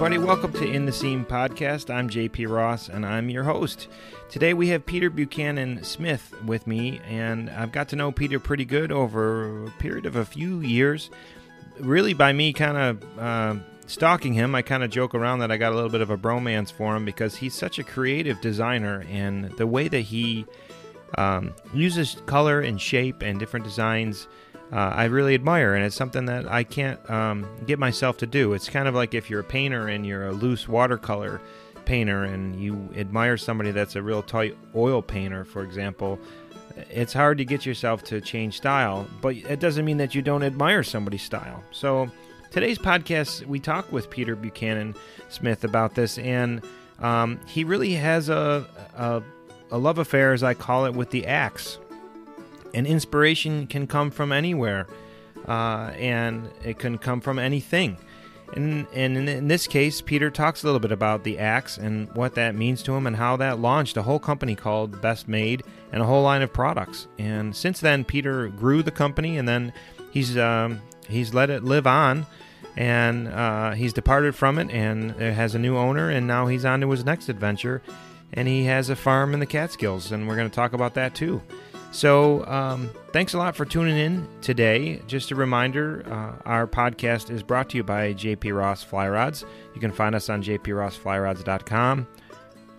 everybody. 0.00 0.24
Welcome 0.24 0.52
to 0.52 0.64
In 0.64 0.86
the 0.86 0.92
Seam 0.92 1.24
podcast. 1.24 1.92
I'm 1.92 2.08
JP 2.08 2.48
Ross, 2.48 2.88
and 2.88 3.04
I'm 3.04 3.28
your 3.28 3.42
host. 3.42 3.88
Today 4.28 4.54
we 4.54 4.68
have 4.68 4.86
Peter 4.86 5.10
Buchanan 5.10 5.82
Smith 5.82 6.32
with 6.44 6.68
me, 6.68 7.00
and 7.08 7.50
I've 7.50 7.72
got 7.72 7.88
to 7.88 7.96
know 7.96 8.12
Peter 8.12 8.38
pretty 8.38 8.64
good 8.64 8.92
over 8.92 9.64
a 9.64 9.70
period 9.72 10.06
of 10.06 10.14
a 10.14 10.24
few 10.24 10.60
years. 10.60 11.10
Really, 11.80 12.14
by 12.14 12.32
me 12.32 12.52
kind 12.52 12.76
of 12.76 13.18
uh, 13.18 13.56
stalking 13.88 14.34
him, 14.34 14.54
I 14.54 14.62
kind 14.62 14.84
of 14.84 14.90
joke 14.90 15.16
around 15.16 15.40
that 15.40 15.50
I 15.50 15.56
got 15.56 15.72
a 15.72 15.74
little 15.74 15.90
bit 15.90 16.00
of 16.00 16.10
a 16.10 16.16
bromance 16.16 16.70
for 16.70 16.94
him 16.94 17.04
because 17.04 17.34
he's 17.34 17.54
such 17.54 17.80
a 17.80 17.82
creative 17.82 18.40
designer, 18.40 19.04
and 19.10 19.46
the 19.56 19.66
way 19.66 19.88
that 19.88 20.02
he 20.02 20.46
um, 21.16 21.52
uses 21.74 22.22
color 22.26 22.60
and 22.60 22.80
shape 22.80 23.20
and 23.20 23.40
different 23.40 23.64
designs 23.64 24.28
uh, 24.70 24.76
I 24.76 25.04
really 25.04 25.34
admire, 25.34 25.74
and 25.74 25.84
it's 25.84 25.96
something 25.96 26.26
that 26.26 26.50
I 26.50 26.62
can't 26.62 26.98
um, 27.10 27.46
get 27.66 27.78
myself 27.78 28.18
to 28.18 28.26
do. 28.26 28.52
It's 28.52 28.68
kind 28.68 28.86
of 28.86 28.94
like 28.94 29.14
if 29.14 29.30
you're 29.30 29.40
a 29.40 29.44
painter 29.44 29.88
and 29.88 30.06
you're 30.06 30.26
a 30.26 30.32
loose 30.32 30.68
watercolor 30.68 31.40
painter 31.86 32.24
and 32.24 32.60
you 32.60 32.90
admire 32.94 33.38
somebody 33.38 33.70
that's 33.70 33.96
a 33.96 34.02
real 34.02 34.22
tight 34.22 34.56
oil 34.76 35.00
painter, 35.00 35.44
for 35.44 35.62
example. 35.62 36.18
It's 36.90 37.14
hard 37.14 37.38
to 37.38 37.46
get 37.46 37.64
yourself 37.64 38.04
to 38.04 38.20
change 38.20 38.58
style, 38.58 39.08
but 39.22 39.36
it 39.36 39.58
doesn't 39.58 39.86
mean 39.86 39.96
that 39.96 40.14
you 40.14 40.20
don't 40.20 40.42
admire 40.42 40.82
somebody's 40.82 41.22
style. 41.22 41.64
So, 41.72 42.10
today's 42.50 42.78
podcast, 42.78 43.46
we 43.46 43.58
talk 43.58 43.90
with 43.90 44.10
Peter 44.10 44.36
Buchanan 44.36 44.94
Smith 45.30 45.64
about 45.64 45.94
this, 45.94 46.18
and 46.18 46.62
um, 47.00 47.40
he 47.46 47.64
really 47.64 47.94
has 47.94 48.28
a, 48.28 48.66
a, 48.96 49.22
a 49.70 49.78
love 49.78 49.98
affair, 49.98 50.34
as 50.34 50.42
I 50.42 50.52
call 50.52 50.84
it, 50.84 50.92
with 50.92 51.10
the 51.10 51.26
axe 51.26 51.78
and 52.74 52.86
inspiration 52.86 53.66
can 53.66 53.86
come 53.86 54.10
from 54.10 54.32
anywhere, 54.32 54.86
uh, 55.46 55.92
and 55.96 56.48
it 56.64 56.78
can 56.78 56.98
come 56.98 57.20
from 57.20 57.38
anything. 57.38 57.96
And, 58.54 58.86
and 58.94 59.28
in, 59.28 59.48
this 59.48 59.66
case, 59.66 60.00
Peter 60.00 60.30
talks 60.30 60.62
a 60.62 60.66
little 60.66 60.80
bit 60.80 60.92
about 60.92 61.22
the 61.22 61.38
axe 61.38 61.76
and 61.76 62.10
what 62.14 62.34
that 62.36 62.54
means 62.54 62.82
to 62.84 62.94
him, 62.94 63.06
and 63.06 63.16
how 63.16 63.36
that 63.36 63.58
launched 63.58 63.96
a 63.96 64.02
whole 64.02 64.18
company 64.18 64.54
called 64.54 65.00
Best 65.00 65.28
Made 65.28 65.62
and 65.92 66.02
a 66.02 66.06
whole 66.06 66.22
line 66.22 66.42
of 66.42 66.52
products. 66.52 67.08
And 67.18 67.54
since 67.54 67.80
then, 67.80 68.04
Peter 68.04 68.48
grew 68.48 68.82
the 68.82 68.90
company, 68.90 69.36
and 69.36 69.46
then 69.46 69.72
he's 70.10 70.36
um, 70.36 70.80
he's 71.08 71.34
let 71.34 71.50
it 71.50 71.62
live 71.62 71.86
on, 71.86 72.26
and 72.76 73.28
uh, 73.28 73.72
he's 73.72 73.92
departed 73.92 74.34
from 74.34 74.58
it, 74.58 74.70
and 74.70 75.10
it 75.20 75.34
has 75.34 75.54
a 75.54 75.58
new 75.58 75.76
owner, 75.76 76.08
and 76.10 76.26
now 76.26 76.46
he's 76.46 76.64
on 76.64 76.80
to 76.80 76.90
his 76.90 77.04
next 77.04 77.28
adventure, 77.28 77.82
and 78.32 78.48
he 78.48 78.64
has 78.64 78.88
a 78.88 78.96
farm 78.96 79.34
in 79.34 79.40
the 79.40 79.46
Catskills, 79.46 80.10
and 80.10 80.26
we're 80.26 80.36
going 80.36 80.48
to 80.48 80.54
talk 80.54 80.72
about 80.72 80.94
that 80.94 81.14
too. 81.14 81.42
So, 81.98 82.46
um, 82.46 82.90
thanks 83.12 83.34
a 83.34 83.38
lot 83.38 83.56
for 83.56 83.64
tuning 83.64 83.98
in 83.98 84.28
today. 84.40 85.02
Just 85.08 85.32
a 85.32 85.34
reminder 85.34 86.04
uh, 86.06 86.40
our 86.48 86.68
podcast 86.68 87.28
is 87.28 87.42
brought 87.42 87.70
to 87.70 87.76
you 87.76 87.82
by 87.82 88.14
JP 88.14 88.56
Ross 88.56 88.84
Fly 88.84 89.08
Rods. 89.08 89.44
You 89.74 89.80
can 89.80 89.90
find 89.90 90.14
us 90.14 90.28
on 90.28 90.40
jprossflyrods.com 90.40 92.06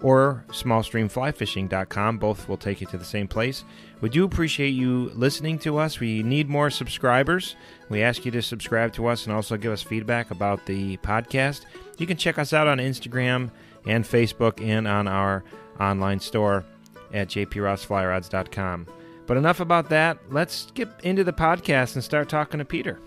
or 0.01 0.45
smallstreamflyfishing.com. 0.47 2.17
Both 2.17 2.47
will 2.47 2.55
take 2.55 2.79
you 2.79 2.87
to 2.87 2.97
the 2.97 3.03
same 3.03 3.27
place. 3.27 3.65
We 3.99 4.07
do 4.07 4.23
appreciate 4.23 4.69
you 4.69 5.11
listening 5.13 5.59
to 5.59 5.79
us. 5.79 5.99
We 5.99 6.23
need 6.23 6.47
more 6.47 6.69
subscribers. 6.69 7.57
We 7.89 8.01
ask 8.01 8.23
you 8.23 8.31
to 8.31 8.41
subscribe 8.41 8.93
to 8.93 9.07
us 9.07 9.25
and 9.25 9.35
also 9.35 9.57
give 9.57 9.73
us 9.73 9.81
feedback 9.81 10.31
about 10.31 10.65
the 10.65 10.95
podcast. 10.95 11.65
You 11.97 12.07
can 12.07 12.15
check 12.15 12.39
us 12.39 12.53
out 12.53 12.69
on 12.69 12.77
Instagram 12.77 13.51
and 13.85 14.05
Facebook 14.05 14.65
and 14.65 14.87
on 14.87 15.09
our 15.09 15.43
online 15.77 16.21
store 16.21 16.63
at 17.11 17.27
jprossflyrods.com. 17.27 18.87
But 19.29 19.37
enough 19.37 19.59
about 19.59 19.89
that. 19.89 20.17
Let's 20.31 20.71
get 20.71 20.89
into 21.03 21.23
the 21.23 21.31
podcast 21.31 21.93
and 21.93 22.03
start 22.03 22.29
talking 22.29 22.57
to 22.57 22.65
Peter. 22.65 22.99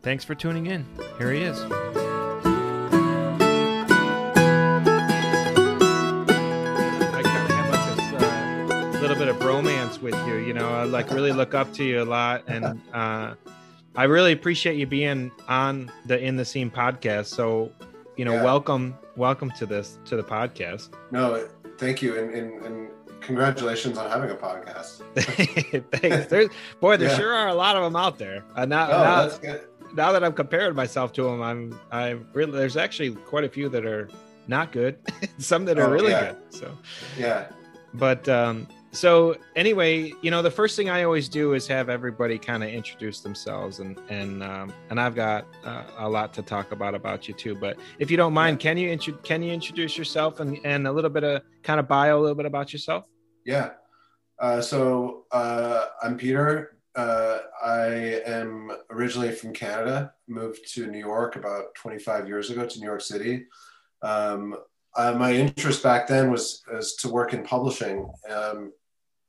Thanks 0.00 0.22
for 0.22 0.36
tuning 0.36 0.66
in. 0.66 0.86
Here 1.18 1.32
he 1.32 1.40
is. 1.42 1.60
I 5.48 7.22
kind 7.24 7.50
of 7.50 7.56
have 7.56 7.70
like 7.70 7.96
this 7.96 8.22
uh, 8.22 8.98
little 9.00 9.16
bit 9.16 9.26
of 9.28 9.42
romance 9.44 10.00
with 10.00 10.14
you. 10.26 10.36
You 10.36 10.54
know, 10.54 10.68
I 10.68 10.84
like 10.84 11.10
really 11.10 11.32
look 11.32 11.54
up 11.54 11.72
to 11.74 11.84
you 11.84 12.02
a 12.02 12.04
lot, 12.04 12.44
and 12.46 12.80
uh, 12.92 13.34
I 13.96 14.04
really 14.04 14.32
appreciate 14.32 14.76
you 14.76 14.86
being 14.86 15.30
on 15.48 15.90
the 16.06 16.18
In 16.18 16.36
the 16.36 16.44
Seam 16.44 16.70
podcast. 16.70 17.26
So, 17.26 17.72
you 18.16 18.24
know, 18.24 18.34
Yeah. 18.34 18.44
welcome, 18.44 18.96
welcome 19.16 19.50
to 19.58 19.66
this 19.66 19.98
to 20.06 20.16
the 20.16 20.22
podcast. 20.22 20.90
No, 21.10 21.48
thank 21.78 22.02
you, 22.02 22.18
and, 22.18 22.32
and, 22.32 22.64
and 22.64 22.88
congratulations 23.26 23.98
on 23.98 24.08
having 24.10 24.30
a 24.30 24.34
podcast. 24.34 25.02
Thanks. 26.00 26.26
There's, 26.28 26.48
boy, 26.80 26.96
there 26.96 27.10
Yeah. 27.10 27.16
sure 27.16 27.32
are 27.34 27.48
a 27.48 27.54
lot 27.54 27.76
of 27.76 27.82
them 27.82 27.96
out 27.96 28.18
there. 28.18 28.44
Uh, 28.54 28.64
now, 28.64 28.86
Oh, 28.86 29.02
now, 29.02 29.22
that's 29.22 29.38
good. 29.38 29.60
now 29.94 30.12
that 30.12 30.22
I'm 30.24 30.32
comparing 30.32 30.74
myself 30.74 31.12
to 31.14 31.24
them, 31.24 31.42
I'm, 31.42 31.78
I 31.92 32.10
really, 32.32 32.52
there's 32.52 32.76
actually 32.76 33.10
quite 33.14 33.44
a 33.44 33.48
few 33.48 33.68
that 33.70 33.84
are 33.84 34.08
not 34.46 34.72
good, 34.72 34.98
some 35.38 35.64
that 35.66 35.78
are 35.78 35.86
Oh, 35.88 35.90
really 35.90 36.10
yeah. 36.12 36.32
good. 36.32 36.36
So, 36.50 36.78
Yeah, 37.18 37.46
but, 37.94 38.28
um, 38.28 38.68
so 38.92 39.36
anyway, 39.56 40.10
you 40.22 40.30
know, 40.30 40.40
the 40.40 40.50
first 40.50 40.74
thing 40.74 40.88
I 40.88 41.02
always 41.02 41.28
do 41.28 41.52
is 41.52 41.66
have 41.66 41.90
everybody 41.90 42.38
kind 42.38 42.62
of 42.64 42.70
introduce 42.70 43.20
themselves, 43.20 43.78
and 43.80 43.98
and 44.08 44.42
um, 44.42 44.72
and 44.88 44.98
I've 44.98 45.14
got 45.14 45.44
uh, 45.66 45.82
a 45.98 46.08
lot 46.08 46.32
to 46.34 46.40
talk 46.42 46.72
about 46.72 46.94
about 46.94 47.28
you 47.28 47.34
too. 47.34 47.54
But 47.54 47.76
if 47.98 48.10
you 48.10 48.16
don't 48.16 48.32
mind, 48.32 48.58
can 48.58 48.78
you 48.78 48.88
intro- 48.88 49.18
can 49.22 49.42
you 49.42 49.52
introduce 49.52 49.98
yourself 49.98 50.40
and 50.40 50.58
and 50.64 50.86
a 50.86 50.92
little 50.92 51.10
bit 51.10 51.24
of 51.24 51.42
kind 51.62 51.78
of 51.78 51.86
bio, 51.88 52.18
a 52.18 52.20
little 52.20 52.34
bit 52.36 52.46
about 52.46 52.72
yourself? 52.72 53.04
Yeah. 53.46 53.70
Uh, 54.40 54.60
so 54.60 55.24
uh, 55.30 55.86
I'm 56.02 56.18
Peter. 56.18 56.78
Uh, 56.96 57.38
I 57.64 58.20
am 58.26 58.72
originally 58.90 59.30
from 59.30 59.52
Canada. 59.52 60.12
Moved 60.26 60.74
to 60.74 60.88
New 60.88 60.98
York 60.98 61.36
about 61.36 61.74
25 61.76 62.26
years 62.26 62.50
ago 62.50 62.66
to 62.66 62.78
New 62.80 62.86
York 62.86 63.02
City. 63.02 63.46
Um, 64.02 64.56
uh, 64.96 65.12
my 65.12 65.32
interest 65.32 65.82
back 65.84 66.08
then 66.08 66.28
was, 66.30 66.64
was 66.72 66.96
to 66.96 67.08
work 67.08 67.34
in 67.34 67.44
publishing, 67.44 68.10
um, 68.28 68.72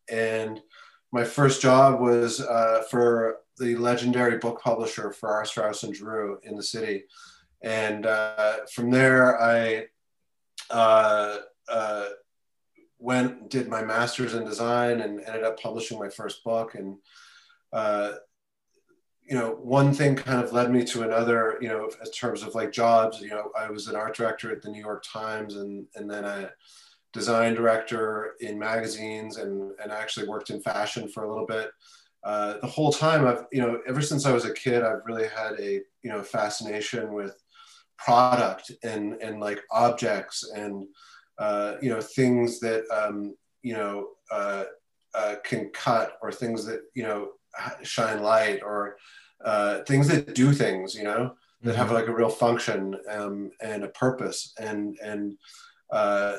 and 0.10 0.62
my 1.12 1.24
first 1.24 1.62
job 1.62 2.00
was 2.00 2.42
uh, 2.42 2.84
for 2.90 3.38
the 3.60 3.76
legendary 3.76 4.38
book 4.40 4.62
publisher 4.62 5.12
Farrar, 5.12 5.46
Straus 5.46 5.84
and 5.84 5.96
Giroux 5.96 6.40
in 6.44 6.56
the 6.56 6.64
city. 6.64 7.04
And 7.62 8.06
uh, 8.06 8.66
from 8.74 8.90
there, 8.90 9.40
I 9.40 9.88
went 13.08 13.50
did 13.50 13.68
my 13.68 13.84
master's 13.84 14.34
in 14.34 14.44
design 14.44 15.02
and 15.02 15.22
ended 15.22 15.44
up 15.44 15.60
publishing 15.60 16.00
my 16.00 16.10
first 16.10 16.44
book. 16.44 16.76
And 16.76 16.98
uh, 17.72 18.14
you 19.30 19.36
know, 19.38 19.52
one 19.78 19.94
thing 19.94 20.16
kind 20.16 20.44
of 20.44 20.54
led 20.54 20.72
me 20.72 20.84
to 20.86 21.04
another. 21.04 21.58
You 21.62 21.70
know, 21.70 21.90
in 22.06 22.12
terms 22.12 22.44
of 22.44 22.56
like 22.56 22.72
jobs. 22.72 23.22
You 23.22 23.30
know, 23.30 23.52
I 23.58 23.70
was 23.70 23.88
an 23.88 23.96
art 23.96 24.16
director 24.16 24.52
at 24.52 24.62
the 24.62 24.70
New 24.70 24.84
York 24.90 25.04
Times, 25.04 25.56
and 25.56 25.88
and 25.96 26.10
then 26.12 26.26
a 26.26 26.52
design 27.14 27.56
director 27.56 28.36
in 28.42 28.60
magazines, 28.60 29.38
and 29.38 29.72
and 29.82 29.92
actually 29.92 30.28
worked 30.28 30.50
in 30.50 30.62
fashion 30.62 31.08
for 31.08 31.24
a 31.24 31.30
little 31.30 31.48
bit 31.48 31.70
uh, 32.28 32.58
the 32.60 32.68
whole 32.68 32.92
time 32.92 33.26
I've, 33.26 33.46
you 33.54 33.62
know, 33.62 33.80
ever 33.88 34.02
since 34.02 34.26
I 34.26 34.34
was 34.34 34.44
a 34.44 34.54
kid, 34.54 34.84
I've 34.84 35.06
really 35.06 35.28
had 35.30 35.54
a, 35.60 35.82
you 36.04 36.12
know, 36.12 36.22
fascination 36.22 37.14
with 37.14 37.42
product 37.98 38.72
and, 38.84 39.14
and 39.22 39.40
like 39.40 39.62
objects 39.72 40.52
and, 40.54 40.88
uh, 41.40 41.76
you 41.82 41.90
know, 41.90 42.02
things 42.02 42.60
that, 42.60 42.84
um, 42.92 43.36
you 43.62 43.74
know, 43.74 44.10
uh, 44.32 44.64
uh, 45.14 45.36
can 45.44 45.70
cut 45.70 46.18
or 46.22 46.32
things 46.32 46.66
that, 46.66 46.82
you 46.94 47.04
know, 47.04 47.30
shine 47.84 48.22
light 48.22 48.62
or 48.64 48.98
uh, 49.44 49.80
things 49.84 50.08
that 50.08 50.36
do 50.36 50.52
things, 50.54 50.96
you 50.96 51.04
know, 51.04 51.34
that 51.62 51.76
have 51.76 51.92
like 51.92 52.08
a 52.08 52.14
real 52.14 52.30
function 52.30 52.96
um, 53.10 53.52
and 53.62 53.84
a 53.84 53.90
purpose. 53.90 54.54
And, 54.60 54.98
and 55.04 55.38
uh, 55.92 56.36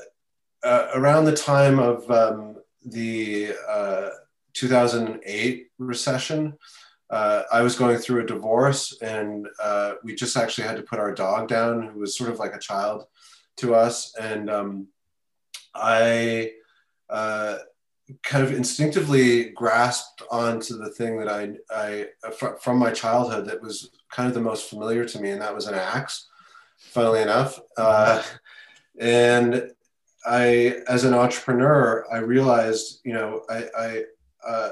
uh, 0.62 0.88
around 0.94 1.25
the 1.25 1.37
time 1.37 1.78
of 1.78 2.08
um, 2.10 2.56
the, 2.84 3.54
uh, 3.69 4.10
2008 4.58 5.69
recession. 5.78 6.55
Uh, 7.11 7.43
I 7.50 7.62
was 7.62 7.76
going 7.76 7.96
through 7.99 8.22
a 8.22 8.26
divorce, 8.26 8.96
and 9.00 9.46
uh, 9.62 9.94
we 10.02 10.14
just 10.14 10.37
actually 10.37 10.67
had 10.67 10.76
to 10.76 10.82
put 10.82 10.99
our 10.99 11.14
dog 11.14 11.49
down, 11.49 11.88
who 11.88 12.00
was 12.00 12.17
sort 12.17 12.31
of 12.31 12.38
like 12.38 12.55
a 12.55 12.58
child 12.58 13.05
to 13.58 13.75
us. 13.75 14.14
And 14.20 14.50
um, 14.50 14.88
I 15.80 16.52
uh, 17.08 17.58
kind 18.22 18.44
of 18.44 18.52
instinctively 18.52 19.50
grasped 19.50 20.22
onto 20.30 20.76
the 20.76 20.90
thing 20.90 21.19
that 21.19 21.28
I, 21.28 21.54
I 21.75 22.30
fr- 22.30 22.56
from 22.60 22.78
my 22.78 22.90
childhood 22.90 23.46
that 23.46 23.62
was 23.62 23.90
kind 24.10 24.28
of 24.28 24.34
the 24.34 24.40
most 24.40 24.69
familiar 24.69 25.04
to 25.04 25.20
me, 25.20 25.30
and 25.30 25.42
that 25.42 25.54
was 25.54 25.66
an 25.66 25.75
axe. 25.75 26.28
Funnily 26.78 27.22
enough, 27.22 27.58
uh, 27.76 28.22
and 29.00 29.72
I, 30.25 30.76
as 30.88 31.04
an 31.04 31.12
entrepreneur, 31.12 32.06
I 32.12 32.19
realized, 32.19 33.00
you 33.04 33.14
know, 33.14 33.42
I, 33.50 33.64
I 33.76 34.04
uh, 34.46 34.70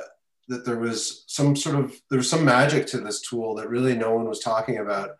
that 0.49 0.65
there 0.65 0.79
was 0.79 1.25
some 1.27 1.57
sort 1.57 1.77
of 1.77 2.01
there 2.09 2.19
was 2.19 2.31
some 2.31 2.45
magic 2.45 2.87
to 2.89 3.01
this 3.01 3.21
tool 3.21 3.57
that 3.57 3.69
really 3.69 3.97
no 3.97 4.15
one 4.15 4.29
was 4.29 4.39
talking 4.39 4.79
about, 4.79 5.17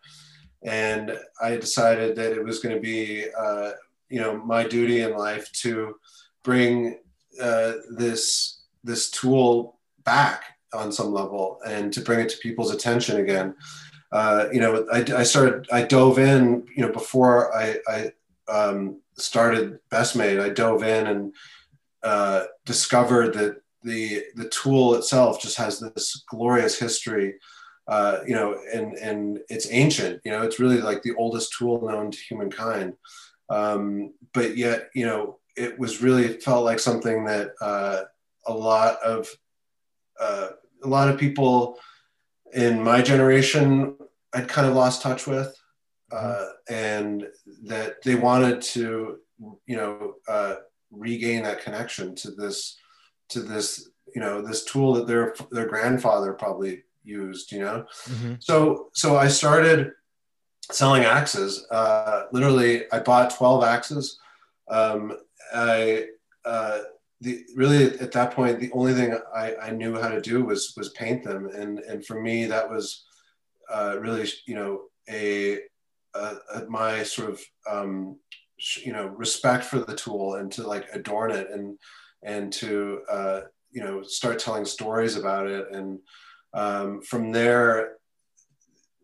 and 0.63 1.17
I 1.41 1.57
decided 1.57 2.15
that 2.15 2.31
it 2.31 2.43
was 2.43 2.59
going 2.59 2.75
to 2.75 2.81
be 2.81 3.25
uh, 3.37 3.71
you 4.09 4.19
know 4.19 4.37
my 4.37 4.63
duty 4.67 5.01
in 5.01 5.17
life 5.17 5.51
to 5.63 5.95
bring 6.43 6.99
uh, 7.41 7.73
this 7.97 8.63
this 8.83 9.09
tool 9.11 9.79
back 10.03 10.43
on 10.73 10.91
some 10.91 11.11
level 11.11 11.59
and 11.67 11.91
to 11.93 12.01
bring 12.01 12.19
it 12.19 12.29
to 12.29 12.37
people's 12.37 12.71
attention 12.71 13.17
again. 13.17 13.55
uh, 14.11 14.45
you 14.51 14.59
know, 14.59 14.85
I, 14.91 14.99
I, 15.15 15.23
started, 15.23 15.67
I 15.71 15.83
dove 15.83 16.17
in, 16.17 16.65
you 16.75 16.85
know, 16.85 16.91
before 16.91 17.55
I, 17.55 17.77
I 17.87 18.11
um, 18.51 19.01
started 19.17 19.79
Best 19.89 20.15
Made, 20.15 20.39
I 20.39 20.49
dove 20.49 20.83
in 20.83 21.07
and 21.07 21.33
uh, 22.03 22.45
discovered 22.65 23.33
that 23.33 23.61
the 23.83 24.23
the 24.35 24.49
tool 24.49 24.95
itself 24.95 25.41
just 25.41 25.57
has 25.57 25.79
this 25.79 26.23
glorious 26.29 26.79
history. 26.79 27.35
Uh, 27.87 28.19
you 28.27 28.35
know, 28.35 28.59
and 28.73 28.95
and 28.95 29.39
it's 29.49 29.71
ancient. 29.71 30.21
You 30.25 30.31
know, 30.31 30.41
it's 30.41 30.59
really 30.59 30.81
like 30.81 31.03
the 31.03 31.15
oldest 31.15 31.53
tool 31.57 31.87
known 31.87 32.11
to 32.11 32.17
humankind. 32.17 32.93
Um, 33.49 34.13
but 34.33 34.57
yet, 34.57 34.89
you 34.93 35.05
know, 35.05 35.39
it 35.55 35.77
was 35.79 36.01
really 36.01 36.25
it 36.25 36.43
felt 36.43 36.65
like 36.65 36.79
something 36.79 37.25
that 37.25 37.51
uh, 37.61 38.03
a 38.45 38.53
lot 38.53 38.97
of 39.03 39.27
uh, 40.19 40.49
a 40.83 40.87
lot 40.87 41.09
of 41.09 41.19
people 41.19 41.77
in 42.53 42.81
my 42.81 43.01
generation 43.01 43.97
I'd 44.33 44.47
kind 44.47 44.67
of 44.67 44.75
lost 44.75 45.01
touch 45.01 45.27
with, 45.27 45.55
mm-hmm. 46.11 46.17
uh, 46.17 46.47
and 46.69 47.27
that 47.63 48.01
they 48.03 48.15
wanted 48.15 48.61
to, 48.61 49.17
you 49.65 49.75
know, 49.75 50.15
uh, 50.27 50.55
regain 50.91 51.43
that 51.43 51.61
connection 51.61 52.15
to 52.15 52.31
this, 52.31 52.77
to 53.29 53.41
this, 53.41 53.89
you 54.15 54.21
know, 54.21 54.41
this 54.41 54.63
tool 54.65 54.93
that 54.93 55.07
their 55.07 55.35
their 55.51 55.67
grandfather 55.67 56.33
probably 56.33 56.83
used, 57.03 57.51
you 57.51 57.59
know. 57.59 57.85
Mm-hmm. 58.05 58.33
So 58.39 58.89
so 58.93 59.17
I 59.17 59.27
started 59.27 59.91
selling 60.71 61.03
axes. 61.03 61.65
Uh, 61.71 62.23
literally, 62.31 62.91
I 62.91 62.99
bought 62.99 63.35
twelve 63.35 63.63
axes. 63.63 64.19
Um, 64.69 65.17
I 65.53 66.05
uh, 66.45 66.79
the 67.21 67.43
really 67.55 67.99
at 67.99 68.11
that 68.11 68.31
point 68.31 68.59
the 68.59 68.71
only 68.71 68.93
thing 68.93 69.17
I, 69.35 69.55
I 69.55 69.71
knew 69.71 69.99
how 69.99 70.09
to 70.09 70.21
do 70.21 70.43
was 70.43 70.73
was 70.77 70.89
paint 70.89 71.23
them 71.23 71.47
and 71.47 71.79
and 71.79 72.05
for 72.05 72.21
me 72.21 72.45
that 72.45 72.69
was 72.69 73.05
uh, 73.73 73.97
really 73.99 74.27
you 74.45 74.55
know 74.55 74.83
a, 75.09 75.59
a, 76.13 76.35
a 76.53 76.65
my 76.69 77.03
sort 77.03 77.31
of 77.31 77.41
um, 77.69 78.17
you 78.83 78.93
know 78.93 79.07
respect 79.07 79.65
for 79.65 79.79
the 79.79 79.95
tool 79.95 80.35
and 80.35 80.51
to 80.53 80.67
like 80.67 80.87
adorn 80.93 81.31
it 81.31 81.49
and 81.51 81.77
and 82.23 82.53
to 82.53 83.01
uh, 83.09 83.41
you 83.71 83.83
know 83.83 84.03
start 84.03 84.37
telling 84.39 84.65
stories 84.65 85.15
about 85.15 85.47
it 85.47 85.65
and 85.71 85.99
um, 86.53 87.01
from 87.01 87.31
there 87.31 87.96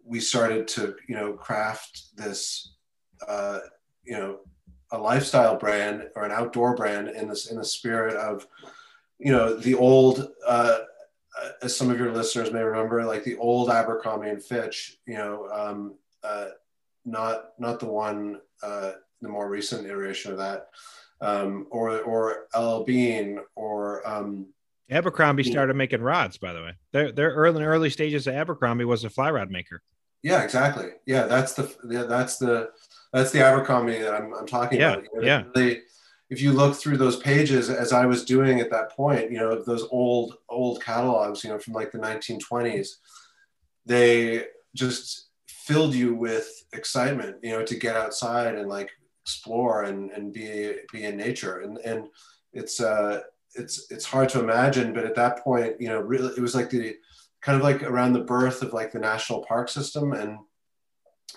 we 0.06 0.20
started 0.20 0.68
to 0.68 0.96
you 1.08 1.16
know 1.16 1.34
craft 1.34 2.16
this 2.16 2.74
uh, 3.28 3.60
you 4.04 4.18
know 4.18 4.40
a 4.92 4.98
lifestyle 4.98 5.58
brand 5.58 6.08
or 6.16 6.24
an 6.24 6.32
outdoor 6.32 6.76
brand 6.76 7.10
in 7.10 7.28
this 7.28 7.50
in 7.50 7.58
the 7.58 7.66
spirit 7.66 8.16
of 8.16 8.48
you 9.20 9.32
know 9.32 9.56
the 9.56 9.74
old 9.74 10.30
uh, 10.46 10.80
as 11.62 11.76
some 11.76 11.90
of 11.90 11.98
your 11.98 12.12
listeners 12.12 12.52
may 12.52 12.62
remember 12.62 13.04
like 13.06 13.24
the 13.24 13.38
old 13.38 13.70
abercrombie 13.70 14.30
and 14.30 14.44
fitch 14.44 14.98
you 15.08 15.16
know 15.16 15.48
um, 15.52 15.96
uh, 16.24 16.48
not 17.06 17.52
not 17.60 17.80
the 17.80 17.86
one 17.86 18.40
uh, 18.62 18.92
the 19.22 19.30
more 19.30 19.50
recent 19.50 19.86
iteration 19.86 20.32
of 20.32 20.38
that 20.38 20.68
um, 21.22 21.68
or 21.72 22.02
or 22.02 22.48
LL 22.56 22.84
Bean 22.84 23.40
or 23.56 24.08
um, 24.08 24.48
Abercrombie 24.92 25.44
started 25.44 25.76
making 25.76 26.02
rods 26.02 26.38
by 26.38 26.54
the 26.54 26.62
way. 26.62 26.74
Their 26.92 27.12
their 27.12 27.32
early 27.32 27.64
early 27.64 27.90
stages 27.90 28.28
of 28.28 28.36
Abercrombie 28.36 28.86
was 28.86 29.04
a 29.06 29.10
fly 29.10 29.32
rod 29.32 29.50
maker 29.50 29.82
yeah 30.24 30.42
exactly 30.42 30.90
yeah 31.06 31.24
that's 31.28 31.54
the 31.54 31.74
yeah, 31.90 32.04
that's 32.04 32.38
the 32.38 32.70
that's 33.14 33.32
the 33.32 33.46
Abercrombie 33.46 34.00
that 34.00 34.14
I'm, 34.14 34.34
I'm 34.34 34.48
talking 34.48 34.80
yeah, 34.80 34.94
about. 34.94 35.04
You 35.04 35.22
know, 35.22 35.26
yeah. 35.26 35.44
Really, 35.56 35.82
if 36.30 36.42
you 36.42 36.52
look 36.52 36.76
through 36.76 36.98
those 36.98 37.18
pages, 37.18 37.70
as 37.70 37.94
I 37.94 38.08
was 38.08 38.26
doing 38.26 38.60
at 38.60 38.72
that 38.72 38.92
point, 38.92 39.32
you 39.32 39.38
know, 39.38 39.62
those 39.62 39.88
old 39.92 40.38
old 40.50 40.82
catalogs, 40.82 41.44
you 41.44 41.52
know, 41.52 41.60
from 41.60 41.74
like 41.74 41.92
the 41.92 42.00
1920s, 42.00 42.96
they 43.86 44.46
just 44.76 45.28
filled 45.48 45.94
you 45.94 46.16
with 46.16 46.66
excitement, 46.74 47.38
you 47.44 47.52
know, 47.52 47.64
to 47.64 47.76
get 47.76 47.96
outside 47.96 48.56
and 48.56 48.68
like 48.68 48.90
explore 49.22 49.84
and, 49.84 50.10
and 50.12 50.34
be 50.34 50.74
be 50.92 51.04
in 51.04 51.16
nature. 51.16 51.60
And 51.60 51.78
and 51.86 52.08
it's 52.52 52.82
uh 52.82 53.22
it's 53.54 53.92
it's 53.92 54.06
hard 54.06 54.30
to 54.30 54.40
imagine, 54.40 54.92
but 54.92 55.06
at 55.06 55.16
that 55.16 55.44
point, 55.44 55.80
you 55.80 55.88
know, 55.88 56.00
really 56.00 56.34
it 56.36 56.42
was 56.42 56.56
like 56.56 56.72
the 56.72 56.96
kind 57.44 57.58
of 57.58 57.64
like 57.64 57.84
around 57.84 58.14
the 58.14 58.20
birth 58.20 58.62
of 58.62 58.74
like 58.74 58.92
the 58.92 59.00
national 59.00 59.44
park 59.44 59.70
system 59.70 60.14
and 60.14 60.38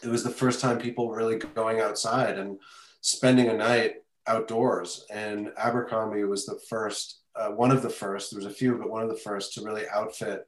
it 0.03 0.09
was 0.09 0.23
the 0.23 0.31
first 0.31 0.61
time 0.61 0.79
people 0.79 1.09
were 1.09 1.17
really 1.17 1.37
going 1.37 1.81
outside 1.81 2.39
and 2.39 2.59
spending 3.01 3.49
a 3.49 3.53
night 3.55 3.97
outdoors. 4.27 5.07
And 5.11 5.53
Abercrombie 5.57 6.25
was 6.25 6.47
the 6.47 6.59
first, 6.69 7.21
uh, 7.35 7.49
one 7.49 7.71
of 7.71 7.83
the 7.83 7.91
first, 7.91 8.31
there 8.31 8.39
was 8.39 8.47
a 8.47 8.51
few, 8.51 8.77
but 8.77 8.91
one 8.91 9.03
of 9.03 9.09
the 9.09 9.17
first 9.17 9.55
to 9.55 9.65
really 9.65 9.85
outfit 9.89 10.47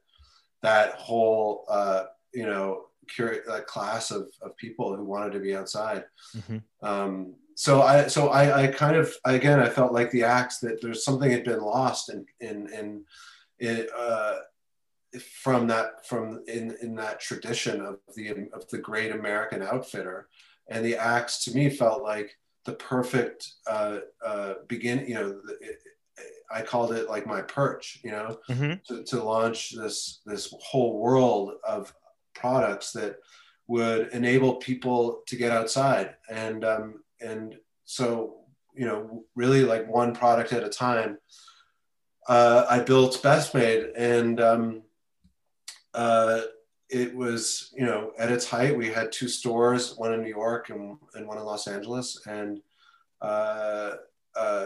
that 0.61 0.93
whole, 0.93 1.65
uh, 1.69 2.05
you 2.33 2.45
know, 2.45 2.85
curi- 3.07 3.45
that 3.47 3.65
class 3.65 4.11
of, 4.11 4.29
of 4.41 4.55
people 4.57 4.95
who 4.95 5.03
wanted 5.03 5.33
to 5.33 5.39
be 5.39 5.55
outside. 5.55 6.05
Mm-hmm. 6.35 6.85
Um, 6.85 7.35
so 7.55 7.81
I, 7.81 8.07
so 8.07 8.29
I, 8.29 8.63
I 8.63 8.67
kind 8.67 8.95
of, 8.95 9.11
again, 9.25 9.59
I 9.59 9.69
felt 9.69 9.93
like 9.93 10.11
the 10.11 10.23
axe 10.23 10.59
that 10.59 10.81
there's 10.81 11.03
something 11.03 11.31
had 11.31 11.43
been 11.43 11.61
lost 11.61 12.09
in, 12.09 12.25
in, 12.39 12.71
in, 12.73 13.03
in 13.59 13.87
uh, 13.97 14.37
from 15.41 15.67
that 15.67 16.05
from 16.07 16.43
in 16.47 16.75
in 16.81 16.95
that 16.95 17.19
tradition 17.19 17.81
of 17.81 17.99
the 18.15 18.49
of 18.53 18.67
the 18.69 18.77
great 18.77 19.11
American 19.11 19.61
outfitter, 19.61 20.29
and 20.69 20.85
the 20.85 20.95
axe 20.95 21.43
to 21.45 21.51
me 21.51 21.69
felt 21.69 22.03
like 22.03 22.37
the 22.65 22.73
perfect 22.73 23.51
uh, 23.67 23.99
uh, 24.25 24.53
begin. 24.67 25.05
You 25.07 25.13
know, 25.15 25.41
it, 25.61 25.77
I 26.51 26.61
called 26.61 26.93
it 26.93 27.09
like 27.09 27.25
my 27.25 27.41
perch. 27.41 27.99
You 28.03 28.11
know, 28.11 28.39
mm-hmm. 28.49 28.73
to, 28.87 29.03
to 29.03 29.23
launch 29.23 29.71
this 29.71 30.21
this 30.25 30.53
whole 30.61 30.99
world 30.99 31.53
of 31.67 31.93
products 32.33 32.91
that 32.93 33.17
would 33.69 34.09
enable 34.13 34.55
people 34.55 35.21
to 35.27 35.35
get 35.35 35.51
outside 35.51 36.15
and 36.29 36.65
um, 36.65 37.03
and 37.21 37.55
so 37.85 38.37
you 38.75 38.85
know 38.85 39.23
really 39.35 39.63
like 39.63 39.87
one 39.87 40.13
product 40.13 40.51
at 40.53 40.63
a 40.63 40.69
time 40.69 41.17
uh, 42.27 42.65
i 42.69 42.79
built 42.79 43.21
best 43.21 43.53
made 43.53 43.91
and 43.95 44.41
um, 44.41 44.81
uh, 45.93 46.41
it 46.89 47.15
was, 47.15 47.71
you 47.75 47.85
know, 47.85 48.11
at 48.17 48.31
its 48.31 48.47
height, 48.47 48.75
we 48.75 48.87
had 48.87 49.11
two 49.11 49.27
stores, 49.27 49.95
one 49.97 50.13
in 50.13 50.21
New 50.21 50.29
York 50.29 50.69
and, 50.69 50.97
and 51.13 51.27
one 51.27 51.37
in 51.37 51.43
Los 51.43 51.67
Angeles, 51.67 52.21
and 52.25 52.59
uh, 53.21 53.93
uh, 54.35 54.65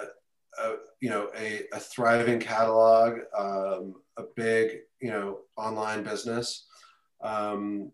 uh, 0.61 0.73
you 1.01 1.09
know, 1.09 1.29
a, 1.37 1.63
a, 1.73 1.79
thriving 1.79 2.39
catalog, 2.39 3.19
um, 3.37 3.95
a 4.17 4.23
big, 4.35 4.77
you 5.01 5.09
know, 5.09 5.39
online 5.57 6.03
business. 6.03 6.67
Um, 7.21 7.91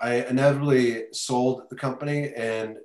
I 0.00 0.24
inevitably 0.24 1.12
sold 1.12 1.64
the 1.68 1.76
company 1.76 2.32
and 2.34 2.78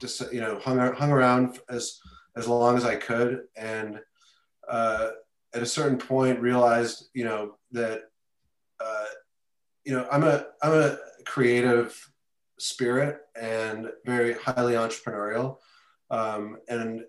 just, 0.00 0.32
you 0.32 0.40
know, 0.40 0.58
hung, 0.58 0.78
hung 0.94 1.10
around 1.10 1.58
as, 1.68 2.00
as 2.36 2.48
long 2.48 2.76
as 2.76 2.84
I 2.84 2.96
could. 2.96 3.42
And 3.56 4.00
uh, 4.68 5.10
at 5.54 5.62
a 5.62 5.66
certain 5.66 5.98
point 5.98 6.40
realized, 6.40 7.10
you 7.12 7.24
know, 7.24 7.56
that 7.72 8.04
you 9.84 9.92
know, 9.92 10.06
I'm 10.10 10.24
a 10.24 10.46
I'm 10.62 10.72
a 10.72 10.98
creative 11.24 11.98
spirit 12.58 13.18
and 13.40 13.88
very 14.04 14.34
highly 14.34 14.74
entrepreneurial. 14.74 15.56
Um, 16.10 16.58
and 16.68 17.04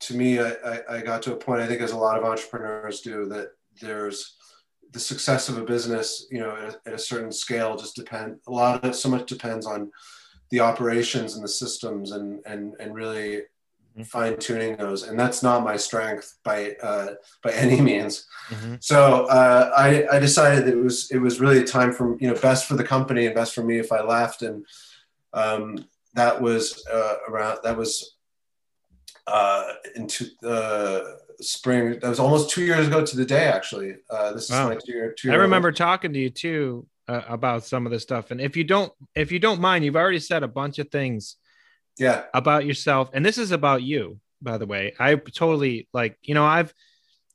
to 0.00 0.16
me, 0.16 0.40
I, 0.40 0.80
I, 0.88 1.00
got 1.02 1.22
to 1.22 1.32
a 1.32 1.36
point, 1.36 1.60
I 1.60 1.66
think 1.66 1.80
as 1.80 1.92
a 1.92 1.96
lot 1.96 2.18
of 2.18 2.24
entrepreneurs 2.24 3.02
do, 3.02 3.26
that 3.26 3.50
there's 3.80 4.36
the 4.90 4.98
success 4.98 5.48
of 5.48 5.58
a 5.58 5.64
business, 5.64 6.26
you 6.30 6.40
know, 6.40 6.56
at, 6.56 6.76
at 6.86 6.94
a 6.94 6.98
certain 6.98 7.30
scale 7.30 7.76
just 7.76 7.94
depend 7.94 8.38
a 8.48 8.50
lot 8.50 8.84
of 8.84 8.96
so 8.96 9.08
much 9.08 9.28
depends 9.28 9.66
on 9.66 9.90
the 10.50 10.60
operations 10.60 11.34
and 11.34 11.44
the 11.44 11.48
systems 11.48 12.12
and 12.12 12.40
and 12.46 12.74
and 12.78 12.94
really 12.94 13.42
mm-hmm. 13.92 14.02
fine 14.02 14.38
tuning 14.38 14.76
those, 14.76 15.04
and 15.04 15.18
that's 15.18 15.42
not 15.42 15.64
my 15.64 15.76
strength 15.76 16.38
by 16.44 16.72
uh, 16.82 17.14
by 17.42 17.52
any 17.52 17.80
means. 17.80 18.26
Mm-hmm. 18.48 18.76
So 18.80 19.26
uh, 19.26 19.70
I, 19.76 20.06
I 20.10 20.18
decided 20.18 20.64
that 20.66 20.72
it 20.72 20.82
was 20.82 21.10
it 21.10 21.18
was 21.18 21.40
really 21.40 21.64
time 21.64 21.92
for 21.92 22.16
you 22.18 22.28
know 22.28 22.34
best 22.34 22.66
for 22.66 22.74
the 22.74 22.84
company 22.84 23.26
and 23.26 23.34
best 23.34 23.54
for 23.54 23.62
me 23.62 23.78
if 23.78 23.92
I 23.92 24.02
left, 24.02 24.42
and 24.42 24.64
um, 25.32 25.84
that 26.14 26.40
was 26.40 26.84
uh, 26.92 27.14
around 27.28 27.58
that 27.64 27.76
was 27.76 28.16
uh, 29.26 29.64
into 29.94 30.26
the 30.40 31.18
spring. 31.40 31.98
That 32.00 32.08
was 32.08 32.20
almost 32.20 32.50
two 32.50 32.64
years 32.64 32.86
ago 32.86 33.04
to 33.04 33.16
the 33.16 33.24
day. 33.24 33.44
Actually, 33.44 33.96
uh, 34.10 34.32
this 34.32 34.50
wow. 34.50 34.70
is 34.70 34.76
my 34.76 34.80
two 34.84 34.92
year. 34.92 35.14
Two 35.16 35.28
year 35.28 35.38
I 35.38 35.42
remember 35.42 35.72
talking 35.72 36.12
to 36.12 36.18
you 36.18 36.30
too 36.30 36.86
uh, 37.08 37.22
about 37.28 37.64
some 37.64 37.86
of 37.86 37.92
this 37.92 38.02
stuff, 38.02 38.30
and 38.30 38.40
if 38.40 38.56
you 38.56 38.64
don't 38.64 38.92
if 39.14 39.30
you 39.32 39.38
don't 39.38 39.60
mind, 39.60 39.84
you've 39.84 39.96
already 39.96 40.20
said 40.20 40.42
a 40.42 40.48
bunch 40.48 40.78
of 40.78 40.90
things 40.90 41.36
yeah 41.98 42.24
about 42.34 42.64
yourself 42.64 43.10
and 43.12 43.24
this 43.24 43.38
is 43.38 43.50
about 43.50 43.82
you 43.82 44.18
by 44.40 44.58
the 44.58 44.66
way 44.66 44.94
i 44.98 45.14
totally 45.14 45.88
like 45.92 46.16
you 46.22 46.34
know 46.34 46.44
i've 46.44 46.72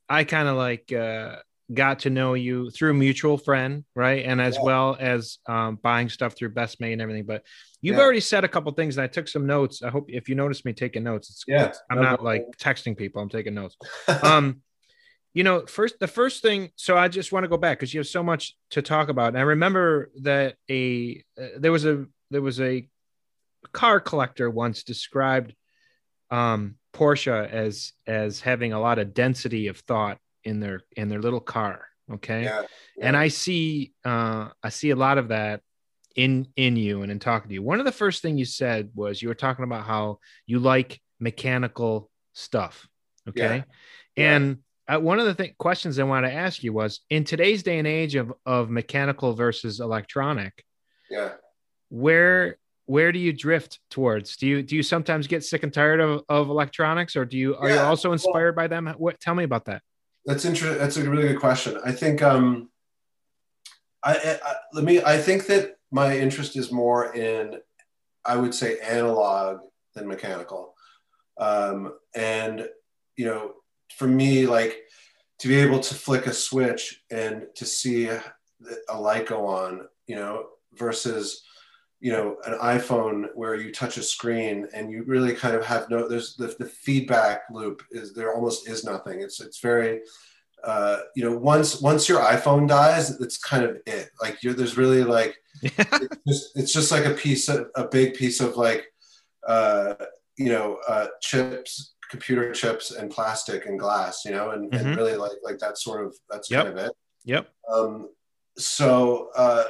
i 0.09 0.23
kind 0.23 0.47
of 0.47 0.57
like 0.57 0.91
uh 0.91 1.35
got 1.73 1.99
to 1.99 2.09
know 2.09 2.33
you 2.33 2.69
through 2.69 2.91
a 2.91 2.93
mutual 2.93 3.37
friend 3.37 3.83
right 3.93 4.25
and 4.25 4.39
as 4.39 4.55
yeah. 4.55 4.63
well 4.63 4.97
as 4.99 5.39
um, 5.47 5.75
buying 5.75 6.07
stuff 6.07 6.33
through 6.33 6.47
best 6.47 6.79
made 6.79 6.93
and 6.93 7.01
everything 7.01 7.25
but 7.25 7.43
you've 7.81 7.97
yeah. 7.97 8.01
already 8.01 8.21
said 8.21 8.45
a 8.45 8.47
couple 8.47 8.71
things 8.71 8.95
and 8.95 9.03
i 9.03 9.07
took 9.07 9.27
some 9.27 9.45
notes 9.45 9.83
i 9.83 9.89
hope 9.89 10.05
if 10.07 10.29
you 10.29 10.35
notice 10.35 10.63
me 10.63 10.71
taking 10.71 11.03
notes 11.03 11.29
it's 11.29 11.43
yeah 11.45 11.73
i'm 11.89 11.97
no, 11.97 12.03
not 12.03 12.19
no. 12.21 12.25
like 12.25 12.45
texting 12.57 12.95
people 12.95 13.21
i'm 13.21 13.27
taking 13.27 13.53
notes 13.53 13.75
um 14.23 14.61
you 15.37 15.43
know, 15.43 15.67
first 15.67 15.99
the 15.99 16.07
first 16.07 16.41
thing. 16.41 16.71
So 16.77 16.97
I 16.97 17.09
just 17.09 17.31
want 17.31 17.43
to 17.43 17.47
go 17.47 17.57
back 17.57 17.77
because 17.77 17.93
you 17.93 17.99
have 17.99 18.07
so 18.07 18.23
much 18.23 18.55
to 18.71 18.81
talk 18.81 19.09
about. 19.09 19.27
And 19.27 19.37
I 19.37 19.41
remember 19.41 20.09
that 20.23 20.55
a 20.67 21.23
uh, 21.39 21.59
there 21.59 21.71
was 21.71 21.85
a 21.85 22.07
there 22.31 22.41
was 22.41 22.59
a 22.59 22.89
car 23.73 23.99
collector 23.99 24.49
once 24.49 24.83
described 24.83 25.53
um, 26.31 26.75
Porsche 26.93 27.49
as 27.49 27.93
as 28.05 28.41
having 28.41 28.73
a 28.73 28.79
lot 28.79 28.99
of 28.99 29.13
density 29.13 29.67
of 29.67 29.77
thought 29.79 30.17
in 30.43 30.59
their 30.59 30.81
in 30.95 31.09
their 31.09 31.21
little 31.21 31.39
car. 31.39 31.85
Okay, 32.11 32.43
Yeah. 32.43 32.63
and 33.01 33.17
I 33.17 33.27
see 33.27 33.93
uh, 34.05 34.49
I 34.63 34.69
see 34.69 34.91
a 34.91 34.95
lot 34.95 35.17
of 35.17 35.27
that 35.29 35.61
in 36.15 36.47
in 36.55 36.75
you 36.77 37.01
and 37.03 37.11
in 37.11 37.19
talking 37.19 37.49
to 37.49 37.53
you. 37.53 37.61
One 37.61 37.79
of 37.79 37.85
the 37.85 37.91
first 37.91 38.21
thing 38.21 38.37
you 38.37 38.45
said 38.45 38.89
was 38.95 39.21
you 39.21 39.27
were 39.27 39.35
talking 39.35 39.63
about 39.63 39.85
how 39.85 40.19
you 40.45 40.59
like 40.59 40.99
mechanical 41.19 42.09
stuff. 42.33 42.87
Okay, 43.27 43.63
Yeah. 44.15 44.35
and 44.35 44.57
uh, 44.87 44.99
one 44.99 45.19
of 45.19 45.25
the 45.25 45.33
th- 45.35 45.57
questions 45.57 45.99
I 45.99 46.03
wanted 46.03 46.29
to 46.29 46.33
ask 46.35 46.63
you 46.63 46.71
was 46.71 47.01
in 47.09 47.25
today's 47.25 47.61
day 47.61 47.77
and 47.77 47.87
age 47.87 48.15
of 48.15 48.31
of 48.45 48.69
mechanical 48.69 49.33
versus 49.33 49.81
electronic, 49.81 50.63
yeah. 51.09 51.33
where 51.89 52.57
where 52.87 53.11
do 53.11 53.19
you 53.19 53.33
drift 53.33 53.79
towards? 53.91 54.37
Do 54.37 54.47
you 54.47 54.63
do 54.63 54.75
you 54.75 54.81
sometimes 54.81 55.27
get 55.27 55.43
sick 55.43 55.63
and 55.63 55.73
tired 55.73 55.99
of, 55.99 56.23
of 56.29 56.49
electronics, 56.49 57.15
or 57.15 57.25
do 57.25 57.37
you 57.37 57.55
are 57.55 57.69
you 57.69 57.77
also 57.77 58.13
inspired 58.13 58.55
by 58.55 58.67
them? 58.67 58.87
What 58.97 59.19
tell 59.19 59.35
me 59.35 59.43
about 59.43 59.65
that? 59.65 59.81
That's 60.25 60.45
interesting. 60.45 60.79
That's 60.79 60.97
a 60.97 61.09
really 61.09 61.27
good 61.27 61.39
question. 61.39 61.79
I 61.85 61.91
think 61.91 62.23
um, 62.23 62.69
I, 64.03 64.39
I, 64.43 64.53
let 64.73 64.85
me. 64.85 65.03
I 65.03 65.17
think 65.17 65.47
that 65.47 65.75
my 65.91 66.17
interest 66.17 66.57
is 66.57 66.71
more 66.71 67.13
in, 67.13 67.57
I 68.25 68.37
would 68.37 68.55
say, 68.55 68.79
analog 68.79 69.59
than 69.93 70.07
mechanical, 70.07 70.73
um, 71.37 71.93
and 72.15 72.67
you 73.17 73.25
know, 73.25 73.53
for 73.97 74.07
me, 74.07 74.47
like 74.47 74.77
to 75.39 75.49
be 75.49 75.55
able 75.55 75.81
to 75.81 75.93
flick 75.93 76.25
a 76.25 76.33
switch 76.33 77.01
and 77.11 77.47
to 77.55 77.65
see 77.65 78.07
a 78.07 78.99
light 78.99 79.27
go 79.27 79.45
on, 79.45 79.87
you 80.07 80.15
know, 80.15 80.45
versus 80.73 81.43
you 81.99 82.11
know 82.11 82.37
an 82.45 82.53
iphone 82.59 83.25
where 83.33 83.55
you 83.55 83.71
touch 83.71 83.97
a 83.97 84.03
screen 84.03 84.67
and 84.73 84.91
you 84.91 85.03
really 85.03 85.33
kind 85.33 85.55
of 85.55 85.65
have 85.65 85.89
no 85.89 86.07
there's 86.07 86.35
the, 86.35 86.47
the 86.59 86.65
feedback 86.65 87.41
loop 87.51 87.81
is 87.91 88.13
there 88.13 88.33
almost 88.35 88.69
is 88.69 88.83
nothing 88.83 89.21
it's 89.21 89.39
it's 89.41 89.59
very 89.59 90.01
uh 90.63 90.97
you 91.15 91.23
know 91.27 91.35
once 91.35 91.81
once 91.81 92.07
your 92.07 92.21
iphone 92.21 92.67
dies 92.67 93.19
it's 93.19 93.37
kind 93.37 93.63
of 93.63 93.77
it 93.87 94.09
like 94.21 94.43
you're 94.43 94.53
there's 94.53 94.77
really 94.77 95.03
like 95.03 95.37
it's 95.63 96.17
just, 96.27 96.57
it's 96.57 96.73
just 96.73 96.91
like 96.91 97.05
a 97.05 97.13
piece 97.15 97.49
of 97.49 97.67
a 97.75 97.87
big 97.87 98.13
piece 98.13 98.39
of 98.41 98.57
like 98.57 98.85
uh 99.47 99.95
you 100.37 100.49
know 100.49 100.77
uh 100.87 101.07
chips 101.21 101.95
computer 102.11 102.51
chips 102.53 102.91
and 102.91 103.09
plastic 103.11 103.65
and 103.65 103.79
glass 103.79 104.23
you 104.23 104.31
know 104.31 104.51
and, 104.51 104.71
Mhm. 104.71 104.79
and 104.79 104.95
really 104.95 105.15
like 105.15 105.37
like 105.43 105.57
that 105.59 105.77
sort 105.79 106.05
of 106.05 106.15
that's 106.29 106.49
Yep. 106.51 106.65
kind 106.65 106.79
of 106.79 106.85
it 106.85 106.91
yep. 107.25 107.49
um, 107.71 108.09
so, 108.59 109.29
uh, 109.35 109.65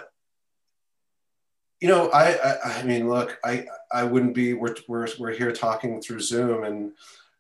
you 1.80 1.88
know, 1.88 2.10
I, 2.10 2.34
I, 2.34 2.80
I 2.80 2.84
mean, 2.84 3.08
look, 3.08 3.38
I, 3.44 3.66
I 3.92 4.04
wouldn't 4.04 4.34
be, 4.34 4.54
we're, 4.54 4.76
we're, 4.88 5.08
we're 5.20 5.34
here 5.34 5.52
talking 5.52 6.02
through 6.02 6.22
Zoom 6.22 6.64
and, 6.64 6.92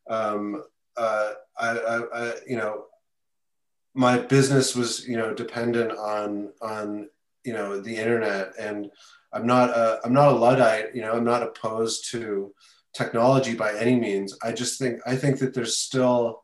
um, 0.09 0.63
uh, 0.95 1.33
I, 1.59 1.69
I, 1.69 2.01
I, 2.13 2.33
you 2.47 2.57
know, 2.57 2.85
my 3.93 4.19
business 4.19 4.75
was, 4.75 5.07
you 5.07 5.17
know, 5.17 5.33
dependent 5.33 5.91
on, 5.91 6.49
on, 6.61 7.09
you 7.43 7.53
know, 7.53 7.79
the 7.81 7.95
internet 7.95 8.53
and 8.59 8.91
I'm 9.33 9.47
not, 9.47 9.69
a, 9.71 9.99
I'm 10.03 10.13
not 10.13 10.31
a 10.33 10.35
Luddite, 10.35 10.95
you 10.95 11.01
know, 11.01 11.13
I'm 11.13 11.25
not 11.25 11.43
opposed 11.43 12.11
to 12.11 12.53
technology 12.93 13.55
by 13.55 13.73
any 13.73 13.95
means. 13.95 14.37
I 14.43 14.51
just 14.51 14.79
think, 14.79 14.99
I 15.05 15.15
think 15.15 15.39
that 15.39 15.53
there's 15.53 15.77
still, 15.77 16.43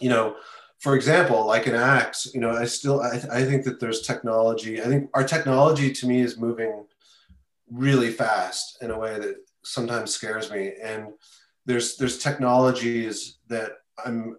you 0.00 0.10
know, 0.10 0.36
for 0.78 0.94
example, 0.94 1.44
like 1.46 1.66
an 1.66 1.74
axe, 1.74 2.32
you 2.32 2.40
know, 2.40 2.50
I 2.50 2.64
still 2.66 3.00
I, 3.00 3.20
I 3.30 3.44
think 3.44 3.64
that 3.64 3.80
there's 3.80 4.02
technology. 4.02 4.80
I 4.80 4.84
think 4.84 5.10
our 5.12 5.24
technology 5.24 5.92
to 5.92 6.06
me 6.06 6.20
is 6.20 6.38
moving 6.38 6.84
really 7.70 8.10
fast 8.10 8.78
in 8.82 8.90
a 8.90 8.98
way 8.98 9.18
that 9.18 9.36
sometimes 9.64 10.14
scares 10.14 10.50
me. 10.50 10.72
And 10.82 11.12
there's 11.66 11.96
there's 11.96 12.18
technologies 12.18 13.38
that 13.48 13.72
I'm 14.04 14.38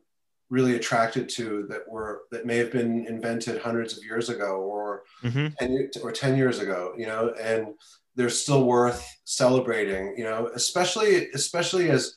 really 0.49 0.75
attracted 0.75 1.29
to 1.29 1.65
that 1.69 1.87
were 1.87 2.23
that 2.31 2.45
may 2.45 2.57
have 2.57 2.71
been 2.71 3.05
invented 3.05 3.61
hundreds 3.61 3.97
of 3.97 4.03
years 4.03 4.29
ago 4.29 4.57
or 4.61 5.03
hmm 5.21 5.47
10, 5.59 5.89
or 6.03 6.11
10 6.11 6.37
years 6.37 6.59
ago, 6.59 6.93
you 6.97 7.05
know, 7.05 7.33
and 7.39 7.67
they're 8.15 8.29
still 8.29 8.65
worth 8.65 9.05
celebrating, 9.25 10.15
you 10.17 10.23
know, 10.23 10.49
especially 10.55 11.29
especially 11.31 11.89
as 11.89 12.15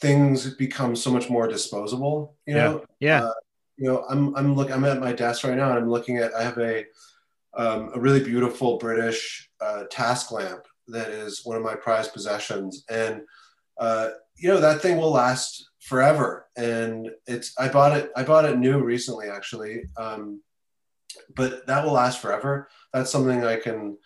things 0.00 0.54
become 0.54 0.96
so 0.96 1.10
much 1.10 1.30
more 1.30 1.46
disposable, 1.48 2.36
you 2.46 2.54
know, 2.54 2.84
Yeah. 3.00 3.24
uh, 3.24 3.32
you 3.76 3.88
know, 3.88 4.04
I'm 4.08 4.34
I'm 4.36 4.54
look 4.54 4.70
I'm 4.70 4.84
at 4.84 5.00
my 5.00 5.12
desk 5.12 5.44
right 5.44 5.56
now 5.56 5.70
and 5.70 5.78
I'm 5.78 5.90
looking 5.90 6.18
at 6.18 6.34
I 6.34 6.42
have 6.42 6.58
a 6.58 6.84
um, 7.54 7.90
a 7.94 8.00
really 8.00 8.22
beautiful 8.22 8.78
British 8.78 9.50
uh, 9.62 9.84
task 9.90 10.32
lamp 10.32 10.64
that 10.88 11.08
is 11.08 11.42
one 11.44 11.56
of 11.56 11.62
my 11.62 11.74
prized 11.74 12.12
possessions, 12.12 12.84
and 12.90 13.22
uh, 13.78 14.10
you 14.36 14.48
know 14.48 14.60
that 14.60 14.80
thing 14.82 14.96
will 14.96 15.12
last 15.12 15.70
forever. 15.80 16.46
And 16.56 17.10
it's 17.26 17.54
I 17.58 17.68
bought 17.68 17.96
it 17.96 18.10
I 18.16 18.22
bought 18.24 18.44
it 18.44 18.58
new 18.58 18.82
recently 18.82 19.28
actually, 19.28 19.84
um, 19.96 20.42
but 21.36 21.66
that 21.66 21.84
will 21.84 21.92
last 21.92 22.20
forever. 22.20 22.68
That's 22.92 23.10
something 23.10 23.44
I 23.44 23.56
can 23.56 23.96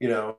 you 0.00 0.08
know 0.08 0.36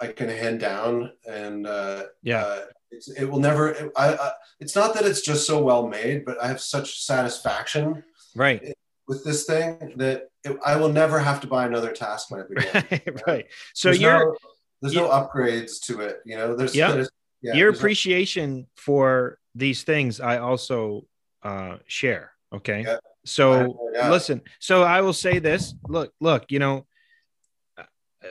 I 0.00 0.08
can 0.08 0.28
hand 0.28 0.60
down 0.60 1.12
and 1.26 1.66
uh, 1.66 2.04
Yeah. 2.22 2.42
uh, 2.44 2.64
it's, 2.90 3.08
it 3.08 3.24
will 3.24 3.40
never. 3.40 3.70
It, 3.70 3.92
I, 3.96 4.14
I, 4.14 4.32
it's 4.60 4.76
not 4.76 4.94
that 4.94 5.04
it's 5.06 5.22
just 5.22 5.46
so 5.46 5.62
well 5.62 5.88
made, 5.88 6.24
but 6.24 6.40
I 6.42 6.46
have 6.48 6.60
such 6.60 7.00
satisfaction 7.00 8.02
right. 8.34 8.74
With 9.08 9.24
this 9.24 9.44
thing 9.44 9.94
that 9.96 10.28
it, 10.44 10.56
I 10.64 10.76
will 10.76 10.88
never 10.92 11.18
have 11.18 11.40
to 11.42 11.46
buy 11.46 11.66
another 11.66 11.92
task 11.92 12.30
lamp 12.30 12.48
again. 12.50 12.84
right. 12.90 13.26
Right. 13.26 13.46
So 13.74 13.88
there's 13.88 14.00
your 14.00 14.18
no, 14.18 14.36
there's 14.82 14.94
no 14.94 15.08
upgrades 15.08 15.80
to 15.86 16.00
it. 16.00 16.18
You 16.24 16.36
know, 16.36 16.54
there's 16.56 16.74
Yeah. 16.74 16.92
there's- 16.92 17.10
yeah, 17.42 17.54
your 17.54 17.70
there's 17.70 17.78
no- 17.78 17.80
appreciation 17.80 18.66
for 18.76 19.38
these 19.54 19.82
things, 19.84 20.20
I 20.20 20.38
also 20.38 21.06
uh, 21.42 21.76
share. 21.86 22.32
Okay. 22.52 22.82
Yeah. 22.86 22.98
So 23.24 23.90
Yeah. 23.94 24.10
listen. 24.10 24.40
So 24.58 24.82
I 24.82 25.00
will 25.02 25.12
say 25.12 25.38
this. 25.38 25.74
Look, 25.88 26.12
look. 26.20 26.44
You 26.50 26.58
know, 26.58 26.86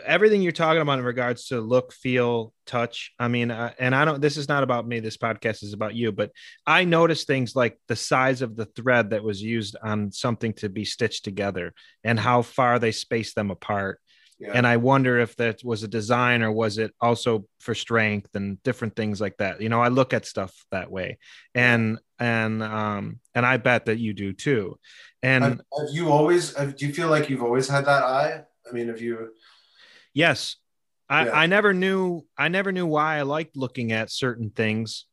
everything 0.06 0.42
you're 0.42 0.52
talking 0.52 0.82
about 0.82 1.00
in 1.00 1.06
regards 1.06 1.48
to 1.48 1.62
look, 1.62 1.94
feel, 1.94 2.54
touch. 2.66 3.14
I 3.20 3.28
mean, 3.28 3.52
uh, 3.52 3.74
and 3.80 3.94
I 3.96 4.06
don't. 4.06 4.22
This 4.22 4.38
is 4.38 4.50
not 4.50 4.64
about 4.64 4.88
me. 4.88 5.00
This 5.00 5.18
podcast 5.18 5.64
is 5.64 5.74
about 5.74 5.96
you. 5.96 6.12
But 6.12 6.32
I 6.66 6.84
noticed 6.84 7.28
things 7.28 7.56
like 7.56 7.80
the 7.88 7.96
size 7.96 8.42
of 8.42 8.56
the 8.56 8.66
thread 8.66 9.12
that 9.12 9.24
was 9.24 9.42
used 9.42 9.76
on 9.82 10.12
something 10.12 10.54
to 10.54 10.70
be 10.70 10.86
stitched 10.86 11.24
together, 11.24 11.74
and 12.04 12.20
how 12.20 12.42
far 12.42 12.80
they 12.80 12.92
spaced 12.92 13.36
them 13.36 13.52
apart. 13.52 14.00
yeah. 14.40 14.52
And 14.54 14.68
I 14.68 14.78
wonder 14.78 15.20
if 15.20 15.36
that 15.38 15.64
was 15.64 15.84
a 15.84 15.88
design 15.88 16.44
or 16.44 16.52
was 16.52 16.78
it 16.78 16.94
also 17.00 17.46
for 17.60 17.74
strength 17.74 18.36
and 18.36 18.62
different 18.64 18.96
things 18.96 19.22
like 19.22 19.38
that. 19.38 19.62
You 19.62 19.70
know, 19.70 19.82
I 19.82 19.88
look 19.88 20.14
at 20.14 20.26
stuff 20.26 20.54
that 20.72 20.92
way, 20.92 21.18
and 21.54 22.00
and 22.20 22.64
um 22.64 23.20
and 23.34 23.46
I 23.46 23.58
bet 23.58 23.86
that 23.86 23.98
you 23.98 24.14
do 24.14 24.34
too. 24.34 24.78
And 25.24 25.44
have, 25.44 25.62
have 25.78 25.90
you 25.92 26.12
always? 26.12 26.56
Have, 26.56 26.76
do 26.76 26.86
you 26.86 26.94
feel 26.94 27.10
like 27.10 27.30
you've 27.30 27.44
always 27.44 27.68
had 27.68 27.86
that 27.86 28.04
eye? 28.04 28.44
I 28.68 28.74
mean, 28.74 28.90
have 28.90 29.02
you? 29.02 29.30
Yes, 30.16 30.56
I 31.08 31.26
Yeah. 31.26 31.32
I 31.34 31.46
never 31.46 31.74
knew 31.74 32.26
I 32.36 32.48
never 32.48 32.72
knew 32.72 32.88
why 32.88 33.18
I 33.18 33.22
liked 33.22 33.56
looking 33.56 33.92
at 33.92 34.10
certain 34.10 34.50
things, 34.50 35.06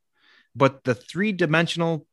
but 0.57 0.85
the 0.85 0.95
three 0.95 1.33
dimensional 1.33 2.07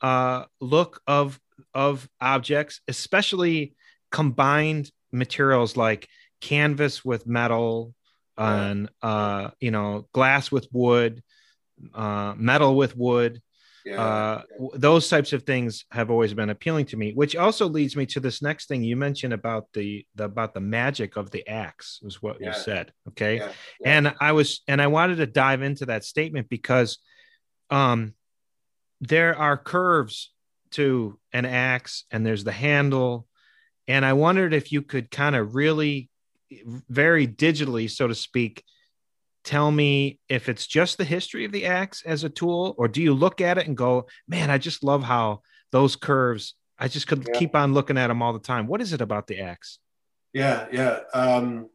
uh 0.00 0.44
look 0.60 1.00
of 1.08 1.40
of 1.72 2.08
objects, 2.20 2.80
especially 2.86 3.74
combined 4.12 4.92
materials 5.10 5.76
like 5.76 6.08
canvas 6.40 7.04
with 7.04 7.26
metal 7.26 7.94
and 8.36 8.88
uh 9.02 9.50
you 9.60 9.70
know 9.70 10.06
glass 10.12 10.50
with 10.52 10.68
wood 10.72 11.22
uh 11.94 12.34
metal 12.36 12.76
with 12.76 12.96
wood 12.96 13.40
Yeah. 13.84 14.00
uh 14.02 14.42
those 14.74 15.10
types 15.10 15.34
of 15.34 15.42
things 15.42 15.84
have 15.90 16.10
always 16.10 16.32
been 16.32 16.48
appealing 16.48 16.86
to 16.86 16.96
me 16.96 17.12
which 17.12 17.36
also 17.36 17.68
leads 17.68 17.96
me 17.96 18.06
to 18.06 18.20
this 18.20 18.40
next 18.40 18.66
thing 18.66 18.82
you 18.82 18.96
mentioned 18.96 19.34
about 19.34 19.66
the, 19.74 20.06
the 20.14 20.24
about 20.24 20.54
the 20.54 20.60
magic 20.60 21.16
of 21.16 21.30
the 21.30 21.46
axe 21.46 22.00
is 22.02 22.22
what 22.22 22.40
you 22.40 22.50
said 22.54 22.92
okay 23.08 23.36
yeah. 23.36 23.52
yeah. 23.80 23.98
and 23.98 24.14
i 24.22 24.32
was 24.32 24.62
and 24.68 24.80
i 24.80 24.86
wanted 24.86 25.16
to 25.16 25.26
dive 25.26 25.60
into 25.60 25.84
that 25.84 26.02
statement 26.02 26.48
because 26.48 26.98
um 27.68 28.14
there 29.02 29.36
are 29.36 29.58
curves 29.58 30.32
to 30.70 31.18
an 31.34 31.44
axe 31.44 32.04
and 32.10 32.24
there's 32.24 32.44
the 32.44 32.52
handle 32.52 33.26
and 33.86 34.02
i 34.02 34.14
wondered 34.14 34.54
if 34.54 34.72
you 34.72 34.80
could 34.80 35.10
kind 35.10 35.36
of 35.36 35.54
really 35.54 36.08
very 36.88 37.28
digitally 37.28 37.90
so 37.90 38.06
to 38.06 38.14
speak 38.14 38.64
tell 39.44 39.70
me 39.70 40.18
if 40.28 40.48
it's 40.48 40.66
just 40.66 40.98
the 40.98 41.04
history 41.04 41.44
of 41.44 41.52
the 41.52 41.66
axe 41.66 42.02
as 42.06 42.24
a 42.24 42.28
tool 42.30 42.74
or 42.78 42.88
do 42.88 43.02
you 43.02 43.14
look 43.14 43.40
at 43.40 43.58
it 43.58 43.66
and 43.66 43.76
go 43.76 44.06
man 44.26 44.50
i 44.50 44.58
just 44.58 44.82
love 44.82 45.02
how 45.02 45.40
those 45.70 45.96
curves 45.96 46.54
i 46.78 46.88
just 46.88 47.06
could 47.06 47.26
Yeah. 47.28 47.38
keep 47.38 47.54
on 47.54 47.74
looking 47.74 47.98
at 47.98 48.08
them 48.08 48.22
all 48.22 48.32
the 48.32 48.38
time 48.38 48.66
what 48.66 48.80
is 48.80 48.92
it 48.92 49.00
about 49.00 49.26
the 49.26 49.40
axe 49.40 49.78
Yeah, 50.32 50.66
yeah. 50.72 51.00
Um, 51.14 51.68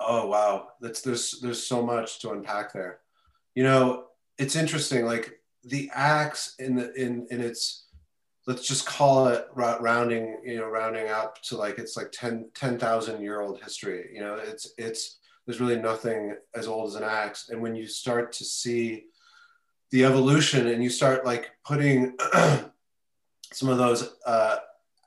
oh 0.00 0.26
wow, 0.26 0.68
that's 0.80 1.00
there's 1.00 1.40
there's 1.40 1.64
so 1.66 1.82
much 1.84 2.20
to 2.20 2.30
unpack 2.32 2.72
there. 2.72 3.00
You 3.54 3.62
know, 3.64 4.04
it's 4.36 4.54
interesting. 4.56 5.06
Like 5.06 5.40
the 5.64 5.90
axe 5.94 6.54
in 6.58 6.76
the 6.76 6.92
in 6.94 7.26
in 7.30 7.40
its 7.40 7.86
let's 8.46 8.66
just 8.66 8.86
call 8.86 9.28
it 9.28 9.46
rounding, 9.54 10.38
you 10.44 10.56
know, 10.58 10.66
rounding 10.68 11.08
up 11.08 11.40
to 11.42 11.56
like 11.56 11.78
it's 11.78 11.96
like 11.96 12.10
10 12.12 12.50
10,000 12.54 13.22
year 13.22 13.40
old 13.40 13.60
history. 13.62 14.10
You 14.12 14.20
know, 14.20 14.34
it's 14.36 14.72
it's 14.78 15.18
there's 15.48 15.62
really 15.62 15.80
nothing 15.80 16.36
as 16.54 16.68
old 16.68 16.88
as 16.88 16.94
an 16.94 17.04
axe. 17.04 17.48
And 17.48 17.62
when 17.62 17.74
you 17.74 17.86
start 17.86 18.32
to 18.32 18.44
see 18.44 19.06
the 19.90 20.04
evolution 20.04 20.66
and 20.66 20.84
you 20.84 20.90
start 20.90 21.24
like 21.24 21.52
putting 21.64 22.18
some 23.54 23.70
of 23.70 23.78
those 23.78 24.16
uh, 24.26 24.56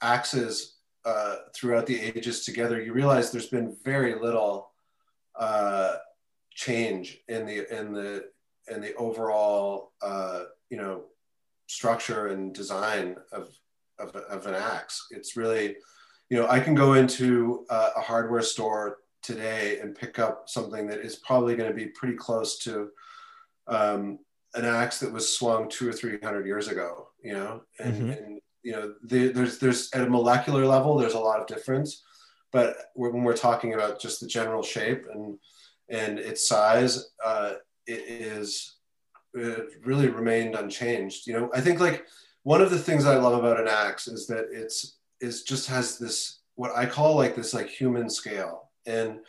axes 0.01 0.77
uh, 1.05 1.35
throughout 1.53 1.85
the 1.85 2.01
ages 2.01 2.43
together, 2.43 2.81
you 2.81 2.91
realize 2.91 3.31
there's 3.31 3.49
been 3.49 3.77
very 3.85 4.15
little 4.15 4.71
uh, 5.39 5.97
change 6.49 7.19
in 7.27 7.45
the 7.45 7.79
in 7.79 7.93
the 7.93 8.23
in 8.67 8.81
the 8.81 8.95
overall 8.95 9.91
uh, 10.01 10.45
you 10.71 10.77
know 10.77 11.03
structure 11.67 12.29
and 12.29 12.51
design 12.55 13.15
of, 13.31 13.49
of, 13.99 14.15
of 14.15 14.47
an 14.47 14.55
axe. 14.55 15.05
It's 15.11 15.37
really, 15.37 15.75
you 16.31 16.37
know, 16.37 16.47
I 16.47 16.59
can 16.59 16.73
go 16.73 16.93
into 16.93 17.63
a, 17.69 17.89
a 17.97 18.01
hardware 18.01 18.41
store 18.41 18.97
today 19.21 19.79
and 19.79 19.95
pick 19.95 20.19
up 20.19 20.49
something 20.49 20.87
that 20.87 20.99
is 20.99 21.15
probably 21.17 21.55
going 21.55 21.69
to 21.69 21.75
be 21.75 21.87
pretty 21.87 22.15
close 22.15 22.57
to 22.59 22.89
um, 23.67 24.19
an 24.53 24.65
axe 24.65 24.99
that 24.99 25.11
was 25.11 25.37
swung 25.37 25.69
two 25.69 25.87
or 25.87 25.93
three 25.93 26.19
hundred 26.23 26.45
years 26.45 26.67
ago. 26.67 27.09
You 27.23 27.33
know, 27.33 27.61
and, 27.79 27.93
mm-hmm. 27.93 28.09
and 28.11 28.41
you 28.63 28.73
know, 28.73 28.93
the, 29.03 29.29
there's 29.29 29.59
there's 29.59 29.91
at 29.93 30.01
a 30.01 30.09
molecular 30.09 30.65
level, 30.65 30.97
there's 30.97 31.13
a 31.13 31.19
lot 31.19 31.39
of 31.39 31.47
difference, 31.47 32.03
but 32.51 32.75
when 32.95 33.23
we're 33.23 33.35
talking 33.35 33.73
about 33.73 33.99
just 33.99 34.19
the 34.19 34.27
general 34.27 34.63
shape 34.63 35.05
and 35.13 35.37
and 35.89 36.19
its 36.19 36.47
size, 36.47 37.11
uh, 37.23 37.53
it 37.87 38.03
is 38.07 38.75
it 39.33 39.85
really 39.85 40.07
remained 40.07 40.55
unchanged. 40.55 41.27
You 41.27 41.33
know, 41.33 41.51
I 41.53 41.61
think 41.61 41.79
like 41.79 42.05
one 42.43 42.61
of 42.61 42.71
the 42.71 42.79
things 42.79 43.05
I 43.05 43.17
love 43.17 43.33
about 43.33 43.59
an 43.59 43.67
axe 43.67 44.07
is 44.07 44.27
that 44.27 44.47
it's 44.51 44.97
is 45.19 45.43
just 45.43 45.67
has 45.69 45.97
this 45.97 46.39
what 46.55 46.75
I 46.75 46.85
call 46.85 47.15
like 47.15 47.35
this 47.35 47.53
like 47.53 47.69
human 47.69 48.09
scale, 48.09 48.70
and 48.85 49.19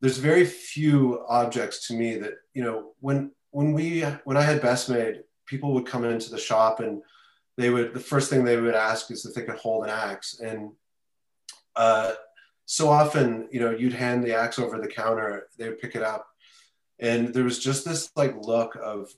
there's 0.00 0.18
very 0.18 0.44
few 0.44 1.24
objects 1.28 1.88
to 1.88 1.94
me 1.94 2.16
that 2.18 2.34
you 2.54 2.62
know 2.62 2.92
when 3.00 3.32
when 3.50 3.72
we 3.72 4.02
when 4.24 4.36
I 4.36 4.42
had 4.42 4.60
best 4.60 4.88
made, 4.88 5.22
people 5.46 5.72
would 5.74 5.86
come 5.86 6.04
into 6.04 6.30
the 6.30 6.38
shop 6.38 6.80
and 6.80 7.02
they 7.56 7.70
would 7.70 7.94
the 7.94 8.00
first 8.00 8.28
thing 8.28 8.44
they 8.44 8.60
would 8.60 8.74
ask 8.74 9.10
is 9.10 9.24
if 9.24 9.34
they 9.34 9.42
could 9.42 9.56
hold 9.56 9.84
an 9.84 9.90
axe. 9.90 10.38
And 10.40 10.72
uh, 11.74 12.12
so 12.66 12.88
often 12.88 13.48
you 13.50 13.60
know 13.60 13.70
you'd 13.70 13.92
hand 13.92 14.24
the 14.24 14.34
axe 14.34 14.58
over 14.58 14.78
the 14.78 14.88
counter 14.88 15.48
they 15.58 15.68
would 15.68 15.80
pick 15.80 15.94
it 15.94 16.02
up. 16.02 16.26
And 16.98 17.34
there 17.34 17.44
was 17.44 17.58
just 17.58 17.84
this 17.84 18.10
like 18.16 18.34
look 18.40 18.76
of 18.82 19.10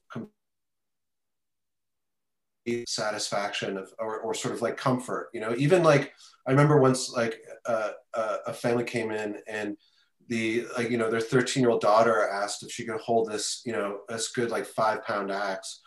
satisfaction 2.86 3.76
of 3.76 3.92
or, 3.98 4.20
or 4.20 4.34
sort 4.34 4.54
of 4.54 4.62
like 4.62 4.76
comfort 4.76 5.28
you 5.34 5.40
know? 5.40 5.54
Even 5.56 5.82
like 5.82 6.12
i 6.46 6.50
remember 6.50 6.80
once 6.80 7.10
like 7.10 7.34
uh, 7.66 7.90
uh, 8.14 8.36
a 8.46 8.52
family 8.52 8.84
came 8.84 9.10
in 9.10 9.36
and 9.46 9.76
the 10.28 10.66
like 10.76 10.90
you 10.90 10.98
know 10.98 11.10
their 11.10 11.20
13 11.20 11.62
year 11.62 11.70
old 11.70 11.80
daughter 11.80 12.28
asked 12.28 12.62
if 12.62 12.70
she 12.70 12.84
could 12.84 13.00
hold 13.00 13.30
this 13.30 13.62
you 13.64 13.72
know 13.72 14.00
this 14.08 14.28
good 14.32 14.50
like 14.50 14.66
five 14.66 15.04
pound 15.04 15.30
axe. 15.30 15.80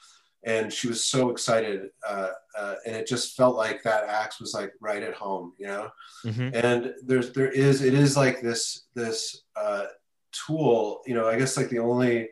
And 0.43 0.73
she 0.73 0.87
was 0.87 1.05
so 1.05 1.29
excited 1.29 1.81
uh, 2.07 2.29
uh, 2.57 2.75
and 2.87 2.95
it 2.95 3.05
just 3.05 3.37
felt 3.37 3.55
like 3.55 3.83
that 3.83 4.05
axe 4.05 4.39
was 4.39 4.55
like 4.55 4.71
right 4.81 5.03
at 5.03 5.13
home 5.13 5.53
you 5.59 5.67
know? 5.67 5.89
Mm-hmm. 6.25 6.49
and 6.55 6.93
there's 7.05 7.31
there 7.33 7.51
is 7.51 7.83
it 7.83 7.93
is 7.93 8.17
like 8.17 8.41
this 8.41 8.87
this 8.95 9.43
uh, 9.55 9.85
tool 10.31 11.01
you 11.05 11.13
know 11.13 11.27
i 11.27 11.37
guess 11.37 11.57
like 11.57 11.69
the 11.69 11.79
only 11.79 12.29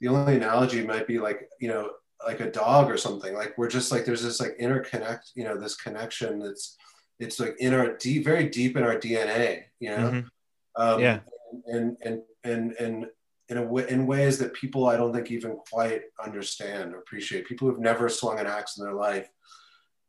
the 0.00 0.08
only 0.08 0.36
analogy 0.36 0.84
might 0.84 1.06
be 1.06 1.18
like 1.18 1.48
you 1.60 1.68
know 1.68 1.90
like 2.26 2.40
a 2.40 2.50
dog 2.50 2.90
or 2.90 2.96
something 2.96 3.34
like 3.34 3.56
we're 3.56 3.68
just 3.68 3.92
like 3.92 4.04
there's 4.04 4.22
this 4.22 4.40
like 4.40 4.56
interconnect 4.58 5.30
you 5.34 5.44
know 5.44 5.56
this 5.56 5.76
connection 5.76 6.38
that's 6.38 6.76
it's 7.18 7.38
like 7.38 7.54
in 7.58 7.74
our 7.74 7.96
deep 7.96 8.24
very 8.24 8.48
deep 8.48 8.76
in 8.76 8.82
our 8.82 8.96
dna 8.96 9.62
you 9.80 9.90
know? 9.90 9.96
Mm-hmm. 9.96 10.82
um, 10.82 11.00
yeah. 11.00 11.20
and 11.66 11.96
and 12.02 12.22
and 12.44 12.72
and 12.78 13.06
in 13.48 13.58
a 13.58 13.62
way, 13.62 13.86
in 13.88 14.06
ways 14.06 14.38
that 14.38 14.54
people 14.54 14.86
I 14.86 14.96
don't 14.96 15.12
think 15.12 15.30
even 15.30 15.58
quite 15.70 16.02
understand 16.22 16.94
or 16.94 16.98
appreciate. 16.98 17.46
People 17.46 17.68
who've 17.68 17.78
never 17.78 18.08
swung 18.08 18.38
an 18.38 18.46
axe 18.46 18.78
in 18.78 18.84
their 18.84 18.94
life, 18.94 19.28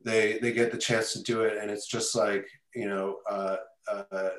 they 0.03 0.39
they 0.39 0.53
get 0.53 0.71
the 0.71 0.77
chance 0.77 1.13
to 1.13 1.23
do 1.23 1.41
it, 1.41 1.57
and 1.57 1.69
it's 1.69 1.87
just 1.87 2.15
like 2.15 2.47
you 2.73 2.87
know, 2.87 3.17
uh, 3.29 3.57
uh, 3.91 4.29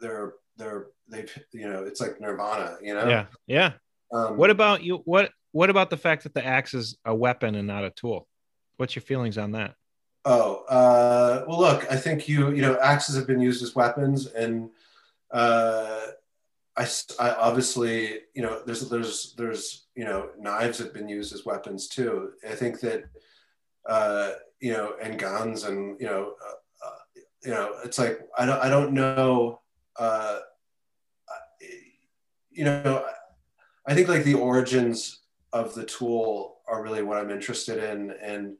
they're 0.00 0.34
they're 0.56 0.86
they've 1.08 1.32
you 1.52 1.68
know 1.68 1.82
it's 1.84 2.00
like 2.00 2.20
nirvana 2.20 2.76
you 2.82 2.94
know? 2.94 3.08
Yeah. 3.08 3.26
Yeah. 3.46 3.72
Um, 4.12 4.36
what 4.36 4.50
about 4.50 4.82
you 4.82 4.98
what 5.04 5.32
what 5.52 5.70
about 5.70 5.90
the 5.90 5.96
fact 5.96 6.24
that 6.24 6.34
the 6.34 6.44
axe 6.44 6.74
is 6.74 6.96
a 7.04 7.14
weapon 7.14 7.54
and 7.54 7.66
not 7.66 7.84
a 7.84 7.90
tool? 7.90 8.28
What's 8.76 8.94
your 8.94 9.02
feelings 9.02 9.38
on 9.38 9.52
that? 9.52 9.74
Oh 10.24 10.64
uh, 10.68 11.44
well 11.48 11.60
look 11.60 11.90
i 11.90 11.96
think 11.96 12.28
you 12.28 12.50
you 12.50 12.60
know 12.60 12.78
axes 12.78 13.16
have 13.16 13.26
been 13.26 13.40
used 13.40 13.62
as 13.62 13.74
weapons 13.74 14.26
and 14.26 14.68
uh, 15.30 16.08
I, 16.76 16.86
I 17.18 17.30
obviously 17.36 18.18
you 18.34 18.42
know 18.42 18.60
there's 18.66 18.86
there's 18.90 19.34
there's 19.38 19.86
you 19.94 20.04
know 20.04 20.28
knives 20.38 20.78
have 20.78 20.92
been 20.92 21.08
used 21.08 21.32
as 21.32 21.46
weapons 21.46 21.88
too. 21.88 22.32
I 22.46 22.54
think 22.54 22.80
that 22.80 23.04
uh, 23.88 24.32
you 24.60 24.74
know 24.74 24.92
and 25.02 25.18
guns 25.18 25.64
and 25.64 25.98
you 25.98 26.06
know 26.06 26.34
uh, 26.46 26.86
uh 26.86 26.98
you 27.42 27.50
know 27.52 27.76
it's 27.82 27.98
like 27.98 28.20
i 28.36 28.44
don't 28.44 28.60
i 28.60 28.68
don't 28.68 28.92
know 28.92 29.60
uh, 29.98 30.40
you 32.50 32.64
know, 32.64 33.04
I 33.86 33.94
think 33.94 34.08
like 34.08 34.24
the 34.24 34.34
origins 34.34 35.19
of 35.52 35.74
the 35.74 35.84
tool 35.84 36.60
are 36.68 36.82
really 36.82 37.02
what 37.02 37.18
I'm 37.18 37.30
interested 37.30 37.82
in, 37.82 38.12
and 38.22 38.56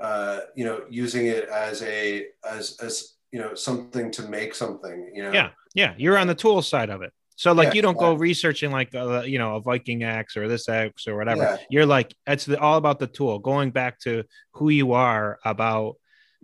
uh, 0.00 0.40
you 0.54 0.64
know, 0.64 0.82
using 0.90 1.26
it 1.26 1.48
as 1.48 1.82
a 1.82 2.26
as 2.48 2.76
as 2.82 3.14
you 3.32 3.40
know 3.40 3.54
something 3.54 4.10
to 4.12 4.22
make 4.28 4.54
something. 4.54 5.10
You 5.14 5.24
know. 5.24 5.32
Yeah, 5.32 5.50
yeah, 5.74 5.94
you're 5.96 6.18
on 6.18 6.26
the 6.26 6.34
tool 6.34 6.62
side 6.62 6.90
of 6.90 7.02
it. 7.02 7.12
So 7.36 7.52
like 7.52 7.68
yeah, 7.68 7.74
you 7.74 7.82
don't 7.82 7.98
go 7.98 8.14
researching 8.14 8.70
like 8.70 8.94
uh, 8.94 9.22
you 9.22 9.38
know 9.38 9.56
a 9.56 9.60
Viking 9.60 10.04
axe 10.04 10.36
or 10.36 10.48
this 10.48 10.68
axe 10.68 11.08
or 11.08 11.16
whatever. 11.16 11.42
Yeah. 11.42 11.56
You're 11.68 11.86
like 11.86 12.14
it's 12.26 12.44
the, 12.44 12.58
all 12.60 12.76
about 12.76 12.98
the 12.98 13.06
tool. 13.06 13.38
Going 13.38 13.70
back 13.70 13.98
to 14.00 14.24
who 14.52 14.68
you 14.68 14.92
are 14.92 15.38
about 15.44 15.96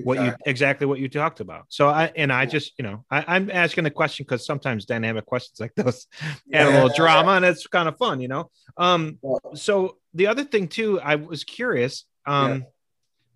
what 0.04 0.18
exactly. 0.18 0.42
you 0.44 0.50
exactly 0.50 0.86
what 0.86 0.98
you 0.98 1.08
talked 1.08 1.40
about. 1.40 1.66
So 1.68 1.88
I 1.88 2.12
and 2.16 2.32
I 2.32 2.46
just 2.46 2.72
you 2.78 2.82
know 2.82 3.04
I, 3.10 3.36
am 3.36 3.50
asking 3.50 3.84
the 3.84 3.90
question 3.90 4.24
because 4.24 4.44
sometimes 4.44 4.84
dynamic 4.84 5.26
questions 5.26 5.60
like 5.60 5.74
those 5.74 6.06
yeah. 6.46 6.60
add 6.60 6.66
a 6.66 6.70
little 6.70 6.88
drama 6.94 7.32
and 7.32 7.44
it's 7.44 7.66
kind 7.66 7.88
of 7.88 7.96
fun, 7.96 8.20
you 8.20 8.28
know. 8.28 8.50
Um, 8.76 9.18
so 9.54 9.96
the 10.14 10.26
other 10.26 10.44
thing 10.44 10.68
too, 10.68 11.00
I 11.00 11.16
was 11.16 11.44
curious. 11.44 12.04
Um, 12.26 12.50
yeah. 12.50 12.60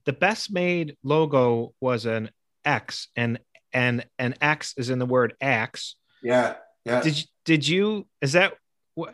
the 0.04 0.12
best 0.12 0.52
made 0.52 0.96
logo 1.02 1.74
was 1.80 2.06
an 2.06 2.30
X, 2.64 3.08
and 3.16 3.38
and 3.72 4.06
an 4.18 4.34
X 4.40 4.74
is 4.76 4.90
in 4.90 4.98
the 4.98 5.06
word 5.06 5.34
axe. 5.40 5.96
Yeah, 6.22 6.54
yeah. 6.84 7.00
Did 7.00 7.18
you, 7.18 7.24
did 7.44 7.68
you 7.68 8.06
is 8.20 8.32
that 8.32 8.54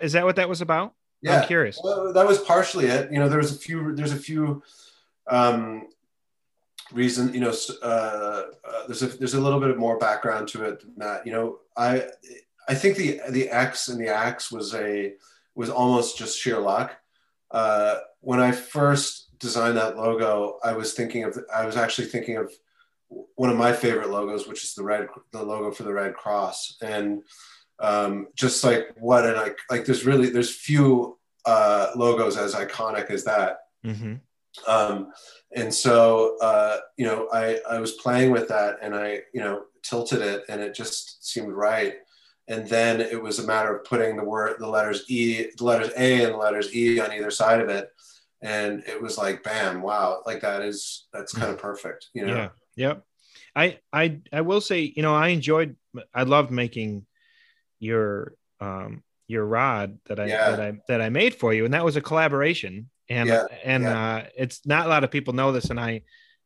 is 0.01 0.13
that 0.13 0.25
what 0.25 0.37
that 0.37 0.49
was 0.49 0.61
about? 0.61 0.95
Yeah, 1.23 1.41
I'm 1.41 1.47
curious. 1.47 1.79
Well, 1.83 2.13
that 2.13 2.27
was 2.27 2.39
partially 2.39 2.87
it. 2.87 3.13
You 3.13 3.19
know, 3.19 3.29
there 3.29 3.39
was 3.39 3.55
a 3.55 3.59
few. 3.59 3.95
There's 3.95 4.13
a 4.13 4.17
few. 4.17 4.63
Um, 5.29 5.89
reason 6.93 7.33
you 7.33 7.41
know 7.41 7.55
uh, 7.83 7.87
uh, 7.87 8.43
there's 8.87 9.03
a 9.03 9.07
there's 9.07 9.35
a 9.35 9.41
little 9.41 9.61
bit 9.61 9.71
of 9.71 9.79
more 9.79 9.99
background 9.99 10.49
to 10.49 10.65
it 10.65 10.81
than 10.81 10.95
that 10.97 11.27
you 11.27 11.33
know 11.33 11.59
i 11.77 12.05
i 12.69 12.75
think 12.75 12.97
the 12.97 13.21
the 13.31 13.49
x 13.49 13.89
and 13.89 14.01
the 14.01 14.09
axe 14.09 14.51
was 14.51 14.75
a 14.75 15.13
was 15.55 15.69
almost 15.69 16.17
just 16.17 16.39
sheer 16.39 16.59
luck. 16.59 16.97
Uh, 17.51 17.97
when 18.21 18.41
i 18.41 18.53
first 18.53 19.39
designed 19.39 19.77
that 19.77 19.97
logo 19.97 20.59
i 20.63 20.73
was 20.73 20.95
thinking 20.95 21.25
of 21.25 21.39
i 21.55 21.65
was 21.65 21.77
actually 21.77 22.07
thinking 22.07 22.37
of 22.37 22.53
one 23.35 23.51
of 23.51 23.57
my 23.57 23.73
favorite 23.73 24.11
logos 24.11 24.47
which 24.47 24.65
is 24.65 24.75
the 24.75 24.83
red 24.83 25.09
the 25.33 25.43
logo 25.43 25.71
for 25.71 25.83
the 25.83 25.93
red 25.93 26.15
cross. 26.15 26.77
And 26.83 27.23
um, 27.79 28.29
just 28.35 28.63
like 28.63 28.95
what 28.99 29.27
and 29.27 29.37
like 29.37 29.59
like 29.71 29.85
there's 29.85 30.05
really 30.05 30.31
there's 30.31 30.55
few 30.55 31.19
uh, 31.47 31.91
logos 31.97 32.37
as 32.37 32.55
iconic 32.55 33.11
as 33.11 33.25
that. 33.25 33.61
Mm-hmm. 33.85 34.15
Um, 34.67 35.13
and 35.55 35.73
so 35.73 36.37
uh, 36.41 36.79
you 36.97 37.05
know 37.05 37.29
I, 37.33 37.61
I 37.69 37.79
was 37.79 37.93
playing 37.93 38.31
with 38.31 38.49
that 38.49 38.79
and 38.83 38.95
i 38.95 39.21
you 39.33 39.41
know 39.41 39.65
tilted 39.83 40.21
it 40.21 40.45
and 40.49 40.61
it 40.61 40.75
just 40.75 41.27
seemed 41.27 41.53
right. 41.53 41.95
And 42.49 42.67
then 42.69 43.01
it 43.01 43.21
was 43.21 43.39
a 43.39 43.47
matter 43.47 43.77
of 43.77 43.85
putting 43.85 44.17
the 44.17 44.25
word 44.25 44.57
the 44.59 44.69
letters 44.69 45.05
e 45.09 45.47
the 45.57 45.65
letters 45.65 45.93
a 45.97 46.25
and 46.25 46.35
the 46.35 46.39
letters 46.39 46.75
e 46.75 47.01
on 47.01 47.13
either 47.13 47.31
side 47.31 47.61
of 47.61 47.69
it. 47.69 47.91
And 48.43 48.83
it 48.87 49.01
was 49.01 49.19
like 49.19 49.43
bam 49.43 49.83
wow 49.83 50.23
like 50.27 50.41
that 50.41 50.63
is 50.63 51.07
that's 51.13 51.33
kind 51.33 51.51
of 51.51 51.59
mm. 51.59 51.63
perfect 51.63 52.09
you 52.15 52.27
know? 52.27 52.35
Yeah 52.35 52.49
yep. 52.77 53.05
I 53.55 53.79
i 53.93 54.21
i 54.33 54.41
will 54.41 54.61
say 54.61 54.93
you 54.97 55.03
know 55.03 55.15
i 55.15 55.29
enjoyed 55.29 55.77
i 56.15 56.23
loved 56.23 56.51
making 56.51 57.07
your 57.79 58.35
um 58.61 59.03
your 59.27 59.45
rod 59.45 59.99
that 60.07 60.19
i 60.19 60.27
yeah. 60.27 60.51
that 60.51 60.61
i 60.61 60.73
that 60.89 61.01
i 61.01 61.09
made 61.09 61.35
for 61.35 61.53
you. 61.53 61.65
And 61.65 61.75
that 61.75 61.85
was 61.85 61.97
a 61.97 62.01
collaboration 62.01 62.91
and 63.11 63.29
yeah, 63.29 63.45
and 63.65 63.83
yeah. 63.83 64.17
Uh, 64.17 64.27
it's 64.37 64.65
not 64.65 64.87
a 64.87 64.89
lot 64.89 65.05
of 65.05 65.11
people 65.11 65.35
know 65.35 65.53
this 65.53 65.67
and 65.71 65.79
i 65.79 66.01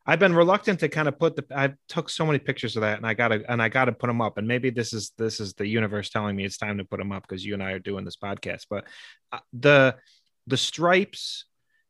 i've 0.05 0.19
been 0.19 0.33
reluctant 0.33 0.79
to 0.81 0.89
kind 0.89 1.07
of 1.07 1.17
put 1.17 1.35
the 1.37 1.45
i 1.55 1.71
took 1.87 2.09
so 2.09 2.25
many 2.25 2.39
pictures 2.39 2.75
of 2.75 2.81
that 2.81 2.97
and 2.97 3.07
i 3.07 3.13
gotta 3.13 3.43
and 3.47 3.61
i 3.61 3.69
gotta 3.69 3.91
put 3.93 4.07
them 4.07 4.21
up 4.21 4.37
and 4.37 4.47
maybe 4.47 4.69
this 4.69 4.91
is 4.91 5.11
this 5.17 5.39
is 5.39 5.53
the 5.53 5.65
universe 5.67 6.09
telling 6.09 6.35
me 6.35 6.43
it's 6.43 6.57
time 6.57 6.77
to 6.77 6.83
put 6.83 6.97
them 6.99 7.11
up 7.13 7.23
because 7.27 7.45
you 7.45 7.53
and 7.53 7.63
i 7.63 7.71
are 7.71 7.79
doing 7.79 8.03
this 8.03 8.17
podcast 8.17 8.65
but 8.69 8.83
uh, 9.31 9.39
the 9.53 9.95
the 10.47 10.57
stripes 10.57 11.45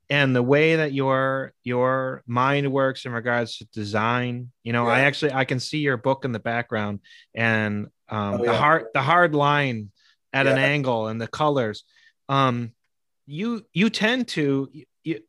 and 0.10 0.36
the 0.36 0.44
way 0.44 0.76
that 0.76 0.94
your 0.94 1.52
your 1.64 2.22
mind 2.28 2.72
works 2.72 3.06
in 3.06 3.12
regards 3.12 3.58
to 3.58 3.66
design 3.74 4.52
you 4.64 4.72
know 4.72 4.86
i 4.86 5.00
actually 5.02 5.34
i 5.34 5.44
can 5.46 5.60
see 5.60 5.80
your 5.80 5.98
book 5.98 6.26
in 6.26 6.32
the 6.32 6.40
background 6.40 7.00
and 7.34 7.88
um 8.10 8.36
Oh, 8.36 8.38
the 8.38 8.44
yeah. 8.52 8.58
hard 8.58 8.86
the 8.94 9.02
hard 9.02 9.34
line 9.34 9.90
at 10.32 10.46
an 10.48 10.58
angle 10.60 11.08
and 11.08 11.20
the 11.20 11.28
colors 11.28 11.86
um 12.30 12.72
you 13.26 13.66
you 13.74 13.90
tend 13.90 14.28
to 14.30 14.70
you, 15.04 15.20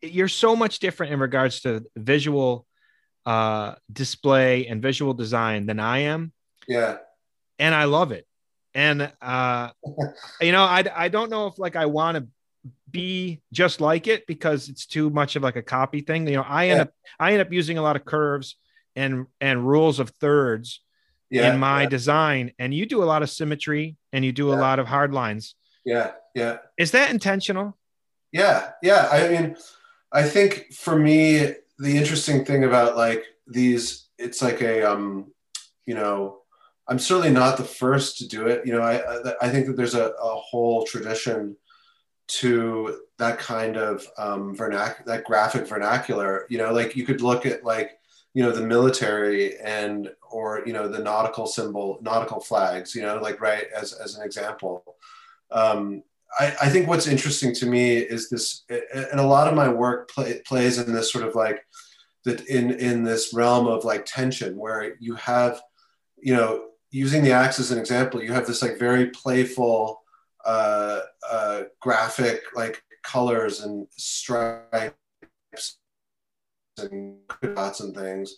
you're 0.00 0.28
so 0.28 0.56
much 0.56 0.78
different 0.78 1.12
in 1.12 1.20
regards 1.20 1.60
to 1.60 1.84
visual 1.96 2.66
uh 3.26 3.74
display 3.92 4.66
and 4.66 4.82
visual 4.82 5.14
design 5.14 5.66
than 5.66 5.78
i 5.78 5.98
am 5.98 6.32
Yeah. 6.66 6.96
and 7.58 7.74
I 7.74 7.84
love 7.84 8.10
it. 8.12 8.26
And 8.74 9.12
uh, 9.20 9.70
you 10.40 10.52
know, 10.52 10.64
I 10.64 10.84
I 10.94 11.08
don't 11.08 11.30
know 11.30 11.46
if 11.46 11.58
like 11.58 11.76
I 11.76 11.86
want 11.86 12.16
to 12.16 12.26
be 12.90 13.40
just 13.52 13.80
like 13.80 14.06
it 14.06 14.26
because 14.26 14.68
it's 14.68 14.86
too 14.86 15.10
much 15.10 15.36
of 15.36 15.42
like 15.42 15.56
a 15.56 15.62
copy 15.62 16.00
thing. 16.00 16.26
You 16.26 16.36
know, 16.36 16.46
I 16.48 16.68
end 16.68 16.78
Yeah. 16.78 16.82
up 16.82 16.90
I 17.20 17.32
end 17.32 17.42
up 17.42 17.52
using 17.52 17.78
a 17.78 17.82
lot 17.82 17.96
of 17.96 18.04
curves 18.04 18.56
and 18.96 19.26
and 19.40 19.66
rules 19.68 20.00
of 20.00 20.10
thirds 20.20 20.80
Yeah. 21.30 21.52
in 21.52 21.58
my 21.60 21.82
yeah, 21.82 21.88
design, 21.88 22.52
and 22.58 22.72
you 22.74 22.86
do 22.86 23.02
a 23.02 23.08
lot 23.12 23.22
of 23.22 23.30
symmetry 23.30 23.96
and 24.12 24.24
you 24.24 24.32
do 24.32 24.52
a 24.52 24.58
lot 24.66 24.78
of 24.78 24.86
hard 24.86 25.12
lines. 25.12 25.54
Yeah. 25.84 26.12
Yeah. 26.34 26.58
Is 26.78 26.92
that 26.92 27.10
intentional? 27.10 27.76
Yeah, 28.32 28.70
yeah. 28.82 29.08
I 29.12 29.28
mean, 29.28 29.56
I 30.10 30.22
think 30.22 30.72
for 30.72 30.98
me, 30.98 31.54
the 31.78 31.96
interesting 31.96 32.44
thing 32.44 32.64
about 32.64 32.96
like 32.96 33.24
these, 33.46 34.08
it's 34.18 34.40
like 34.40 34.62
a, 34.62 34.82
um, 34.82 35.32
you 35.84 35.94
know, 35.94 36.38
I'm 36.88 36.98
certainly 36.98 37.30
not 37.30 37.56
the 37.56 37.64
first 37.64 38.18
to 38.18 38.28
do 38.28 38.46
it. 38.46 38.66
You 38.66 38.72
know, 38.72 38.82
I 38.82 39.00
I, 39.40 39.50
think 39.50 39.66
that 39.66 39.76
there's 39.76 39.94
a, 39.94 40.10
a 40.10 40.34
whole 40.36 40.84
tradition 40.84 41.56
to 42.28 43.00
that 43.18 43.38
kind 43.38 43.76
of 43.76 44.06
um, 44.18 44.56
vernac 44.56 45.04
that 45.04 45.24
graphic 45.24 45.66
vernacular. 45.66 46.46
You 46.50 46.58
know, 46.58 46.72
like 46.72 46.96
you 46.96 47.06
could 47.06 47.20
look 47.20 47.46
at 47.46 47.64
like 47.64 47.92
you 48.34 48.42
know 48.42 48.50
the 48.50 48.66
military 48.66 49.58
and 49.60 50.10
or 50.30 50.62
you 50.66 50.72
know 50.72 50.88
the 50.88 50.98
nautical 50.98 51.46
symbol, 51.46 51.98
nautical 52.02 52.40
flags. 52.40 52.94
You 52.94 53.02
know, 53.02 53.16
like 53.18 53.40
right 53.40 53.66
as 53.76 53.92
as 53.92 54.16
an 54.16 54.24
example. 54.24 54.96
Um, 55.52 56.02
I, 56.38 56.54
I 56.62 56.68
think 56.70 56.88
what's 56.88 57.06
interesting 57.06 57.54
to 57.56 57.66
me 57.66 57.98
is 57.98 58.30
this, 58.30 58.64
and 58.70 59.20
a 59.20 59.26
lot 59.26 59.48
of 59.48 59.54
my 59.54 59.68
work 59.68 60.10
play, 60.10 60.40
plays 60.46 60.78
in 60.78 60.92
this 60.92 61.12
sort 61.12 61.24
of 61.24 61.34
like 61.34 61.62
that 62.24 62.46
in 62.46 62.70
in 62.72 63.02
this 63.04 63.34
realm 63.34 63.66
of 63.66 63.84
like 63.84 64.06
tension, 64.06 64.56
where 64.56 64.96
you 64.98 65.14
have, 65.16 65.60
you 66.20 66.34
know, 66.34 66.68
using 66.90 67.22
the 67.22 67.32
axe 67.32 67.58
as 67.58 67.70
an 67.70 67.78
example, 67.78 68.22
you 68.22 68.32
have 68.32 68.46
this 68.46 68.62
like 68.62 68.78
very 68.78 69.10
playful, 69.10 70.02
uh, 70.44 71.00
uh, 71.30 71.62
graphic 71.80 72.42
like 72.54 72.82
colors 73.02 73.60
and 73.60 73.86
stripes 73.90 74.94
and 76.78 77.16
dots 77.54 77.80
and 77.80 77.94
things, 77.94 78.36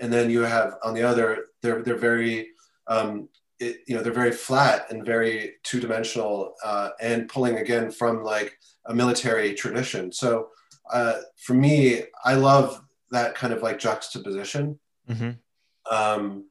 and 0.00 0.12
then 0.12 0.30
you 0.30 0.40
have 0.40 0.74
on 0.82 0.94
the 0.94 1.02
other, 1.02 1.46
they're 1.62 1.82
they're 1.82 1.96
very 1.96 2.48
um, 2.88 3.28
it, 3.58 3.80
you 3.86 3.96
know 3.96 4.02
they're 4.02 4.12
very 4.12 4.32
flat 4.32 4.90
and 4.90 5.04
very 5.04 5.54
two-dimensional 5.62 6.54
uh, 6.64 6.90
and 7.00 7.28
pulling 7.28 7.58
again 7.58 7.90
from 7.90 8.22
like 8.22 8.58
a 8.86 8.94
military 8.94 9.54
tradition. 9.54 10.12
So 10.12 10.48
uh, 10.92 11.14
for 11.36 11.54
me 11.54 12.02
i 12.24 12.34
love 12.34 12.80
that 13.10 13.34
kind 13.34 13.52
of 13.52 13.62
like 13.62 13.78
juxtaposition. 13.78 14.78
Mm-hmm. 15.08 15.94
um, 15.94 16.46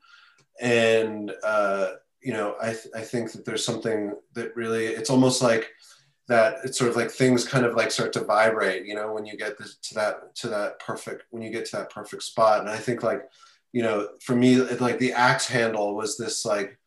and 0.62 1.34
uh, 1.44 1.92
you 2.22 2.34
know 2.34 2.56
I, 2.62 2.72
th- 2.72 2.94
I 2.96 3.02
think 3.02 3.32
that 3.34 3.46
there's 3.46 3.66
something 3.66 4.14
that 4.34 4.56
really 4.56 4.86
it's 4.88 5.10
almost 5.10 5.42
like 5.42 5.72
that 6.28 6.58
it's 6.64 6.78
sort 6.78 6.90
of 6.90 6.96
like 6.96 7.12
things 7.12 7.48
kind 7.48 7.66
of 7.66 7.76
like 7.76 7.92
start 7.92 8.14
to 8.14 8.24
vibrate 8.24 8.86
you 8.86 8.96
know 8.96 9.14
when 9.14 9.26
you 9.26 9.38
get 9.38 9.58
this, 9.58 9.76
to 9.84 9.96
that 9.96 10.36
to 10.38 10.48
that 10.48 10.80
perfect 10.80 11.24
when 11.32 11.44
you 11.44 11.52
get 11.52 11.66
to 11.66 11.76
that 11.78 11.90
perfect 11.90 12.24
spot. 12.24 12.62
And 12.62 12.70
i 12.70 12.78
think 12.78 13.04
like 13.04 13.24
you 13.74 13.84
know 13.84 14.08
for 14.22 14.36
me 14.36 14.56
it, 14.56 14.82
like 14.82 15.00
the 15.00 15.12
axe 15.12 15.48
handle 15.48 15.96
was 15.96 16.18
this 16.18 16.46
like 16.46 16.80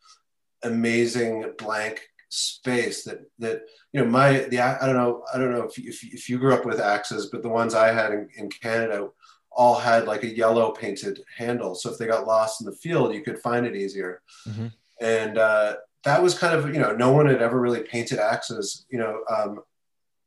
amazing 0.63 1.53
blank 1.59 2.01
space 2.31 3.05
that 3.05 3.21
that 3.39 3.63
you 3.93 4.01
know 4.01 4.07
my 4.07 4.41
the 4.51 4.61
I 4.61 4.85
don't 4.85 4.97
know 4.97 5.25
I 5.33 5.39
don't 5.39 5.53
know 5.53 5.63
if 5.63 5.79
you, 5.79 5.89
if, 5.89 6.05
if 6.05 6.29
you 6.29 6.39
grew 6.39 6.53
up 6.53 6.67
with 6.67 6.81
axes 6.81 7.27
but 7.27 7.43
the 7.43 7.49
ones 7.49 7.75
I 7.75 7.93
had 7.93 8.13
in, 8.13 8.29
in 8.37 8.51
Canada 8.51 9.09
all 9.51 9.79
had 9.79 10.07
like 10.07 10.23
a 10.23 10.37
yellow 10.37 10.71
painted 10.71 11.21
handle. 11.37 11.75
So 11.75 11.91
if 11.91 11.99
they 11.99 12.07
got 12.07 12.27
lost 12.27 12.61
in 12.61 12.67
the 12.67 12.77
field 12.77 13.15
you 13.15 13.23
could 13.23 13.39
find 13.39 13.67
it 13.67 13.77
easier. 13.77 14.23
Mhm. 14.47 14.73
and 15.01 15.39
uh, 15.39 15.77
that 16.05 16.23
was 16.23 16.39
kind 16.39 16.55
of 16.55 16.67
you 16.75 16.81
know 16.81 16.95
no 16.95 17.13
one 17.13 17.27
had 17.27 17.43
ever 17.43 17.59
really 17.61 17.83
painted 17.83 18.19
axes 18.19 18.85
you 18.91 18.99
know 18.99 19.23
um, 19.35 19.61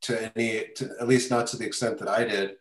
to 0.02 0.32
any 0.36 0.66
to, 0.76 0.90
at 1.00 1.08
least 1.08 1.30
not 1.30 1.48
to 1.48 1.58
the 1.58 1.66
extent 1.66 1.98
that 2.00 2.10
I 2.10 2.24
did 2.24 2.56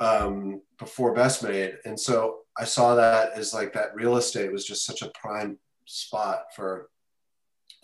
um, 0.00 0.60
before 0.78 1.14
Best 1.14 1.42
Made. 1.42 1.78
And 1.84 1.98
so 1.98 2.40
I 2.58 2.64
saw 2.64 2.94
that 2.96 3.32
as 3.34 3.54
like 3.54 3.72
that 3.74 3.94
real 3.94 4.16
estate 4.16 4.52
was 4.52 4.64
just 4.64 4.84
such 4.84 5.02
a 5.02 5.12
prime 5.20 5.58
spot 5.86 6.46
for 6.54 6.88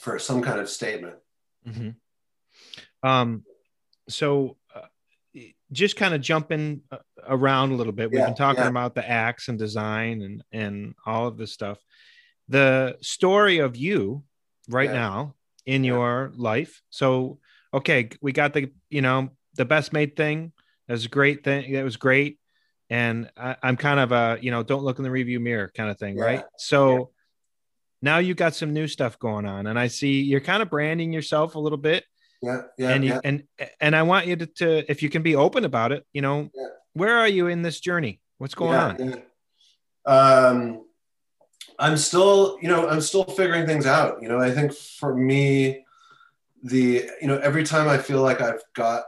for 0.01 0.19
some 0.19 0.43
kind 0.43 0.61
of 0.61 0.69
statement. 0.69 1.17
Mm-hmm. 1.69 1.91
Um, 3.09 3.45
so 4.09 4.57
uh, 4.75 4.87
just 5.73 5.97
kind 5.97 6.15
of 6.15 6.21
jumping 6.21 6.83
uh, 6.91 6.99
around 7.29 7.71
a 7.73 7.75
little 7.75 7.93
bit. 7.93 8.11
We've 8.11 8.19
Yeah, 8.21 8.27
been 8.27 8.35
talking 8.35 8.65
yeah. 8.65 8.69
about 8.71 8.95
the 8.95 9.09
axe 9.09 9.49
and 9.49 9.59
design 9.59 10.23
and 10.23 10.43
and 10.53 10.95
all 11.07 11.29
of 11.29 11.37
this 11.37 11.53
stuff. 11.53 11.79
The 12.49 12.97
story 13.01 13.59
of 13.59 13.77
you 13.77 14.25
right 14.69 14.89
Yeah. 14.91 14.95
now 14.97 15.35
in 15.67 15.85
your 15.85 16.33
life. 16.35 16.83
So 16.91 17.39
okay, 17.73 18.09
we 18.21 18.33
got 18.33 18.55
the 18.55 18.73
you 18.89 19.03
know 19.03 19.31
the 19.55 19.65
best 19.65 19.93
made 19.93 20.17
thing. 20.17 20.53
That 20.89 20.95
was 20.95 21.05
a 21.05 21.09
great 21.11 21.45
thing. 21.45 21.73
That 21.75 21.85
was 21.85 21.97
great. 21.97 22.39
And 22.89 23.31
I, 23.37 23.57
I'm 23.63 23.77
kind 23.77 24.01
of 24.01 24.11
a 24.13 24.39
you 24.41 24.51
know 24.51 24.63
don't 24.63 24.83
look 24.83 24.99
in 24.99 25.05
the 25.05 25.11
review 25.11 25.41
mirror 25.41 25.71
kind 25.77 25.91
of 25.91 25.99
thing, 25.99 26.17
right? 26.17 26.45
So 26.59 27.11
now 28.03 28.19
you 28.19 28.35
got 28.35 28.55
some 28.55 28.73
new 28.73 28.87
stuff 28.89 29.19
going 29.19 29.47
on, 29.47 29.67
and 29.67 29.79
I 29.79 29.89
see 29.89 30.23
you're 30.23 30.41
kind 30.41 30.63
of 30.63 30.71
branding 30.71 31.13
yourself 31.13 31.55
a 31.55 31.59
little 31.59 31.79
bit 31.79 32.05
Yeah, 32.43 32.63
yeah, 32.79 32.91
and 32.91 33.05
you 33.05 33.11
yeah. 33.13 33.21
and 33.25 33.45
and 33.81 33.95
I 33.97 34.03
want 34.03 34.27
you 34.27 34.37
to, 34.37 34.47
to 34.47 34.91
if 34.91 35.03
you 35.03 35.11
can 35.11 35.23
be 35.23 35.37
open 35.37 35.65
about 35.65 35.93
it, 35.93 36.07
you 36.13 36.23
know, 36.23 36.51
Yeah. 36.55 36.67
where 36.95 37.19
are 37.19 37.29
you 37.29 37.49
in 37.49 37.63
this 37.63 37.81
journey? 37.81 38.21
What's 38.39 38.55
going 38.55 38.73
yeah, 38.73 39.23
on? 40.07 40.47
Um, 40.47 40.85
I'm 41.79 41.97
still, 41.97 42.59
you 42.63 42.69
know, 42.69 42.89
I'm 42.89 43.01
still 43.01 43.25
figuring 43.25 43.67
things 43.67 43.87
out. 43.87 44.23
You 44.23 44.29
know, 44.29 44.39
I 44.41 44.51
think 44.51 44.73
for 44.73 45.15
me, 45.15 45.85
the, 46.63 47.09
you 47.21 47.27
know, 47.29 47.39
every 47.39 47.65
time 47.65 47.89
I 47.89 47.99
feel 47.99 48.23
like 48.23 48.41
I've 48.41 48.63
got 48.75 49.05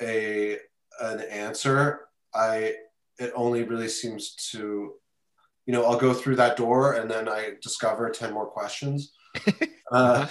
a 0.00 0.58
an 1.00 1.20
answer, 1.22 2.00
I 2.34 2.74
it 3.18 3.32
only 3.34 3.64
really 3.64 3.88
seems 3.88 4.34
to, 4.52 4.94
you 5.70 5.76
know, 5.76 5.84
I'll 5.84 6.00
go 6.00 6.12
through 6.12 6.34
that 6.34 6.56
door 6.56 6.94
and 6.94 7.08
then 7.08 7.28
I 7.28 7.52
discover 7.62 8.10
ten 8.10 8.34
more 8.34 8.46
questions. 8.46 9.12
uh, 9.92 10.26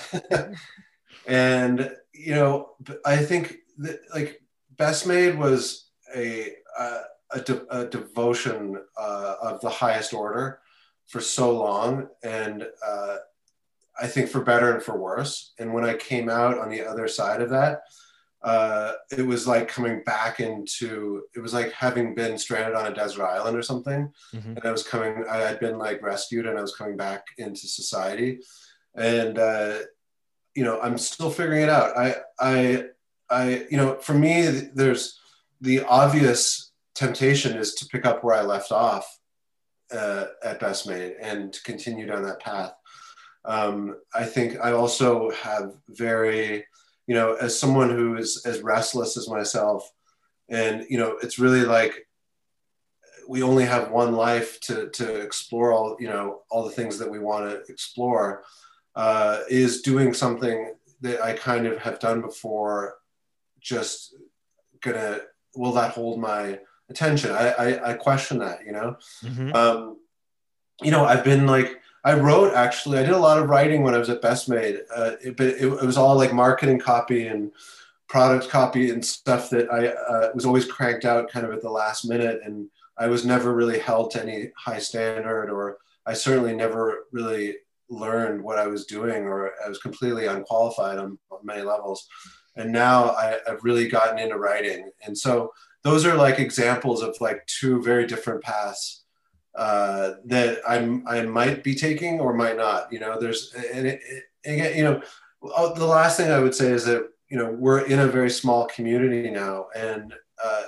and 1.27 1.95
you 2.11 2.35
know, 2.35 2.71
I 3.05 3.15
think 3.15 3.59
that, 3.77 4.01
like 4.13 4.41
Best 4.75 5.07
Made 5.07 5.39
was 5.39 5.91
a 6.13 6.55
a, 6.77 6.97
a, 7.31 7.39
de- 7.39 7.65
a 7.73 7.85
devotion 7.85 8.83
uh, 8.97 9.35
of 9.41 9.61
the 9.61 9.69
highest 9.69 10.13
order 10.13 10.59
for 11.07 11.21
so 11.21 11.57
long, 11.57 12.09
and 12.21 12.67
uh, 12.85 13.15
I 13.97 14.07
think 14.07 14.29
for 14.29 14.41
better 14.41 14.73
and 14.73 14.83
for 14.83 14.97
worse. 14.97 15.53
And 15.57 15.73
when 15.73 15.85
I 15.85 15.93
came 15.93 16.27
out 16.27 16.57
on 16.57 16.69
the 16.69 16.85
other 16.85 17.07
side 17.07 17.41
of 17.41 17.49
that, 17.51 17.83
uh, 18.41 18.93
it 19.11 19.25
was 19.25 19.45
like 19.47 19.67
coming 19.67 20.01
back 20.05 20.39
into. 20.39 21.23
It 21.35 21.39
was 21.39 21.53
like 21.53 21.71
having 21.73 22.15
been 22.15 22.37
stranded 22.37 22.75
on 22.75 22.87
a 22.91 22.93
desert 22.95 23.25
island 23.25 23.57
or 23.57 23.61
something, 23.61 24.11
Mhm. 24.33 24.55
and 24.57 24.65
I 24.65 24.71
was 24.71 24.83
coming. 24.83 25.25
I 25.29 25.37
had 25.37 25.59
been 25.59 25.77
like 25.77 26.01
rescued, 26.01 26.45
and 26.47 26.57
I 26.57 26.61
was 26.61 26.75
coming 26.75 26.97
back 26.97 27.25
into 27.37 27.67
society, 27.67 28.39
and. 28.95 29.37
Uh, 29.37 29.79
you 30.55 30.63
know 30.65 30.81
i'm 30.81 30.97
still 30.97 31.29
figuring 31.29 31.61
it 31.61 31.69
out 31.69 31.95
i 31.95 32.15
i 32.39 32.83
i 33.29 33.65
you 33.69 33.77
know 33.77 33.95
for 33.99 34.15
me 34.15 34.47
there's 34.73 35.17
the 35.61 35.81
obvious 35.83 36.71
temptation 36.95 37.55
is 37.55 37.75
to 37.75 37.85
pick 37.85 38.03
up 38.03 38.23
where 38.23 38.35
i 38.35 38.41
left 38.41 38.71
off 38.71 39.05
uh, 39.93 40.25
at 40.43 40.59
best 40.59 40.87
made 40.87 41.13
and 41.21 41.53
to 41.53 41.61
continue 41.61 42.07
down 42.07 42.23
that 42.23 42.39
path 42.41 42.73
um, 43.45 43.95
i 44.15 44.23
think 44.25 44.59
i 44.59 44.71
also 44.71 45.29
have 45.31 45.71
very 45.89 46.65
you 47.09 47.15
know 47.15 47.33
as 47.45 47.59
someone 47.59 47.89
who 47.89 48.15
is 48.17 48.43
as 48.45 48.61
restless 48.61 49.17
as 49.17 49.27
myself 49.27 49.91
and 50.47 50.85
you 50.91 50.97
know 50.99 51.17
it's 51.23 51.39
really 51.39 51.61
like 51.61 51.93
we 53.27 53.41
only 53.41 53.65
have 53.65 53.89
one 53.91 54.13
life 54.13 54.59
to 54.67 54.89
to 54.91 55.05
explore 55.27 55.71
all 55.73 55.97
you 55.99 56.07
know 56.07 56.41
all 56.51 56.63
the 56.65 56.75
things 56.77 56.99
that 56.99 57.09
we 57.09 57.17
want 57.19 57.43
to 57.49 57.55
explore 57.73 58.43
uh, 58.95 59.39
is 59.49 59.81
doing 59.81 60.13
something 60.13 60.75
that 61.01 61.21
I 61.23 61.33
kind 61.33 61.65
of 61.67 61.77
have 61.79 61.99
done 61.99 62.21
before. 62.21 62.95
Just 63.59 64.15
gonna 64.81 65.21
will 65.55 65.71
that 65.73 65.91
hold 65.91 66.19
my 66.19 66.59
attention? 66.89 67.31
I 67.31 67.45
I, 67.65 67.89
I 67.89 67.93
question 67.93 68.37
that. 68.39 68.65
You 68.65 68.73
know, 68.73 68.97
Mhm. 69.23 69.55
um, 69.55 69.97
you 70.81 70.91
know 70.91 71.05
I've 71.05 71.23
been 71.23 71.45
like 71.47 71.78
I 72.03 72.13
wrote 72.13 72.53
actually 72.53 72.99
I 72.99 73.03
did 73.03 73.11
a 73.11 73.17
lot 73.17 73.39
of 73.39 73.49
writing 73.49 73.83
when 73.83 73.93
I 73.93 73.97
was 73.97 74.09
at 74.09 74.21
Best 74.21 74.47
Made, 74.47 74.79
uh, 74.95 75.11
it, 75.21 75.35
but 75.37 75.47
it, 75.47 75.61
it 75.61 75.85
was 75.85 75.97
all 75.97 76.15
like 76.15 76.33
marketing 76.33 76.79
copy 76.79 77.27
and 77.27 77.51
product 78.07 78.49
copy 78.49 78.89
and 78.89 79.05
stuff 79.05 79.49
that 79.51 79.71
I 79.71 79.87
uh, 79.87 80.31
was 80.33 80.45
always 80.45 80.65
cranked 80.65 81.05
out 81.05 81.29
kind 81.29 81.45
of 81.45 81.51
at 81.51 81.61
the 81.61 81.69
last 81.69 82.05
minute, 82.05 82.41
and 82.43 82.69
I 82.97 83.07
was 83.07 83.25
never 83.25 83.53
really 83.53 83.79
held 83.79 84.11
to 84.11 84.21
any 84.21 84.51
high 84.57 84.79
standard, 84.79 85.49
or 85.49 85.77
I 86.05 86.13
certainly 86.13 86.55
never 86.55 87.05
really 87.11 87.57
learned 87.89 88.41
what 88.41 88.57
I 88.57 88.67
was 88.67 88.85
doing, 88.85 89.23
or 89.23 89.51
I 89.63 89.69
was 89.69 89.79
completely 89.79 90.25
unqualified 90.25 90.97
on, 90.97 91.17
on 91.31 91.39
many 91.43 91.61
levels. 91.61 92.07
And 92.55 92.71
now 92.71 93.11
I, 93.11 93.37
I've 93.47 93.63
really 93.63 93.87
gotten 93.87 94.19
into 94.19 94.37
writing, 94.37 94.89
and 95.05 95.17
so 95.17 95.51
those 95.83 96.05
are 96.05 96.15
like 96.15 96.39
examples 96.39 97.01
of 97.01 97.15
like 97.21 97.45
two 97.45 97.81
very 97.83 98.07
different 98.07 98.43
paths 98.43 98.98
uh, 99.59 100.13
that 100.23 100.61
I'm 100.65 101.05
I 101.05 101.21
might 101.23 101.65
be 101.65 101.75
taking 101.75 102.21
or 102.21 102.33
might 102.33 102.55
not. 102.55 102.91
You 102.93 103.01
know, 103.01 103.19
there's 103.19 103.53
and, 103.73 103.87
it, 103.87 104.01
you 104.45 104.83
know, 104.85 105.01
oh, 105.43 105.73
the 105.75 105.85
last 105.85 106.15
thing 106.15 106.31
I 106.31 106.39
would 106.39 106.55
say 106.55 106.71
is 106.71 106.85
that 106.85 107.09
you 107.29 107.37
know 107.37 107.51
we're 107.51 107.81
in 107.81 107.99
a 107.99 108.07
very 108.07 108.29
small 108.29 108.67
community 108.67 109.29
now, 109.29 109.67
and 109.75 110.13
uh, 110.41 110.63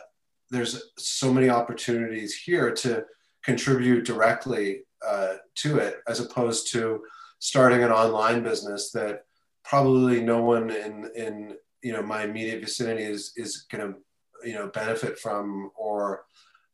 there's 0.50 0.92
so 0.98 1.34
many 1.34 1.50
opportunities 1.50 2.36
here 2.36 2.70
to 2.76 3.06
contribute 3.46 4.06
directly 4.06 4.82
uh, 5.08 5.36
to 5.56 5.78
it, 5.78 6.02
as 6.10 6.20
opposed 6.20 6.70
to 6.74 7.02
starting 7.40 7.84
an 7.84 7.92
online 7.92 8.44
business 8.44 8.92
that 8.92 9.24
probably 9.64 10.22
no 10.22 10.42
one 10.42 10.70
in 10.70 11.10
in 11.16 11.56
you 11.82 11.94
know 11.94 12.04
my 12.04 12.24
immediate 12.26 12.60
vicinity 12.60 13.04
is 13.04 13.32
is 13.38 13.68
going 13.72 13.94
to 13.94 13.98
you 14.46 14.56
know 14.56 14.68
benefit 14.68 15.18
from 15.18 15.72
or 15.78 16.26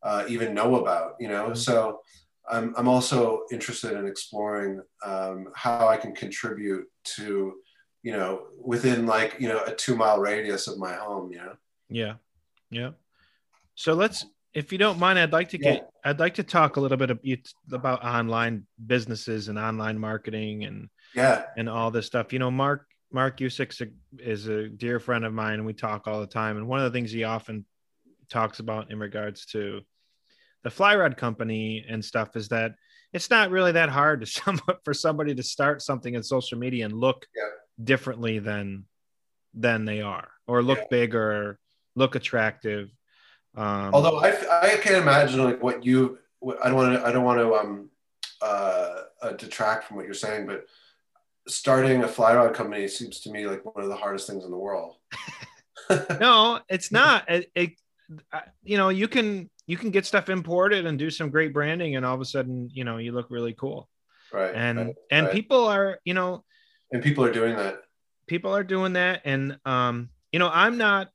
uh, 0.04 0.26
even 0.28 0.54
know 0.54 0.76
about 0.76 1.16
you 1.20 1.28
know? 1.28 1.54
So 1.54 2.02
I'm, 2.50 2.74
I'm 2.78 2.88
also 2.88 3.42
interested 3.52 3.98
in 3.98 4.08
exploring 4.08 4.82
um, 5.06 5.48
how 5.56 5.88
i 5.88 5.98
can 5.98 6.14
contribute 6.16 6.86
to 7.16 7.56
you 8.04 8.12
know 8.14 8.44
within 8.64 9.06
like 9.06 9.36
you 9.40 9.48
know 9.50 9.64
a 9.66 9.74
two 9.74 9.96
mile 9.96 10.20
radius 10.20 10.68
of 10.68 10.78
my 10.78 10.94
home 10.94 11.32
you 11.32 11.40
know? 11.40 11.54
Yeah. 11.90 12.14
Yeah. 12.70 12.92
So 13.76 13.94
let's 13.94 14.26
if 14.54 14.72
you 14.72 14.78
don't 14.78 15.00
mind 15.00 15.20
i'd 15.20 15.34
like 15.34 15.50
to 15.50 15.58
get 15.58 15.76
yeah. 15.76 16.10
i'd 16.10 16.20
like 16.20 16.34
to 16.36 16.44
talk 16.44 16.78
a 16.78 16.80
little 16.80 16.98
bit 16.98 17.12
about 17.72 18.04
online 18.04 18.66
businesses 18.86 19.50
and 19.50 19.60
online 19.60 20.00
marketing 20.00 20.64
and 20.64 20.90
yeah. 21.16 21.44
and 21.58 21.70
all 21.70 21.92
this 21.92 22.06
stuff. 22.06 22.34
You 22.34 22.40
know 22.40 22.52
mark 22.52 22.86
mark 23.12 23.40
Usick 23.40 23.92
is 24.20 24.48
a 24.48 24.68
dear 24.68 25.00
friend 25.00 25.26
of 25.26 25.34
mine 25.34 25.56
and 25.56 25.66
we 25.66 25.74
talk 25.74 26.08
all 26.08 26.20
the 26.20 26.28
time. 26.28 26.58
And 26.58 26.68
one 26.68 26.80
of 26.80 26.92
the 26.92 26.98
things 26.98 27.12
he 27.12 27.24
often 27.24 27.66
talks 28.30 28.60
about 28.60 28.92
in 28.92 29.00
regards 29.00 29.46
to 29.48 29.82
the 30.64 30.70
fly 30.70 30.96
rod 30.96 31.18
company 31.18 31.86
and 31.88 32.04
stuff 32.04 32.36
is 32.36 32.50
that 32.50 32.76
it's 33.14 33.30
not 33.30 33.52
really 33.52 33.72
that 33.72 33.90
hard 33.90 34.22
to 34.22 34.26
some 34.26 34.60
for 34.84 34.94
somebody 34.94 35.34
to 35.36 35.44
start 35.44 35.82
something 35.82 36.14
in 36.14 36.24
social 36.24 36.58
media 36.58 36.86
and 36.86 36.94
look 36.94 37.26
yeah. 37.36 37.44
differently 37.84 38.40
than 38.40 38.86
than 39.54 39.86
they 39.86 40.02
are 40.02 40.30
or 40.48 40.62
look 40.62 40.80
yeah. 40.80 40.86
bigger 40.90 41.60
look 41.96 42.16
attractive 42.16 42.90
um, 43.56 43.92
although 43.94 44.20
I, 44.20 44.30
I 44.62 44.78
can't 44.78 45.02
imagine 45.02 45.44
like 45.44 45.64
what 45.64 45.86
you 45.86 46.20
i 46.62 46.68
don't 46.68 46.76
want 46.76 46.94
to 46.94 47.06
i 47.06 47.12
don't 47.12 47.24
want 47.24 47.40
to 47.40 47.56
um 47.56 47.90
uh, 48.40 49.02
uh, 49.24 49.32
detract 49.32 49.86
from 49.86 49.98
what 49.98 50.06
you're 50.06 50.14
saying 50.14 50.46
but 50.46 50.68
starting 51.48 52.04
a 52.04 52.08
fly 52.08 52.36
rod 52.36 52.54
company 52.54 52.88
seems 52.88 53.22
to 53.22 53.32
me 53.32 53.48
like 53.48 53.66
one 53.66 53.84
of 53.84 53.90
the 53.90 53.96
hardest 53.96 54.28
things 54.28 54.46
in 54.46 54.52
the 54.52 54.58
world 54.58 54.98
no 56.20 56.60
it's 56.70 56.92
not 56.92 57.28
it, 57.32 57.50
it 57.56 57.72
you 58.64 58.78
know 58.78 58.90
you 58.90 59.08
can 59.08 59.50
you 59.66 59.78
can 59.78 59.92
get 59.92 60.06
stuff 60.06 60.30
imported 60.30 60.86
and 60.86 60.98
do 60.98 61.10
some 61.10 61.30
great 61.30 61.54
branding 61.54 61.96
and 61.96 62.06
all 62.06 62.16
of 62.16 62.22
a 62.22 62.26
sudden 62.26 62.70
you 62.72 62.84
know 62.84 62.98
you 62.98 63.12
look 63.12 63.28
really 63.30 63.54
cool. 63.54 63.90
Right 64.32 64.54
and 64.54 64.78
right, 64.78 64.96
and 65.12 65.26
right. 65.28 65.34
people 65.34 65.68
are 65.68 66.00
you 66.04 66.14
know 66.14 66.44
and 66.92 67.04
people 67.04 67.24
are 67.24 67.32
doing 67.32 67.56
that. 67.56 67.80
people 68.28 68.56
are 68.56 68.64
doing 68.64 68.94
that. 68.94 69.22
And 69.26 69.58
um 69.66 70.10
you 70.32 70.40
know 70.40 70.50
i'm 70.52 70.78
not 70.78 71.10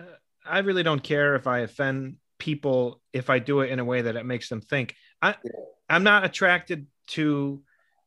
uh, 0.00 0.04
i 0.44 0.60
really 0.60 0.82
don't 0.82 1.02
care 1.02 1.34
if 1.34 1.46
i 1.46 1.60
offend 1.60 2.16
people 2.38 3.00
if 3.12 3.30
i 3.30 3.38
do 3.38 3.60
it 3.60 3.70
in 3.70 3.78
a 3.78 3.84
way 3.84 4.02
that 4.02 4.16
it 4.16 4.26
makes 4.26 4.48
them 4.48 4.60
think. 4.60 4.94
I 5.20 5.36
yeah. 5.44 5.50
i'm 5.88 6.04
not 6.04 6.24
attracted 6.24 6.86
to 7.08 7.62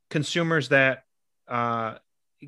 consumers 0.10 0.70
that 0.70 1.04
uh 1.48 1.96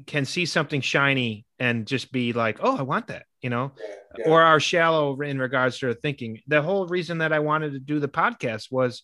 can 0.05 0.25
see 0.25 0.45
something 0.45 0.81
shiny 0.81 1.45
and 1.57 1.85
just 1.85 2.11
be 2.11 2.31
like 2.31 2.59
oh 2.61 2.77
i 2.77 2.81
want 2.81 3.07
that 3.07 3.25
you 3.41 3.49
know 3.49 3.71
yeah 3.79 3.95
yeah. 4.17 4.29
or 4.29 4.41
are 4.41 4.59
shallow 4.59 5.19
in 5.21 5.39
regards 5.39 5.79
to 5.79 5.87
their 5.87 5.95
thinking. 5.95 6.41
The 6.47 6.61
whole 6.61 6.87
reason 6.87 7.19
that 7.19 7.33
I 7.33 7.39
wanted 7.39 7.73
to 7.73 7.79
do 7.79 7.99
the 7.99 8.07
podcast 8.07 8.71
was 8.71 9.03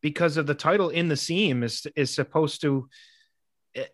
because 0.00 0.36
of 0.36 0.46
the 0.46 0.54
title 0.54 0.90
in 0.90 1.08
the 1.08 1.16
seam 1.16 1.62
is 1.62 1.86
is 1.96 2.14
supposed 2.14 2.60
to 2.62 2.88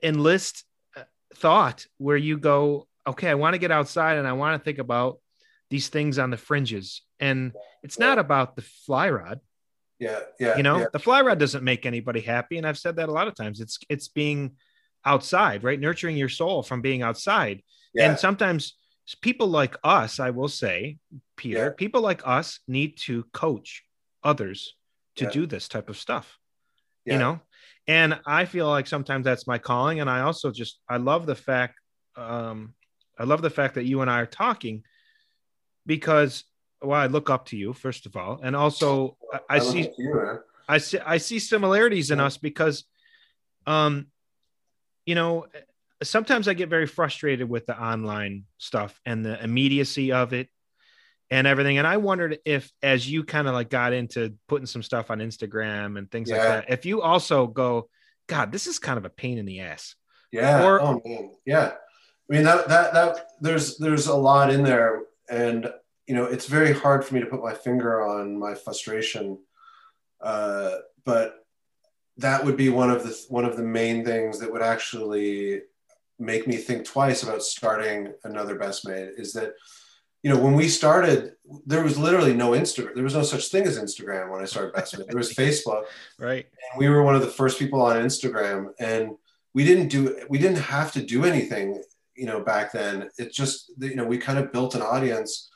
enlist 0.03 0.65
uh, 0.97 1.03
thought 1.37 1.87
where 1.99 2.17
you 2.17 2.37
go, 2.37 2.87
okay, 3.07 3.29
I 3.29 3.35
want 3.35 3.55
to 3.55 3.59
get 3.59 3.71
outside 3.71 4.19
and 4.19 4.27
I 4.27 4.33
want 4.33 4.61
to 4.61 4.65
think 4.65 4.79
about 4.79 5.19
these 5.71 5.89
things 5.89 6.19
on 6.19 6.31
the 6.31 6.37
fringes. 6.37 7.03
And 7.19 7.53
it's 7.83 7.99
not 7.99 8.19
about 8.19 8.57
the 8.57 8.63
fly 8.63 9.09
rod. 9.11 9.41
Yeah, 9.99 10.21
yeah. 10.39 10.57
You 10.57 10.63
know, 10.63 10.81
yeah. 10.81 10.87
the 10.93 10.99
fly 10.99 11.21
rod 11.21 11.39
doesn't 11.39 11.63
make 11.63 11.87
anybody 11.87 12.21
happy. 12.21 12.59
And 12.59 12.67
I've 12.67 12.79
said 12.79 12.97
that 12.97 13.09
a 13.09 13.13
lot 13.13 13.29
of 13.29 13.35
times. 13.35 13.61
It's 13.61 13.79
it's 13.89 14.09
being 14.09 14.53
outside, 15.05 15.63
right? 15.65 15.81
Nurturing 15.81 16.17
your 16.17 16.29
soul 16.29 16.63
from 16.63 16.83
being 16.83 17.03
outside. 17.03 17.63
Yeah. 17.95 18.11
And 18.11 18.19
sometimes 18.19 18.75
people 19.15 19.49
like 19.49 19.77
us, 19.83 20.21
I 20.21 20.31
will 20.31 20.49
say, 20.49 20.99
Peter, 21.37 21.65
yeah. 21.67 21.71
people 21.77 22.01
like 22.01 22.23
us 22.25 22.61
need 22.69 22.97
to 22.99 23.25
coach 23.33 23.85
others 24.23 24.75
to 25.17 25.25
yeah. 25.25 25.31
do 25.31 25.47
this 25.47 25.69
type 25.69 25.89
of 25.89 25.97
stuff. 25.97 26.39
Yeah. 27.05 27.15
You 27.15 27.19
know, 27.19 27.41
and 27.87 28.21
I 28.27 28.45
feel 28.45 28.69
like 28.69 28.87
sometimes 28.87 29.25
that's 29.25 29.47
my 29.47 29.59
calling. 29.59 30.01
And 30.01 30.09
I 30.09 30.21
also 30.21 30.51
just 30.51 30.81
I 30.89 30.99
love 30.99 31.27
the 31.27 31.35
fact, 31.35 31.79
um, 32.17 32.75
I 33.19 33.25
love 33.25 33.43
the 33.43 33.51
fact 33.51 33.75
that 33.75 33.85
you 33.85 34.03
and 34.03 34.11
I 34.11 34.21
are 34.21 34.27
talking 34.27 34.85
because 35.87 36.45
well, 36.83 37.01
I 37.01 37.07
look 37.07 37.31
up 37.31 37.47
to 37.47 37.57
you 37.57 37.73
first 37.73 38.07
of 38.07 38.17
all, 38.17 38.41
and 38.43 38.55
also 38.55 39.17
I, 39.33 39.57
I, 39.57 39.59
see 39.59 39.91
you, 39.99 40.41
I 40.69 40.79
see 40.79 40.99
I 40.99 41.19
see 41.19 41.39
similarities 41.39 42.11
in 42.11 42.21
us 42.21 42.37
because, 42.37 42.85
um, 43.67 44.07
you 45.05 45.15
know, 45.15 45.47
sometimes 46.03 46.49
I 46.49 46.55
get 46.55 46.69
very 46.69 46.87
frustrated 46.87 47.49
with 47.49 47.67
the 47.67 47.81
online 47.81 48.45
stuff 48.59 48.99
and 49.05 49.25
the 49.25 49.43
immediacy 49.43 50.13
of 50.13 50.33
it 50.33 50.49
and 51.31 51.47
everything. 51.47 51.79
And 51.79 51.87
I 51.87 51.99
wondered 51.99 52.39
if, 52.45 52.71
as 52.83 53.09
you 53.09 53.25
kind 53.25 53.47
of 53.47 53.55
like 53.55 53.71
got 53.71 53.93
into 53.93 54.35
putting 54.49 54.67
some 54.67 54.83
stuff 54.83 55.11
on 55.11 55.19
Instagram 55.19 55.99
and 55.99 56.11
things 56.11 56.31
yeah. 56.31 56.37
like 56.37 56.45
that, 56.45 56.71
if 56.71 56.87
you 56.87 57.03
also 57.03 57.47
go, 57.47 57.89
God, 58.27 58.53
this 58.53 58.67
is 58.67 58.79
kind 58.79 58.99
of 58.99 59.05
a 59.05 59.11
pain 59.11 59.39
in 59.39 59.47
the 59.47 59.61
ass. 59.61 59.95
Yeah. 60.33 60.65
Or, 60.65 60.81
oh, 60.81 61.01
man. 61.05 61.33
Yeah. 61.45 61.73
I 61.73 62.35
mean, 62.35 62.45
that, 62.45 62.69
that, 62.69 62.93
that, 62.95 63.31
there's, 63.41 63.77
there's 63.79 64.07
a 64.07 64.15
lot 64.15 64.53
in 64.53 64.63
there. 64.63 65.03
And, 65.29 65.73
you 66.07 66.15
know, 66.15 66.25
it's 66.25 66.47
very 66.47 66.73
hard 66.73 67.05
for 67.05 67.15
me 67.15 67.21
to 67.21 67.27
put 67.27 67.43
my 67.43 67.55
finger 67.55 68.03
on 68.03 68.39
my 68.39 68.55
frustration. 68.55 69.39
Uh, 70.21 70.77
but 71.05 71.37
that 72.19 72.45
would 72.45 72.57
be 72.57 72.69
one 72.69 72.91
of 72.91 73.03
the, 73.03 73.19
one 73.29 73.45
of 73.45 73.57
the 73.57 73.63
main 73.63 74.05
things 74.05 74.39
that 74.41 74.53
would 74.53 74.63
actually 74.63 75.63
make 76.21 76.47
me 76.47 76.57
think 76.57 76.85
twice 76.85 77.23
about 77.23 77.43
starting 77.43 78.13
another 78.25 78.55
best 78.55 78.87
made 78.87 79.11
is 79.17 79.33
that 79.33 79.55
you 80.23 80.31
know 80.31 80.39
when 80.39 80.53
we 80.55 80.69
started 80.69 81.33
there 81.67 81.83
was 81.83 81.97
literally 81.99 82.35
no 82.35 82.51
instagram 82.51 82.95
there 82.95 83.05
was 83.05 83.15
no 83.15 83.23
such 83.23 83.49
thing 83.49 83.65
as 83.65 83.79
instagram 83.79 84.31
when 84.31 84.43
i 84.43 84.45
started 84.45 84.75
best 84.75 84.97
made 84.97 85.09
there 85.09 85.17
was 85.17 85.33
facebook. 85.35 85.85
Right. 86.19 86.47
And 86.73 86.79
we 86.79 86.89
were 86.89 87.03
one 87.03 87.15
of 87.15 87.23
the 87.23 87.29
first 87.29 87.59
people 87.59 87.81
on 87.81 87.97
instagram 87.97 88.73
and 88.79 89.13
we 89.55 89.65
didn't 89.65 89.89
do 89.89 90.17
we 90.29 90.39
didn't 90.39 90.59
have 90.59 90.93
to 90.93 91.03
do 91.03 91.25
anything 91.25 91.83
you 92.21 92.27
know 92.27 92.41
back 92.41 92.71
then. 92.71 93.09
It 93.19 93.33
just 93.33 93.73
you 93.79 93.97
know 93.97 94.05
we 94.05 94.19
kind 94.19 94.39
of 94.39 94.53
built 94.53 94.75
an 94.75 94.83
audience 94.83 95.49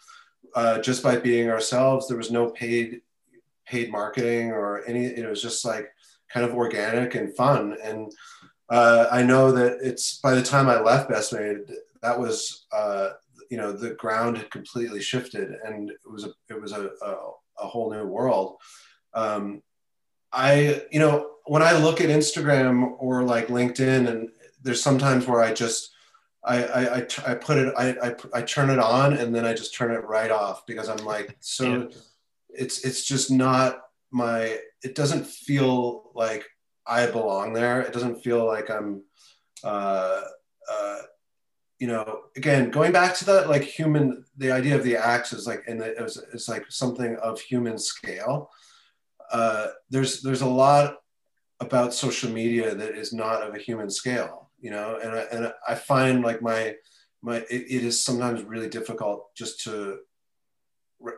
uh, 0.55 0.79
just 0.79 1.03
by 1.03 1.17
being 1.17 1.51
ourselves. 1.51 2.09
There 2.09 2.17
was 2.17 2.31
no 2.31 2.51
paid 2.51 3.03
paid 3.67 3.93
marketing 3.93 4.51
or 4.51 4.83
any 4.87 5.05
it 5.05 5.29
was 5.29 5.43
just 5.43 5.65
like 5.65 5.91
kind 6.33 6.47
of 6.47 6.55
organic 6.55 7.15
and 7.15 7.37
fun. 7.37 7.77
And 7.83 8.11
uh, 8.69 9.07
I 9.11 9.23
know 9.23 9.53
that 9.53 9.79
it's 9.83 10.19
by 10.19 10.35
the 10.35 10.43
time 10.43 10.69
I 10.69 10.81
left 10.81 11.09
Best 11.09 11.33
Made, 11.33 11.59
that 12.03 12.19
was 12.19 12.67
uh, 12.73 13.11
you 13.51 13.57
know 13.57 13.73
the 13.73 13.91
ground 13.95 14.39
had 14.39 14.51
completely 14.51 15.01
shifted, 15.01 15.57
and 15.65 15.91
it 15.91 16.11
was 16.11 16.25
a 16.25 16.33
it 16.49 16.61
was 16.61 16.73
a 16.73 16.91
a, 17.03 17.17
a 17.59 17.67
whole 17.67 17.91
new 17.91 18.07
world. 18.07 18.57
Um, 19.13 19.63
I 20.33 20.83
you 20.91 20.99
know 20.99 21.31
when 21.47 21.63
I 21.63 21.77
look 21.77 22.01
at 22.01 22.09
Instagram 22.09 22.95
or 22.99 23.23
like 23.23 23.49
LinkedIn, 23.49 24.09
and 24.09 24.31
there's 24.63 24.83
sometimes 24.83 25.27
where 25.27 25.43
I 25.43 25.53
just 25.53 25.91
I, 26.43 26.65
I, 26.65 26.97
I, 26.97 27.07
I 27.27 27.35
put 27.35 27.59
it 27.59 27.75
I, 27.77 27.91
I, 28.03 28.15
I 28.35 28.43
turn 28.43 28.71
it 28.71 28.79
on 28.79 29.15
and 29.15 29.35
then 29.35 29.47
I 29.47 29.55
just 29.55 29.75
turn 29.75 29.93
it 29.93 30.05
right 30.05 30.31
off 30.31 30.67
because 30.67 30.89
I'm 30.89 31.05
like 31.05 31.37
so 31.41 31.65
yeah. 31.65 31.85
it's 32.51 32.85
it's 32.85 33.05
just 33.05 33.31
not 33.31 33.81
my 34.11 34.59
it 34.83 34.95
doesn't 34.95 35.27
feel 35.27 36.11
like 36.15 36.45
I 36.87 37.07
belong 37.07 37.53
there. 37.53 37.81
It 37.81 37.93
doesn't 37.93 38.23
feel 38.23 38.47
like 38.47 38.71
I'm, 38.71 39.03
uh, 39.63 40.23
uh, 40.71 40.99
you 41.79 41.87
know, 41.87 42.21
again, 42.37 42.71
going 42.71 42.93
back 42.93 43.15
to 43.17 43.25
that, 43.27 43.49
like 43.49 43.63
human, 43.63 44.25
the 44.37 44.53
idea 44.53 44.77
of 44.77 44.85
the 44.85 44.97
axe 44.97 45.33
is 45.33 45.47
like, 45.47 45.65
and 45.67 45.81
it 45.81 46.01
was, 46.01 46.23
it's 46.33 46.49
like 46.49 46.65
something 46.71 47.17
of 47.17 47.41
human 47.41 47.79
scale. 47.79 48.51
Uh, 49.33 49.69
there's, 49.91 50.23
there's 50.23 50.43
a 50.43 50.47
lot 50.47 50.99
about 51.61 51.95
social 51.95 52.31
media 52.31 52.75
that 52.75 52.95
is 52.95 53.13
not 53.13 53.43
of 53.43 53.55
a 53.55 53.59
human 53.59 53.91
scale, 53.91 54.51
you 54.61 54.71
know, 54.71 54.99
and 55.03 55.13
I, 55.13 55.21
and 55.33 55.53
I 55.67 55.75
find 55.75 56.23
like 56.23 56.43
my, 56.43 56.75
my 57.23 57.37
it, 57.37 57.47
it 57.51 57.85
is 57.85 58.03
sometimes 58.03 58.43
really 58.43 58.69
difficult 58.69 59.35
just 59.35 59.63
to 59.65 60.01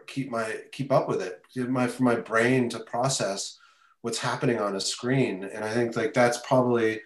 keep 0.07 0.31
my 0.31 0.57
keep 0.73 0.91
up 0.91 1.09
with 1.09 1.23
it 1.23 1.43
my 1.69 1.87
for 1.87 2.03
my 2.03 2.15
brain 2.17 2.69
to 2.69 2.81
process 2.81 3.59
what's 4.07 4.19
happening 4.19 4.61
on 4.61 4.77
a 4.77 4.81
screen. 4.81 5.43
And 5.53 5.65
i 5.65 5.75
think 5.75 5.97
like 5.97 6.15
that's 6.15 6.39
probably 6.47 7.01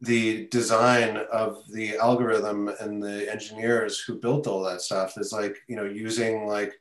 the 0.00 0.48
design 0.48 1.18
of 1.32 1.62
the 1.70 1.96
algorithm 1.98 2.68
and 2.80 3.00
the 3.00 3.30
engineers 3.30 4.00
who 4.00 4.18
built 4.18 4.48
all 4.48 4.60
that 4.64 4.80
stuff 4.80 5.16
is 5.18 5.32
like 5.32 5.56
you 5.68 5.76
know 5.76 5.84
using 5.84 6.48
like 6.48 6.72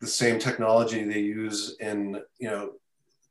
the 0.00 0.06
same 0.06 0.38
technology 0.38 1.02
they 1.02 1.18
use 1.18 1.76
in 1.80 2.22
you 2.38 2.48
know 2.48 2.70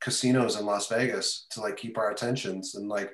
casinos 0.02 0.60
in 0.60 0.66
las 0.66 0.90
vegas 0.90 1.48
to 1.50 1.62
like 1.62 1.78
keep 1.78 1.98
our 1.98 2.12
attentions 2.12 2.76
and 2.76 2.90
like 2.90 3.12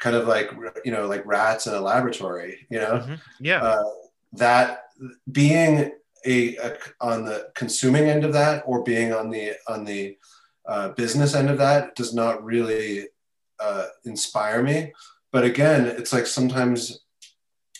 kind 0.00 0.16
of 0.16 0.26
like 0.26 0.50
you 0.84 0.90
know 0.90 1.06
like 1.06 1.24
rats 1.24 1.68
in 1.68 1.74
a 1.74 1.80
laboratory 1.80 2.66
you 2.68 2.80
know? 2.80 2.94
Mm-hmm. 2.94 3.14
yeah. 3.40 3.62
Uh, 3.62 3.84
that 4.32 4.86
being 5.30 5.92
a, 6.26 6.56
a, 6.56 6.76
on 7.00 7.24
the 7.24 7.50
consuming 7.54 8.06
end 8.14 8.24
of 8.24 8.32
that 8.32 8.64
or 8.66 8.82
being 8.82 9.12
on 9.12 9.30
the 9.30 9.54
on 9.68 9.84
the 9.84 10.16
uh, 10.66 10.90
business 10.90 11.34
end 11.34 11.50
of 11.50 11.58
that 11.58 11.94
does 11.96 12.14
not 12.14 12.44
really 12.44 13.08
uh, 13.60 13.86
inspire 14.04 14.62
me. 14.62 14.92
But 15.30 15.44
again 15.44 15.86
it's 15.86 16.12
like 16.12 16.26
sometimes 16.26 17.04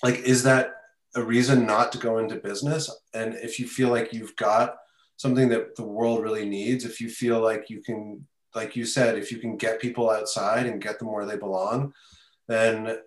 like 0.02 0.20
is 0.20 0.42
that 0.44 0.70
a 1.14 1.22
reason 1.22 1.66
not 1.66 1.92
to 1.92 1.98
go 1.98 2.18
into 2.18 2.36
business? 2.36 2.90
And 3.14 3.34
if 3.34 3.58
you 3.58 3.66
feel 3.66 3.90
like 3.90 4.12
you've 4.12 4.36
got 4.36 4.76
something 5.16 5.48
that 5.50 5.76
the 5.76 5.84
world 5.84 6.22
really 6.22 6.48
needs 6.48 6.84
if 6.84 7.00
you 7.00 7.08
feel 7.08 7.40
like 7.40 7.70
you 7.70 7.80
can 7.80 8.26
like 8.54 8.74
you 8.74 8.84
said 8.84 9.16
if 9.16 9.30
you 9.30 9.38
can 9.38 9.56
get 9.56 9.80
people 9.80 10.10
outside 10.10 10.66
and 10.66 10.82
get 10.82 10.98
them 10.98 11.12
where 11.12 11.26
they 11.26 11.36
belong 11.36 11.92
then 12.48 12.98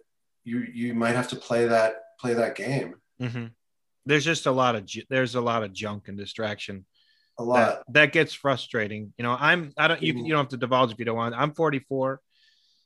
you 0.46 0.66
you 0.74 0.94
might 0.94 1.16
have 1.16 1.28
to 1.30 1.36
play 1.36 1.66
that 1.66 1.96
play 2.20 2.34
that 2.34 2.56
game. 2.56 2.96
Mm-hmm. 3.22 3.48
There's 4.06 4.24
just 4.24 4.46
a 4.46 4.52
lot 4.52 4.76
of 4.76 4.90
there's 5.10 5.36
a 5.36 5.42
lot 5.42 5.64
of 5.64 5.74
junk 5.74 6.08
and 6.08 6.18
distraction 6.18 6.86
a 7.38 7.44
lot 7.44 7.58
that, 7.58 7.94
that 7.94 8.12
gets 8.14 8.34
frustrating 8.34 9.14
you 9.18 9.24
know 9.24 9.36
i'm 9.40 9.74
i 9.78 9.88
don't 9.88 10.02
you, 10.02 10.14
you 10.14 10.30
don't 10.30 10.40
have 10.40 10.50
to 10.50 10.58
divulge 10.58 10.92
if 10.92 11.00
you 11.00 11.06
don't 11.06 11.18
want 11.18 11.36
i'm 11.36 11.54
44 11.54 12.22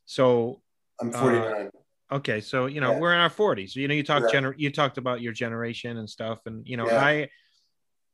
so 0.06 0.62
i'm 1.00 1.12
49 1.12 1.44
uh, 1.46 2.16
okay 2.16 2.42
so 2.42 2.66
you 2.66 2.82
know 2.82 2.94
yeah. 2.94 3.00
we're 3.00 3.14
in 3.14 3.20
our 3.20 3.30
40s 3.30 3.76
you 3.76 3.88
know 3.88 3.94
you 3.94 4.04
talked 4.04 4.34
yeah. 4.34 4.40
gener- 4.40 4.56
you 4.58 4.72
talked 4.72 4.98
about 4.98 5.22
your 5.22 5.34
generation 5.34 5.98
and 5.98 6.10
stuff 6.10 6.40
and 6.46 6.68
you 6.68 6.78
know 6.78 6.88
yeah. 6.88 7.28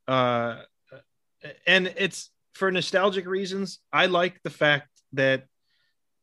i 0.08 0.12
uh 0.12 0.62
and 1.66 1.92
it's 1.96 2.30
for 2.54 2.70
nostalgic 2.70 3.26
reasons 3.26 3.80
i 3.92 4.06
like 4.06 4.40
the 4.42 4.50
fact 4.50 4.88
that 5.12 5.44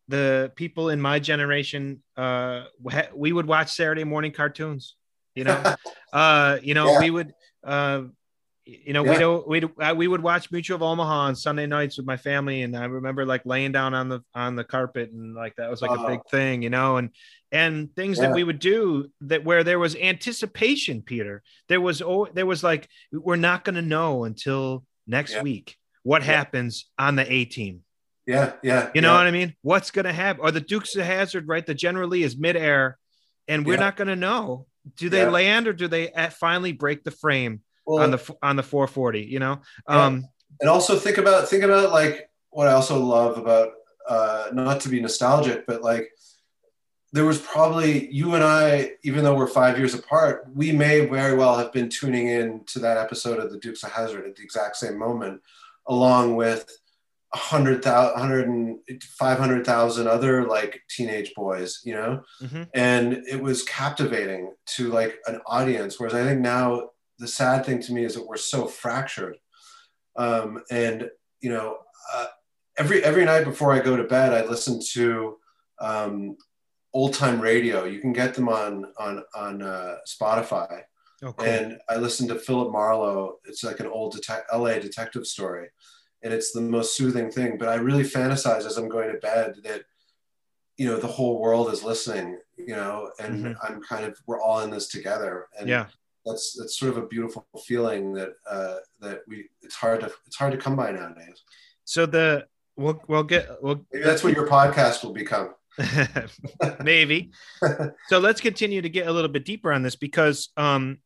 the 0.09 0.51
people 0.55 0.89
in 0.89 1.01
my 1.01 1.17
generation 1.17 2.03
uh 2.17 2.63
we 3.15 3.31
would 3.31 3.47
watch 3.47 3.71
saturday 3.71 4.03
morning 4.03 4.31
cartoons 4.31 4.95
you 5.33 5.43
know 5.43 5.75
uh 6.13 6.57
you 6.61 6.73
know 6.73 6.91
yeah. 6.91 6.99
we 6.99 7.09
would 7.09 7.33
uh 7.63 8.03
you 8.65 8.93
know, 8.93 9.03
yeah. 9.03 9.11
we 9.11 9.17
don't, 9.17 9.47
we 9.47 9.83
uh, 9.83 9.93
we 9.93 10.07
would 10.07 10.23
watch 10.23 10.51
Mutual 10.51 10.77
of 10.77 10.81
Omaha 10.81 11.13
on 11.13 11.35
Sunday 11.35 11.65
nights 11.65 11.97
with 11.97 12.05
my 12.05 12.15
family, 12.15 12.61
and 12.61 12.75
I 12.77 12.85
remember 12.85 13.25
like 13.25 13.45
laying 13.45 13.73
down 13.73 13.93
on 13.93 14.07
the 14.07 14.21
on 14.33 14.55
the 14.55 14.63
carpet, 14.63 15.11
and 15.11 15.35
like 15.35 15.55
that 15.57 15.69
was 15.69 15.81
like 15.81 15.91
uh, 15.91 15.95
a 15.95 16.07
big 16.07 16.21
thing, 16.31 16.61
you 16.61 16.69
know, 16.69 16.97
and 16.97 17.09
and 17.51 17.93
things 17.95 18.17
yeah. 18.17 18.27
that 18.27 18.35
we 18.35 18.43
would 18.43 18.59
do 18.59 19.09
that 19.21 19.43
where 19.43 19.65
there 19.65 19.79
was 19.79 19.95
anticipation, 19.97 21.01
Peter. 21.01 21.43
There 21.67 21.81
was 21.81 22.01
oh, 22.01 22.27
there 22.33 22.45
was 22.45 22.63
like 22.63 22.87
we're 23.11 23.35
not 23.35 23.65
going 23.65 23.75
to 23.75 23.81
know 23.81 24.23
until 24.23 24.85
next 25.07 25.33
yeah. 25.33 25.41
week 25.41 25.77
what 26.03 26.23
happens 26.23 26.85
on 26.97 27.17
the 27.17 27.31
A 27.31 27.45
team. 27.45 27.81
Yeah, 28.25 28.53
yeah. 28.63 28.89
You 28.95 29.01
know 29.01 29.13
what 29.13 29.27
I 29.27 29.31
mean? 29.31 29.55
What's 29.61 29.91
going 29.91 30.05
to 30.05 30.13
happen? 30.13 30.41
Or 30.41 30.51
the 30.51 30.61
Dukes 30.61 30.95
of 30.95 31.05
Hazzard, 31.05 31.49
right? 31.49 31.65
The 31.65 31.73
General 31.73 32.07
Lee 32.07 32.23
is 32.23 32.37
midair, 32.37 32.97
and 33.49 33.65
we're 33.65 33.75
not 33.75 33.97
going 33.97 34.07
to 34.07 34.15
know 34.15 34.67
do 34.97 35.09
they 35.09 35.25
land 35.25 35.67
or 35.67 35.73
do 35.73 35.87
they 35.87 36.11
finally 36.31 36.71
break 36.71 37.03
the 37.03 37.11
frame 37.11 37.61
well, 37.85 38.03
on 38.03 38.11
the 38.11 38.35
on 38.41 38.55
the 38.55 38.63
440 38.63 39.21
you 39.21 39.39
know 39.39 39.61
um 39.87 40.25
and 40.61 40.69
also 40.69 40.97
think 40.97 41.17
about 41.17 41.47
think 41.47 41.63
about 41.63 41.91
like 41.91 42.29
what 42.49 42.67
i 42.67 42.71
also 42.71 42.99
love 42.99 43.37
about 43.37 43.69
uh 44.07 44.47
not 44.53 44.81
to 44.81 44.89
be 44.89 45.01
nostalgic 45.01 45.65
but 45.65 45.81
like 45.81 46.09
there 47.11 47.25
was 47.25 47.39
probably 47.39 48.11
you 48.11 48.33
and 48.35 48.43
i 48.43 48.91
even 49.03 49.23
though 49.23 49.35
we're 49.35 49.47
five 49.47 49.77
years 49.77 49.93
apart 49.93 50.45
we 50.53 50.71
may 50.71 51.05
very 51.05 51.35
well 51.35 51.57
have 51.57 51.71
been 51.71 51.89
tuning 51.89 52.27
in 52.27 52.63
to 52.65 52.79
that 52.79 52.97
episode 52.97 53.39
of 53.39 53.51
the 53.51 53.59
dukes 53.59 53.83
of 53.83 53.91
Hazzard 53.91 54.25
at 54.25 54.35
the 54.35 54.43
exact 54.43 54.75
same 54.77 54.97
moment 54.97 55.41
along 55.87 56.35
with 56.35 56.69
100,000, 57.33 58.13
100 58.13 59.03
500,000 59.03 60.07
other 60.07 60.47
like 60.47 60.83
teenage 60.87 61.33
boys, 61.33 61.81
you 61.83 61.93
know? 61.93 62.21
Mm-hmm. 62.41 62.63
And 62.75 63.13
it 63.27 63.41
was 63.41 63.63
captivating 63.63 64.53
to 64.75 64.89
like 64.89 65.17
an 65.25 65.41
audience. 65.47 65.99
Whereas 65.99 66.13
I 66.13 66.23
think 66.23 66.41
now 66.41 66.89
the 67.23 67.27
sad 67.27 67.65
thing 67.65 67.81
to 67.81 67.93
me 67.93 68.03
is 68.03 68.15
that 68.15 68.27
we're 68.27 68.37
so 68.37 68.67
fractured. 68.67 69.37
Um, 70.15 70.61
and, 70.69 71.09
you 71.41 71.49
know, 71.49 71.77
uh, 72.13 72.27
every, 72.77 73.03
every 73.03 73.25
night 73.25 73.45
before 73.45 73.73
I 73.73 73.79
go 73.79 73.95
to 73.95 74.03
bed, 74.03 74.33
I 74.33 74.45
listen 74.45 74.79
to 74.91 75.37
um, 75.79 76.37
old 76.93 77.13
time 77.13 77.39
radio. 77.39 77.85
You 77.85 77.99
can 77.99 78.13
get 78.13 78.35
them 78.35 78.49
on, 78.49 78.85
on, 78.99 79.23
on 79.35 79.61
uh, 79.61 79.95
Spotify. 80.07 80.81
Oh, 81.23 81.33
cool. 81.33 81.47
And 81.47 81.79
I 81.89 81.95
listen 81.95 82.27
to 82.27 82.35
Philip 82.35 82.71
Marlowe. 82.71 83.37
It's 83.45 83.63
like 83.63 83.79
an 83.79 83.87
old 83.87 84.15
detec- 84.15 84.53
LA 84.53 84.79
detective 84.79 85.25
story 85.25 85.69
and 86.23 86.33
it's 86.33 86.51
the 86.51 86.61
most 86.61 86.95
soothing 86.95 87.29
thing. 87.29 87.57
But 87.57 87.69
I 87.69 87.75
really 87.75 88.03
fantasize 88.03 88.65
as 88.65 88.77
I'm 88.77 88.89
going 88.89 89.11
to 89.11 89.17
bed 89.19 89.55
that 89.63 89.83
you 90.77 90.87
know 90.87 90.97
the 90.97 91.07
whole 91.07 91.39
world 91.39 91.71
is 91.71 91.83
listening, 91.83 92.39
you 92.57 92.75
know, 92.75 93.11
and 93.19 93.45
mm-hmm. 93.45 93.53
I'm 93.61 93.81
kind 93.81 94.05
of 94.05 94.17
we're 94.25 94.41
all 94.41 94.61
in 94.61 94.71
this 94.71 94.87
together. 94.87 95.47
And 95.59 95.69
yeah, 95.69 95.87
that's 96.25 96.55
that's 96.57 96.77
sort 96.77 96.91
of 96.91 96.97
a 96.97 97.07
beautiful 97.07 97.45
feeling 97.65 98.13
that 98.13 98.33
uh, 98.49 98.77
that 98.99 99.21
we 99.27 99.49
it's 99.61 99.75
hard 99.75 100.01
to 100.01 100.11
it's 100.25 100.35
hard 100.35 100.51
to 100.51 100.57
come 100.57 100.75
by 100.75 100.91
nowadays. 100.91 101.43
So 101.85 102.05
the 102.05 102.45
we'll 102.75 103.01
we'll 103.07 103.23
get 103.23 103.49
we'll 103.61 103.85
Maybe 103.91 104.05
that's 104.05 104.23
what 104.23 104.33
your 104.33 104.47
podcast 104.47 105.03
will 105.03 105.13
become. 105.13 105.53
Maybe. 106.83 107.31
so 108.07 108.19
let's 108.19 108.41
continue 108.41 108.81
to 108.81 108.89
get 108.89 109.07
a 109.07 109.11
little 109.11 109.29
bit 109.29 109.45
deeper 109.45 109.71
on 109.73 109.81
this 109.81 109.95
because 109.95 110.49
um 110.55 110.99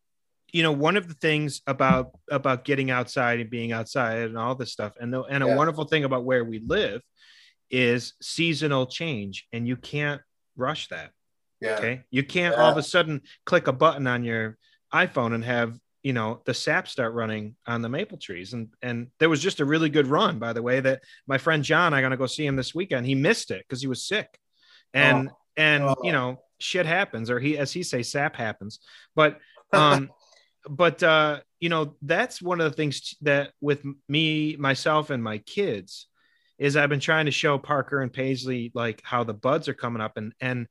you 0.51 0.63
know 0.63 0.71
one 0.71 0.97
of 0.97 1.08
the 1.08 1.13
things 1.15 1.62
about 1.67 2.12
about 2.30 2.65
getting 2.65 2.91
outside 2.91 3.39
and 3.39 3.49
being 3.49 3.71
outside 3.71 4.19
and 4.19 4.38
all 4.38 4.56
this 4.56 4.71
stuff 4.71 4.93
and 4.99 5.13
the, 5.13 5.23
and 5.23 5.43
a 5.43 5.47
yeah. 5.47 5.56
wonderful 5.56 5.86
thing 5.86 6.03
about 6.03 6.25
where 6.25 6.43
we 6.43 6.60
live 6.60 7.01
is 7.69 8.13
seasonal 8.21 8.86
change 8.86 9.45
and 9.51 9.67
you 9.67 9.75
can't 9.75 10.21
rush 10.56 10.88
that 10.88 11.12
yeah 11.60 11.75
okay 11.75 12.01
you 12.12 12.23
can't 12.23 12.56
yeah. 12.56 12.62
all 12.62 12.71
of 12.71 12.77
a 12.77 12.84
sudden 12.84 13.21
click 13.45 13.67
a 13.67 13.73
button 13.73 14.08
on 14.08 14.23
your 14.23 14.58
iphone 14.93 15.34
and 15.34 15.43
have 15.43 15.78
you 16.04 16.13
know 16.13 16.41
the 16.45 16.54
sap 16.54 16.88
start 16.88 17.13
running 17.13 17.56
on 17.65 17.82
the 17.82 17.89
maple 17.89 18.17
trees 18.17 18.54
and 18.54 18.69
and 18.82 19.08
there 19.19 19.30
was 19.30 19.41
just 19.41 19.60
a 19.60 19.65
really 19.65 19.89
good 19.89 20.08
run 20.08 20.39
by 20.39 20.54
the 20.54 20.62
way 20.62 20.80
that 20.80 21.02
my 21.28 21.38
friend 21.38 21.63
john 21.63 21.93
i'm 21.93 22.02
going 22.02 22.12
to 22.12 22.17
go 22.17 22.28
see 22.28 22.45
him 22.45 22.56
this 22.56 22.73
weekend 22.73 23.06
he 23.06 23.15
missed 23.15 23.52
it 23.52 23.65
because 23.67 23.82
he 23.82 23.88
was 23.88 24.04
sick 24.04 24.39
and 24.93 25.30
oh. 25.30 25.38
and 25.58 25.84
oh. 25.84 25.95
you 26.04 26.12
know 26.12 26.39
shit 26.60 26.86
happens 26.86 27.30
or 27.30 27.39
he 27.39 27.58
as 27.58 27.71
he 27.71 27.84
say 27.84 28.02
sap 28.02 28.36
happens 28.36 28.80
but 29.15 29.39
um 29.73 30.10
but 30.69 31.02
uh, 31.04 31.39
you 31.60 31.69
know, 31.69 31.95
that's 32.02 32.41
one 32.41 32.62
of 32.62 32.69
the 32.69 32.76
things 32.76 33.15
that 33.21 33.52
with 33.62 33.84
me, 34.08 34.56
myself, 34.58 35.10
and 35.10 35.23
my 35.23 35.39
kids 35.39 36.08
is 36.58 36.76
I've 36.76 36.89
been 36.89 37.00
trying 37.00 37.26
to 37.26 37.32
show 37.32 37.58
Parker 37.58 38.02
and 38.02 38.12
Paisley 38.12 38.71
like 38.73 39.02
how 39.04 39.23
the 39.23 39.34
buds 39.34 39.67
are 39.67 39.73
coming 39.73 40.02
up 40.02 40.17
and 40.17 40.34
and 40.39 40.67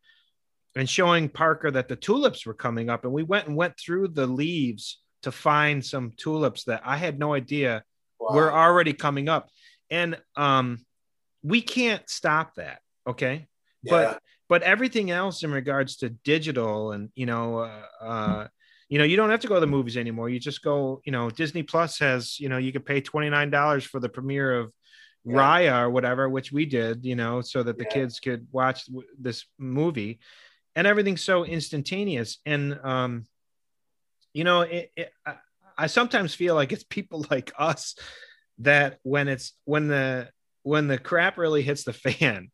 and 0.76 0.88
showing 0.88 1.28
Parker 1.28 1.70
that 1.70 1.88
the 1.88 1.96
tulips 1.96 2.46
were 2.46 2.54
coming 2.54 2.88
up. 2.90 3.04
And 3.04 3.12
we 3.12 3.22
went 3.22 3.48
and 3.48 3.56
went 3.56 3.74
through 3.78 4.08
the 4.08 4.26
leaves 4.26 5.00
to 5.22 5.32
find 5.32 5.84
some 5.84 6.12
tulips 6.16 6.64
that 6.64 6.82
I 6.84 6.96
had 6.96 7.18
no 7.18 7.34
idea 7.34 7.82
wow. 8.20 8.36
were 8.36 8.52
already 8.52 8.92
coming 8.92 9.28
up. 9.28 9.48
And 9.90 10.18
um, 10.36 10.84
we 11.42 11.62
can't 11.62 12.08
stop 12.08 12.54
that. 12.56 12.80
Okay. 13.06 13.46
Yeah. 13.82 13.90
But 13.90 14.22
but 14.48 14.62
everything 14.62 15.10
else 15.10 15.42
in 15.42 15.50
regards 15.50 15.96
to 15.96 16.10
digital 16.10 16.92
and 16.92 17.10
you 17.16 17.26
know 17.26 17.58
uh, 17.58 17.82
uh, 18.00 18.46
you 18.88 18.98
know, 18.98 19.04
you 19.04 19.16
don't 19.16 19.30
have 19.30 19.40
to 19.40 19.48
go 19.48 19.54
to 19.54 19.60
the 19.60 19.66
movies 19.66 19.96
anymore. 19.96 20.28
You 20.28 20.38
just 20.38 20.62
go, 20.62 21.00
you 21.04 21.10
know, 21.10 21.28
Disney 21.28 21.62
Plus 21.62 21.98
has, 21.98 22.38
you 22.38 22.48
know, 22.48 22.58
you 22.58 22.72
could 22.72 22.86
pay 22.86 23.00
$29 23.00 23.84
for 23.84 23.98
the 23.98 24.08
premiere 24.08 24.60
of 24.60 24.72
yeah. 25.24 25.34
Raya 25.34 25.80
or 25.82 25.90
whatever, 25.90 26.28
which 26.28 26.52
we 26.52 26.66
did, 26.66 27.04
you 27.04 27.16
know, 27.16 27.40
so 27.40 27.64
that 27.64 27.78
the 27.78 27.84
yeah. 27.84 27.94
kids 27.94 28.20
could 28.20 28.46
watch 28.52 28.84
this 29.18 29.44
movie 29.58 30.20
and 30.76 30.86
everything's 30.86 31.22
so 31.22 31.44
instantaneous. 31.44 32.38
And, 32.44 32.78
um, 32.84 33.24
you 34.32 34.44
know, 34.44 34.60
it, 34.60 34.92
it, 34.94 35.10
I, 35.26 35.36
I 35.76 35.86
sometimes 35.88 36.34
feel 36.34 36.54
like 36.54 36.70
it's 36.70 36.84
people 36.84 37.24
like 37.30 37.52
us 37.58 37.96
that 38.58 38.98
when 39.02 39.28
it's 39.28 39.52
when 39.64 39.88
the 39.88 40.28
when 40.62 40.88
the 40.88 40.98
crap 40.98 41.38
really 41.38 41.62
hits 41.62 41.84
the 41.84 41.92
fan, 41.92 42.50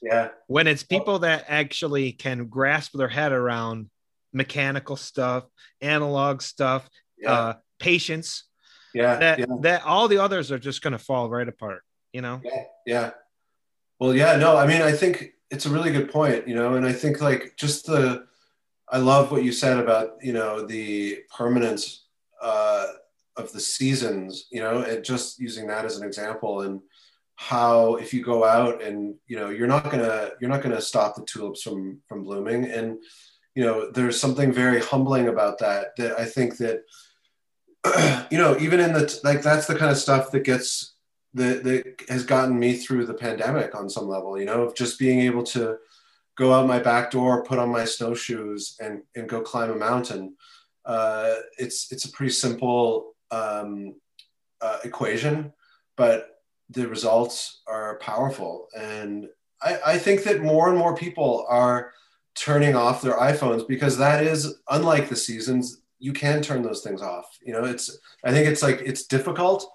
yeah, 0.00 0.28
when 0.46 0.66
it's 0.66 0.82
people 0.82 1.20
that 1.20 1.44
actually 1.48 2.12
can 2.12 2.46
grasp 2.46 2.92
their 2.92 3.08
head 3.08 3.32
around 3.32 3.90
mechanical 4.32 4.96
stuff, 4.96 5.44
analog 5.80 6.42
stuff, 6.42 6.88
yeah. 7.18 7.32
uh, 7.32 7.54
patience. 7.78 8.44
Yeah 8.94 9.16
that, 9.18 9.38
yeah. 9.40 9.46
that 9.62 9.84
all 9.84 10.06
the 10.06 10.18
others 10.18 10.52
are 10.52 10.58
just 10.58 10.80
going 10.80 10.92
to 10.92 11.00
fall 11.00 11.28
right 11.28 11.48
apart, 11.48 11.82
you 12.12 12.20
know? 12.20 12.40
Yeah. 12.44 12.62
Yeah. 12.86 13.10
Well, 13.98 14.14
yeah, 14.14 14.36
no, 14.36 14.56
I 14.56 14.68
mean, 14.68 14.82
I 14.82 14.92
think 14.92 15.33
it's 15.54 15.66
a 15.66 15.70
really 15.70 15.92
good 15.92 16.10
point, 16.10 16.48
you 16.48 16.54
know, 16.54 16.74
and 16.74 16.84
I 16.84 16.92
think 16.92 17.20
like 17.20 17.54
just 17.56 17.86
the, 17.86 18.26
I 18.88 18.98
love 18.98 19.30
what 19.30 19.44
you 19.44 19.52
said 19.52 19.78
about 19.78 20.16
you 20.20 20.32
know 20.32 20.66
the 20.66 21.20
permanence 21.34 22.06
uh, 22.42 22.86
of 23.36 23.52
the 23.52 23.60
seasons. 23.60 24.46
You 24.50 24.60
know, 24.60 24.82
and 24.82 25.04
just 25.04 25.38
using 25.38 25.68
that 25.68 25.84
as 25.84 25.96
an 25.96 26.06
example, 26.06 26.62
and 26.62 26.80
how 27.36 27.94
if 27.96 28.12
you 28.12 28.22
go 28.22 28.44
out 28.44 28.82
and 28.82 29.14
you 29.26 29.36
know 29.36 29.50
you're 29.50 29.68
not 29.68 29.90
gonna 29.90 30.30
you're 30.40 30.50
not 30.50 30.62
gonna 30.62 30.80
stop 30.80 31.14
the 31.14 31.24
tulips 31.24 31.62
from 31.62 32.00
from 32.08 32.24
blooming, 32.24 32.64
and 32.64 32.98
you 33.54 33.64
know 33.64 33.90
there's 33.92 34.20
something 34.20 34.52
very 34.52 34.80
humbling 34.80 35.28
about 35.28 35.58
that. 35.60 35.96
That 35.96 36.18
I 36.18 36.24
think 36.24 36.56
that 36.58 36.82
you 38.30 38.38
know 38.38 38.58
even 38.58 38.80
in 38.80 38.92
the 38.92 39.20
like 39.22 39.42
that's 39.42 39.66
the 39.66 39.76
kind 39.76 39.92
of 39.92 39.98
stuff 39.98 40.32
that 40.32 40.44
gets 40.44 40.93
that 41.34 41.64
that 41.64 42.02
has 42.08 42.24
gotten 42.24 42.58
me 42.58 42.74
through 42.74 43.06
the 43.06 43.14
pandemic 43.14 43.74
on 43.74 43.90
some 43.90 44.08
level. 44.08 44.38
You 44.38 44.46
know, 44.46 44.62
of 44.62 44.74
just 44.74 44.98
being 44.98 45.20
able 45.20 45.42
to 45.44 45.78
go 46.36 46.52
out 46.52 46.66
my 46.66 46.78
back 46.78 47.10
door, 47.10 47.44
put 47.44 47.58
on 47.58 47.68
my 47.70 47.84
snowshoes, 47.84 48.76
and 48.80 49.02
and 49.14 49.28
go 49.28 49.40
climb 49.40 49.70
a 49.70 49.76
mountain. 49.76 50.36
Uh, 50.84 51.34
it's 51.58 51.90
it's 51.92 52.04
a 52.04 52.12
pretty 52.12 52.32
simple 52.32 53.14
um, 53.30 53.94
uh, 54.60 54.78
equation, 54.84 55.52
but 55.96 56.40
the 56.70 56.88
results 56.88 57.62
are 57.66 57.98
powerful. 57.98 58.68
And 58.76 59.28
I, 59.62 59.78
I 59.86 59.98
think 59.98 60.24
that 60.24 60.42
more 60.42 60.68
and 60.68 60.78
more 60.78 60.96
people 60.96 61.46
are 61.48 61.92
turning 62.34 62.74
off 62.74 63.02
their 63.02 63.16
iPhones 63.16 63.66
because 63.66 63.96
that 63.98 64.24
is 64.24 64.56
unlike 64.68 65.08
the 65.08 65.16
seasons. 65.16 65.80
You 65.98 66.12
can 66.12 66.42
turn 66.42 66.62
those 66.62 66.82
things 66.82 67.00
off. 67.00 67.38
You 67.42 67.52
know, 67.52 67.64
it's 67.64 67.98
I 68.24 68.32
think 68.32 68.48
it's 68.48 68.62
like 68.62 68.80
it's 68.84 69.06
difficult, 69.06 69.70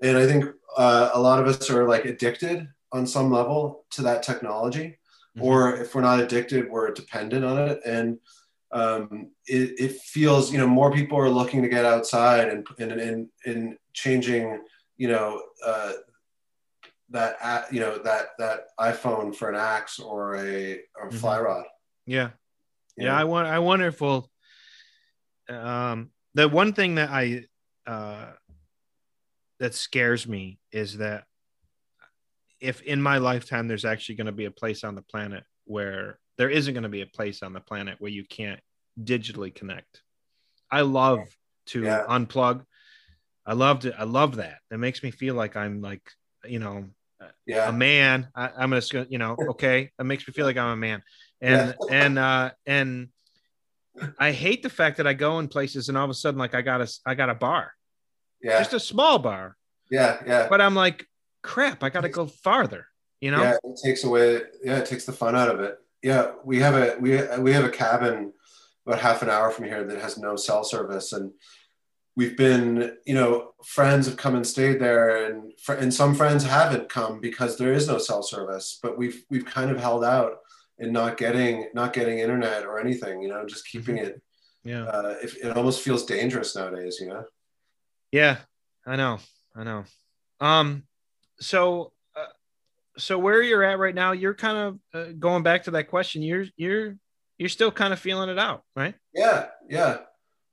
and 0.00 0.16
I 0.16 0.26
think 0.26 0.44
uh, 0.78 1.10
a 1.12 1.20
lot 1.20 1.40
of 1.40 1.46
us 1.46 1.68
are 1.68 1.86
like 1.86 2.06
addicted 2.06 2.66
on 2.92 3.06
some 3.06 3.30
level 3.30 3.84
to 3.90 4.02
that 4.02 4.22
technology 4.22 4.98
mm-hmm. 5.38 5.46
or 5.46 5.76
if 5.76 5.94
we're 5.94 6.02
not 6.02 6.20
addicted, 6.20 6.70
we're 6.70 6.92
dependent 6.92 7.44
on 7.44 7.58
it. 7.58 7.80
And 7.84 8.18
um, 8.72 9.30
it, 9.46 9.80
it, 9.80 9.92
feels, 10.00 10.52
you 10.52 10.58
know, 10.58 10.66
more 10.66 10.92
people 10.92 11.18
are 11.18 11.30
looking 11.30 11.62
to 11.62 11.68
get 11.68 11.84
outside 11.84 12.48
and 12.48 12.66
and 12.78 12.92
and, 12.92 13.28
and 13.46 13.78
changing, 13.94 14.62
you 14.98 15.08
know, 15.08 15.42
uh, 15.64 15.92
that 17.10 17.72
you 17.72 17.80
know 17.80 17.96
that 17.98 18.26
that 18.38 18.66
iPhone 18.78 19.34
for 19.34 19.48
an 19.48 19.56
axe 19.56 19.98
or 19.98 20.36
a 20.36 20.80
or 20.94 21.08
mm-hmm. 21.08 21.16
fly 21.16 21.40
rod. 21.40 21.64
Yeah, 22.04 22.30
yeah. 22.96 23.06
yeah 23.06 23.16
I 23.16 23.24
want. 23.24 23.48
I 23.48 23.58
wonder 23.58 23.86
if 23.86 24.00
we'll. 24.00 24.30
Um, 25.48 26.10
the 26.34 26.46
one 26.46 26.74
thing 26.74 26.96
that 26.96 27.08
I 27.08 27.44
uh, 27.86 28.26
that 29.60 29.74
scares 29.74 30.26
me 30.26 30.58
is 30.72 30.98
that 30.98 31.24
if 32.60 32.82
in 32.82 33.00
my 33.00 33.18
lifetime 33.18 33.68
there's 33.68 33.84
actually 33.84 34.16
going 34.16 34.26
to 34.26 34.32
be 34.32 34.46
a 34.46 34.50
place 34.50 34.84
on 34.84 34.94
the 34.94 35.02
planet 35.02 35.44
where 35.64 36.18
there 36.36 36.50
isn't 36.50 36.74
going 36.74 36.82
to 36.82 36.88
be 36.88 37.02
a 37.02 37.06
place 37.06 37.42
on 37.42 37.52
the 37.52 37.60
planet 37.60 37.96
where 37.98 38.10
you 38.10 38.24
can't 38.24 38.60
digitally 39.02 39.54
connect. 39.54 40.02
I 40.70 40.82
love 40.82 41.20
to 41.66 41.82
yeah. 41.82 42.04
unplug. 42.08 42.64
I 43.46 43.54
loved 43.54 43.84
it. 43.84 43.94
I 43.98 44.04
love 44.04 44.36
that. 44.36 44.58
It 44.70 44.78
makes 44.78 45.02
me 45.02 45.10
feel 45.10 45.34
like 45.34 45.56
I'm 45.56 45.80
like, 45.80 46.02
you 46.44 46.58
know, 46.58 46.86
yeah. 47.46 47.68
a 47.68 47.72
man. 47.72 48.28
I, 48.34 48.50
am 48.62 48.72
just 48.72 48.92
gonna, 48.92 49.06
you 49.08 49.18
know, 49.18 49.36
okay. 49.50 49.90
It 49.98 50.04
makes 50.04 50.26
me 50.26 50.32
feel 50.32 50.46
like 50.46 50.56
I'm 50.56 50.70
a 50.72 50.76
man. 50.76 51.02
And 51.40 51.74
yeah. 51.88 52.04
and 52.04 52.18
uh 52.18 52.50
and 52.66 53.08
I 54.18 54.32
hate 54.32 54.62
the 54.62 54.70
fact 54.70 54.98
that 54.98 55.06
I 55.06 55.14
go 55.14 55.38
in 55.38 55.48
places 55.48 55.88
and 55.88 55.96
all 55.96 56.04
of 56.04 56.10
a 56.10 56.14
sudden 56.14 56.38
like 56.38 56.54
I 56.54 56.62
got 56.62 56.80
a 56.80 56.88
I 57.06 57.14
got 57.14 57.30
a 57.30 57.34
bar. 57.34 57.72
Yeah. 58.42 58.58
Just 58.58 58.72
a 58.72 58.80
small 58.80 59.18
bar. 59.18 59.56
Yeah, 59.90 60.20
yeah. 60.26 60.48
But 60.48 60.60
I'm 60.60 60.74
like, 60.74 61.06
crap, 61.42 61.82
I 61.82 61.88
got 61.88 62.02
to 62.02 62.08
go 62.08 62.26
farther. 62.26 62.86
You 63.20 63.32
know? 63.32 63.42
Yeah, 63.42 63.56
it 63.64 63.80
takes 63.82 64.04
away. 64.04 64.42
Yeah, 64.62 64.78
it 64.78 64.86
takes 64.86 65.04
the 65.04 65.12
fun 65.12 65.34
out 65.34 65.48
of 65.48 65.60
it. 65.60 65.78
Yeah, 66.02 66.32
we 66.44 66.60
have 66.60 66.74
a 66.74 66.96
we 67.00 67.20
we 67.40 67.52
have 67.52 67.64
a 67.64 67.70
cabin 67.70 68.32
about 68.86 69.00
half 69.00 69.22
an 69.22 69.30
hour 69.30 69.50
from 69.50 69.64
here 69.64 69.84
that 69.84 70.00
has 70.00 70.18
no 70.18 70.36
cell 70.36 70.62
service, 70.62 71.12
and 71.12 71.32
we've 72.16 72.36
been, 72.36 72.96
you 73.04 73.14
know, 73.14 73.54
friends 73.64 74.06
have 74.06 74.16
come 74.16 74.36
and 74.36 74.46
stayed 74.46 74.80
there, 74.80 75.26
and 75.26 75.52
fr- 75.60 75.74
and 75.74 75.92
some 75.92 76.14
friends 76.14 76.44
haven't 76.44 76.88
come 76.88 77.20
because 77.20 77.58
there 77.58 77.72
is 77.72 77.88
no 77.88 77.98
cell 77.98 78.22
service. 78.22 78.78
But 78.80 78.96
we've 78.96 79.24
we've 79.30 79.44
kind 79.44 79.72
of 79.72 79.80
held 79.80 80.04
out 80.04 80.36
and 80.78 80.92
not 80.92 81.16
getting 81.16 81.68
not 81.74 81.92
getting 81.92 82.20
internet 82.20 82.64
or 82.64 82.78
anything. 82.78 83.20
You 83.20 83.30
know, 83.30 83.44
just 83.46 83.66
keeping 83.66 83.96
mm-hmm. 83.96 84.06
it. 84.06 84.22
Yeah. 84.64 84.84
Uh, 84.84 85.16
if, 85.22 85.36
it 85.36 85.56
almost 85.56 85.82
feels 85.82 86.06
dangerous 86.06 86.54
nowadays. 86.54 86.98
You 87.00 87.08
know. 87.08 87.24
Yeah, 88.12 88.38
I 88.86 88.96
know. 88.96 89.18
I 89.54 89.64
know. 89.64 89.84
Um, 90.40 90.84
so 91.40 91.92
uh, 92.16 92.24
so 92.96 93.18
where 93.18 93.42
you're 93.42 93.62
at 93.62 93.78
right 93.78 93.94
now 93.94 94.12
you're 94.12 94.34
kind 94.34 94.56
of 94.56 94.78
uh, 94.94 95.12
going 95.18 95.42
back 95.42 95.64
to 95.64 95.70
that 95.72 95.88
question 95.88 96.22
you're 96.22 96.46
you're 96.56 96.96
you're 97.38 97.48
still 97.48 97.70
kind 97.70 97.92
of 97.92 97.98
feeling 97.98 98.28
it 98.28 98.38
out 98.38 98.64
right 98.74 98.94
yeah 99.14 99.46
yeah 99.68 99.98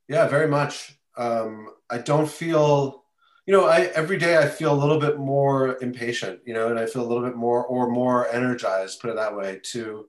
yeah 0.07 0.27
very 0.27 0.47
much 0.47 0.97
um 1.17 1.69
i 1.89 1.97
don't 1.97 2.29
feel 2.29 3.03
you 3.45 3.53
know 3.53 3.65
i 3.65 3.81
every 3.95 4.17
day 4.17 4.37
i 4.37 4.47
feel 4.47 4.73
a 4.73 4.81
little 4.81 4.99
bit 4.99 5.17
more 5.17 5.77
impatient 5.81 6.39
you 6.45 6.53
know 6.53 6.69
and 6.69 6.79
i 6.79 6.85
feel 6.85 7.03
a 7.03 7.07
little 7.07 7.23
bit 7.23 7.35
more 7.35 7.65
or 7.65 7.89
more 7.89 8.27
energized 8.29 8.99
put 8.99 9.09
it 9.09 9.15
that 9.15 9.35
way 9.35 9.59
to 9.63 10.07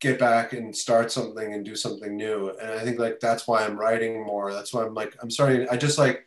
get 0.00 0.18
back 0.18 0.52
and 0.52 0.76
start 0.76 1.10
something 1.10 1.54
and 1.54 1.64
do 1.64 1.76
something 1.76 2.16
new 2.16 2.50
and 2.60 2.72
i 2.72 2.80
think 2.80 2.98
like 2.98 3.20
that's 3.20 3.46
why 3.46 3.64
i'm 3.64 3.78
writing 3.78 4.24
more 4.24 4.52
that's 4.52 4.74
why 4.74 4.84
i'm 4.84 4.94
like 4.94 5.14
i'm 5.22 5.30
starting 5.30 5.66
i 5.70 5.76
just 5.76 5.98
like 5.98 6.26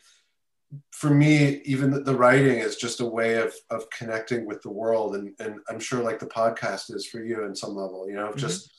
for 0.91 1.09
me, 1.09 1.61
even 1.65 2.03
the 2.03 2.15
writing 2.15 2.59
is 2.59 2.75
just 2.75 2.99
a 2.99 3.05
way 3.05 3.35
of 3.35 3.53
of 3.69 3.89
connecting 3.89 4.45
with 4.45 4.61
the 4.61 4.71
world, 4.71 5.15
and 5.15 5.33
and 5.39 5.59
I'm 5.69 5.79
sure 5.79 6.03
like 6.03 6.19
the 6.19 6.25
podcast 6.25 6.93
is 6.93 7.05
for 7.05 7.19
you 7.19 7.45
in 7.45 7.55
some 7.55 7.75
level. 7.75 8.07
You 8.07 8.15
know, 8.15 8.29
mm-hmm. 8.29 8.39
just 8.39 8.71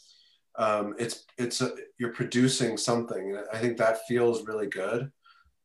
um, 0.56 0.94
it's 0.98 1.24
it's 1.38 1.60
a, 1.60 1.72
you're 1.98 2.12
producing 2.12 2.76
something. 2.76 3.40
I 3.52 3.58
think 3.58 3.78
that 3.78 4.06
feels 4.06 4.46
really 4.46 4.66
good, 4.66 5.10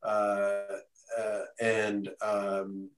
uh, 0.02 0.62
uh, 1.18 1.40
and 1.60 2.08
um, 2.22 2.90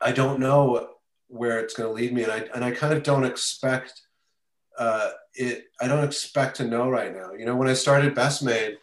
I 0.00 0.12
don't 0.12 0.40
know 0.40 0.88
where 1.28 1.60
it's 1.60 1.74
going 1.74 1.88
to 1.88 1.94
lead 1.94 2.14
me, 2.14 2.22
and 2.22 2.32
I 2.32 2.48
and 2.54 2.64
I 2.64 2.70
kind 2.70 2.94
of 2.94 3.02
don't 3.02 3.24
expect 3.24 4.00
uh, 4.78 5.10
it. 5.34 5.64
I 5.80 5.88
don't 5.88 6.04
expect 6.04 6.56
to 6.56 6.66
know 6.66 6.88
right 6.88 7.14
now. 7.14 7.32
You 7.32 7.44
know, 7.44 7.56
when 7.56 7.68
I 7.68 7.74
started 7.74 8.14
Best 8.14 8.42
Made 8.42 8.78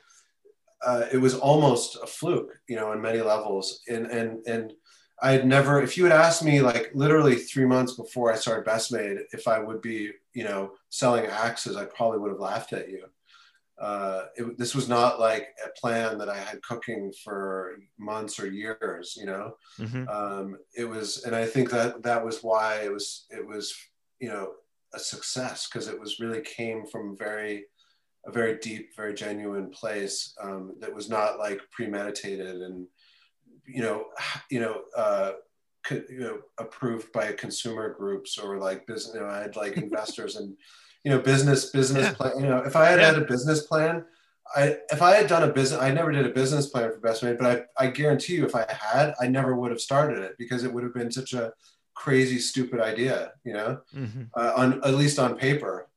uh, 0.86 1.06
it 1.12 1.18
was 1.18 1.36
almost 1.36 1.98
a 2.02 2.08
fluke, 2.08 2.60
you 2.68 2.76
know, 2.76 2.92
in 2.92 3.02
many 3.02 3.22
levels. 3.22 3.82
And 3.90 4.08
and 4.08 4.46
and 4.46 4.74
I 5.22 5.32
had 5.32 5.48
never, 5.48 5.82
if 5.82 5.98
you 5.98 6.04
had 6.04 6.14
asked 6.14 6.44
me 6.44 6.62
like 6.62 6.92
literally 6.94 7.36
three 7.36 7.66
months 7.66 7.94
before 7.94 8.32
I 8.32 8.36
started 8.36 8.66
Best 8.66 8.92
Made, 8.92 9.18
if 9.32 9.48
I 9.48 9.60
would 9.60 9.82
be, 9.82 10.12
you 10.34 10.44
know, 10.44 10.74
selling 10.90 11.26
axes, 11.26 11.76
I 11.76 11.86
probably 11.86 12.20
would 12.20 12.32
have 12.32 12.40
laughed 12.40 12.74
at 12.74 12.90
you. 12.90 13.06
Uh, 13.80 14.26
it, 14.36 14.58
this 14.58 14.76
was 14.76 14.88
not 14.88 15.20
like 15.20 15.50
a 15.66 15.70
plan 15.80 16.18
that 16.18 16.30
I 16.30 16.38
had 16.38 16.62
cooking 16.62 17.12
for 17.24 17.78
months 17.98 18.40
or 18.40 18.48
years, 18.48 19.16
you 19.20 19.26
know. 19.26 19.56
Mm-hmm. 19.80 20.08
Um, 20.08 20.58
it 20.76 20.86
was, 20.86 21.24
and 21.24 21.36
I 21.36 21.46
think 21.46 21.72
that 21.72 22.04
that 22.04 22.24
was 22.24 22.44
why 22.44 22.82
it 22.82 22.92
was, 22.92 23.26
it 23.30 23.46
was, 23.46 23.76
you 24.20 24.30
know, 24.30 24.54
a 24.94 25.00
success 25.00 25.68
because 25.68 25.88
it 25.88 26.00
was 26.00 26.20
really 26.20 26.42
came 26.42 26.86
from 26.86 27.18
very 27.18 27.66
a 28.28 28.32
very 28.32 28.58
deep, 28.60 28.96
very 28.96 29.14
genuine 29.14 29.70
place 29.70 30.36
um, 30.42 30.76
that 30.80 30.94
was 30.94 31.10
not 31.10 31.40
like 31.40 31.62
premeditated 31.72 32.62
and 32.62 32.88
you 33.66 33.82
know, 33.82 34.06
you 34.50 34.60
know, 34.60 34.82
uh, 34.96 35.34
you 35.92 36.20
know, 36.20 36.40
approved 36.58 37.12
by 37.12 37.32
consumer 37.34 37.94
groups 37.94 38.38
or 38.38 38.58
like 38.58 38.88
business. 38.88 39.16
You 39.16 39.22
know, 39.22 39.28
I 39.28 39.40
had 39.40 39.56
like 39.56 39.78
investors 39.78 40.36
and 40.36 40.56
you 41.04 41.12
know, 41.12 41.20
business 41.20 41.70
business 41.70 42.06
yeah. 42.06 42.14
plan. 42.14 42.40
You 42.40 42.48
know, 42.48 42.60
if 42.60 42.76
I 42.76 42.86
had 42.90 43.00
yeah. 43.00 43.08
had 43.08 43.18
a 43.18 43.26
business 43.26 43.66
plan, 43.68 44.04
I 44.56 44.78
if 44.92 45.02
I 45.02 45.16
had 45.16 45.28
done 45.28 45.44
a 45.44 45.52
business, 45.52 45.82
I 45.82 45.92
never 45.92 46.12
did 46.12 46.26
a 46.26 46.30
business 46.30 46.68
plan 46.68 46.92
for 46.92 47.00
Best 47.00 47.24
Made, 47.24 47.38
but 47.38 47.70
I 47.80 47.86
I 47.86 47.90
guarantee 47.90 48.36
you, 48.36 48.46
if 48.46 48.56
I 48.56 48.66
had, 48.70 49.14
I 49.22 49.28
never 49.28 49.56
would 49.56 49.72
have 49.72 49.82
started 49.82 50.20
it 50.20 50.36
because 50.38 50.64
it 50.64 50.74
would 50.74 50.84
have 50.84 50.94
been 50.94 51.12
such 51.12 51.34
a 51.34 51.54
crazy, 51.94 52.40
stupid 52.40 52.80
idea. 52.80 53.34
You 53.44 53.54
know, 53.54 53.82
mm-hmm. 53.96 54.24
uh, 54.36 54.54
on 54.56 54.84
at 54.84 54.96
least 54.96 55.20
on 55.20 55.38
paper. 55.38 55.88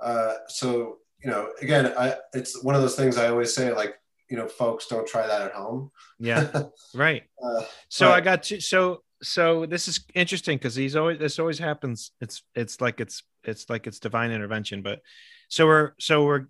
Uh, 0.00 0.34
so 0.48 0.98
you 1.24 1.30
know, 1.30 1.50
again, 1.60 1.92
I, 1.98 2.16
it's 2.32 2.62
one 2.62 2.74
of 2.74 2.82
those 2.82 2.96
things 2.96 3.16
I 3.16 3.28
always 3.28 3.54
say, 3.54 3.72
like, 3.72 3.94
you 4.28 4.36
know, 4.36 4.48
folks 4.48 4.86
don't 4.86 5.06
try 5.06 5.26
that 5.26 5.42
at 5.42 5.52
home. 5.52 5.90
Yeah. 6.18 6.62
Right. 6.94 7.24
uh, 7.42 7.64
so 7.88 8.08
but, 8.08 8.14
I 8.14 8.20
got 8.20 8.42
to, 8.44 8.60
so, 8.60 9.02
so 9.22 9.66
this 9.66 9.88
is 9.88 10.04
interesting 10.14 10.58
because 10.58 10.74
these 10.74 10.96
always, 10.96 11.18
this 11.18 11.38
always 11.38 11.58
happens. 11.58 12.12
It's, 12.20 12.42
it's 12.54 12.80
like, 12.80 13.00
it's, 13.00 13.22
it's 13.44 13.68
like 13.70 13.86
it's 13.86 14.00
divine 14.00 14.30
intervention, 14.30 14.82
but 14.82 15.00
so 15.48 15.66
we're, 15.66 15.92
so 16.00 16.24
we're, 16.24 16.46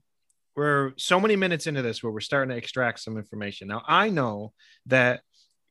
we're 0.56 0.92
so 0.96 1.18
many 1.20 1.36
minutes 1.36 1.66
into 1.66 1.82
this 1.82 2.02
where 2.02 2.12
we're 2.12 2.20
starting 2.20 2.50
to 2.50 2.56
extract 2.56 3.00
some 3.00 3.16
information. 3.16 3.68
Now 3.68 3.82
I 3.86 4.10
know 4.10 4.52
that 4.86 5.22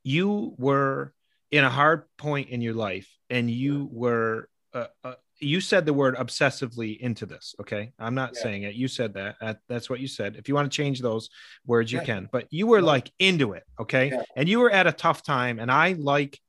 you 0.04 0.56
were 0.58 1.14
in 1.52 1.64
a 1.64 1.70
hard 1.70 2.04
point 2.18 2.50
in 2.50 2.62
your 2.62 2.74
life 2.74 3.10
and 3.30 3.50
you 3.50 3.90
were 3.92 4.50
uh, 4.74 4.88
uh, 5.04 5.14
you 5.42 5.60
said 5.60 5.86
the 5.86 5.94
word 5.94 6.16
obsessively 6.16 6.98
into 7.00 7.26
this. 7.26 7.56
Okay. 7.60 7.92
I'm 8.00 8.16
not 8.16 8.32
yeah. 8.36 8.44
saying 8.44 8.64
it. 8.64 8.76
You 8.76 8.88
said 8.88 9.16
that. 9.16 9.60
That's 9.68 9.90
what 9.90 10.00
you 10.00 10.08
said. 10.08 10.36
If 10.38 10.48
you 10.48 10.56
want 10.56 10.72
to 10.72 10.76
change 10.76 11.02
those 11.02 11.30
words, 11.66 11.92
you 11.92 12.00
yeah. 12.00 12.06
can, 12.06 12.30
but 12.32 12.48
you 12.52 12.68
were 12.68 12.82
like 12.82 13.12
into 13.20 13.54
it. 13.54 13.64
Okay. 13.80 14.12
Yeah. 14.12 14.22
And 14.36 14.48
you 14.48 14.60
were 14.60 14.72
at 14.72 14.88
a 14.88 14.92
tough 14.92 15.24
time. 15.24 15.60
And 15.60 15.72
I 15.72 15.94
like 15.94 16.40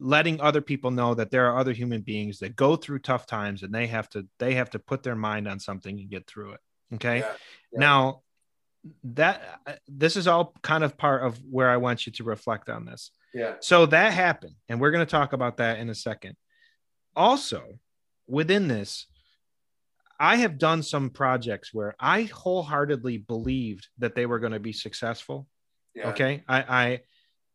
letting 0.00 0.40
other 0.40 0.60
people 0.60 0.90
know 0.90 1.14
that 1.14 1.30
there 1.30 1.50
are 1.50 1.58
other 1.58 1.72
human 1.72 2.00
beings 2.00 2.38
that 2.40 2.56
go 2.56 2.76
through 2.76 2.98
tough 2.98 3.26
times 3.26 3.62
and 3.62 3.72
they 3.72 3.86
have 3.86 4.08
to, 4.10 4.26
they 4.38 4.54
have 4.54 4.70
to 4.70 4.78
put 4.78 5.02
their 5.02 5.16
mind 5.16 5.46
on 5.46 5.60
something 5.60 6.00
and 6.00 6.10
get 6.10 6.26
through 6.26 6.54
it. 6.54 6.60
Okay. 6.94 7.24
Now, 7.72 8.22
that 9.02 9.40
this 9.88 10.14
is 10.14 10.26
all 10.28 10.54
kind 10.62 10.84
of 10.84 10.96
part 10.98 11.22
of 11.22 11.38
where 11.50 11.70
I 11.70 11.78
want 11.78 12.04
you 12.04 12.12
to 12.12 12.24
reflect 12.24 12.68
on 12.68 12.84
this. 12.84 13.10
Yeah. 13.32 13.54
So 13.60 13.86
that 13.86 14.12
happened, 14.12 14.54
and 14.68 14.78
we're 14.78 14.90
going 14.90 15.04
to 15.04 15.10
talk 15.10 15.32
about 15.32 15.56
that 15.56 15.78
in 15.78 15.88
a 15.88 15.94
second. 15.94 16.36
Also, 17.16 17.62
within 18.26 18.68
this, 18.68 19.06
I 20.18 20.36
have 20.36 20.58
done 20.58 20.82
some 20.82 21.10
projects 21.10 21.74
where 21.74 21.94
I 21.98 22.22
wholeheartedly 22.22 23.18
believed 23.18 23.88
that 23.98 24.14
they 24.14 24.26
were 24.26 24.38
going 24.38 24.52
to 24.52 24.60
be 24.60 24.72
successful. 24.72 25.46
Yeah. 25.94 26.10
Okay, 26.10 26.42
I, 26.48 26.62
I 26.62 27.00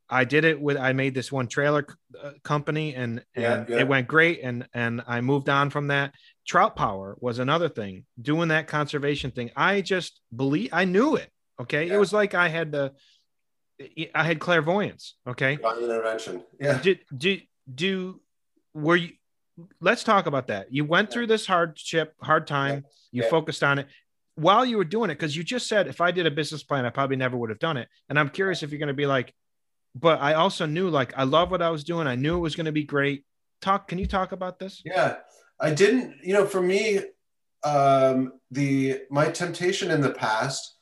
I 0.09 0.23
did 0.23 0.43
it 0.43 0.59
with 0.59 0.77
I 0.77 0.93
made 0.93 1.13
this 1.13 1.31
one 1.31 1.47
trailer 1.47 1.85
uh, 2.21 2.31
company 2.43 2.95
and 2.95 3.23
Yeah, 3.35 3.53
and 3.59 3.69
yeah. 3.69 3.77
it 3.79 3.87
went 3.87 4.07
great 4.07 4.41
and 4.43 4.67
and 4.73 5.01
I 5.07 5.21
moved 5.21 5.49
on 5.49 5.69
from 5.69 5.87
that. 5.87 6.13
Trout 6.47 6.75
power 6.75 7.15
was 7.19 7.39
another 7.39 7.69
thing. 7.69 8.05
Doing 8.21 8.49
that 8.49 8.67
conservation 8.67 9.31
thing, 9.31 9.51
I 9.55 9.81
just 9.81 10.19
believe 10.35 10.69
I 10.73 10.85
knew 10.85 11.15
it. 11.15 11.29
Okay, 11.61 11.89
it 11.89 11.97
was 11.97 12.13
like 12.13 12.33
I 12.33 12.47
had 12.49 12.71
the 12.71 12.93
I 14.13 14.23
had 14.23 14.39
clairvoyance. 14.39 15.15
Okay, 15.27 15.55
Divine 15.57 15.83
intervention. 15.83 16.43
Yeah. 16.59 16.81
do 16.81 16.95
do 17.15 17.39
do 17.73 18.21
were 18.73 18.95
you 18.95 19.11
let's 19.81 20.03
talk 20.03 20.25
about 20.25 20.47
that. 20.47 20.73
You 20.73 20.85
went 20.85 21.11
through 21.11 21.27
this 21.27 21.45
hardship 21.45 22.13
hard 22.21 22.47
time. 22.47 22.85
You 23.11 23.23
Yeah. 23.23 23.29
focused 23.29 23.63
on 23.63 23.79
it 23.79 23.87
while 24.35 24.65
you 24.65 24.77
were 24.77 24.85
doing 24.85 25.09
it 25.09 25.15
because 25.15 25.35
you 25.35 25.43
just 25.43 25.67
said 25.67 25.87
if 25.87 25.99
i 25.99 26.11
did 26.11 26.25
a 26.25 26.31
business 26.31 26.63
plan 26.63 26.85
i 26.85 26.89
probably 26.89 27.17
never 27.17 27.35
would 27.35 27.49
have 27.49 27.59
done 27.59 27.75
it. 27.77 27.89
And 28.07 28.17
i'm 28.17 28.29
curious 28.29 28.63
if 28.63 28.69
you're 28.71 28.79
going 28.79 28.87
to 28.87 28.93
be 28.93 29.05
like 29.05 29.33
but 29.95 30.21
i 30.21 30.33
also 30.35 30.65
knew 30.65 30.89
like 30.89 31.11
i 31.17 31.23
love 31.23 31.51
what 31.51 31.61
i 31.61 31.69
was 31.69 31.83
doing. 31.83 32.07
I 32.07 32.15
knew 32.15 32.37
it 32.37 32.39
was 32.47 32.55
going 32.55 32.67
to 32.67 32.71
be 32.71 32.83
great. 32.83 33.25
Talk 33.61 33.87
can 33.87 33.97
you 33.99 34.05
talk 34.07 34.31
about 34.31 34.59
this? 34.59 34.81
Yeah, 34.85 35.17
I 35.59 35.71
didn't. 35.73 36.15
You 36.23 36.33
know, 36.35 36.45
for 36.45 36.61
me, 36.61 36.99
um, 37.63 38.33
the 38.51 39.01
my 39.09 39.29
temptation 39.29 39.91
in 39.91 40.01
the 40.01 40.11
past 40.11 40.77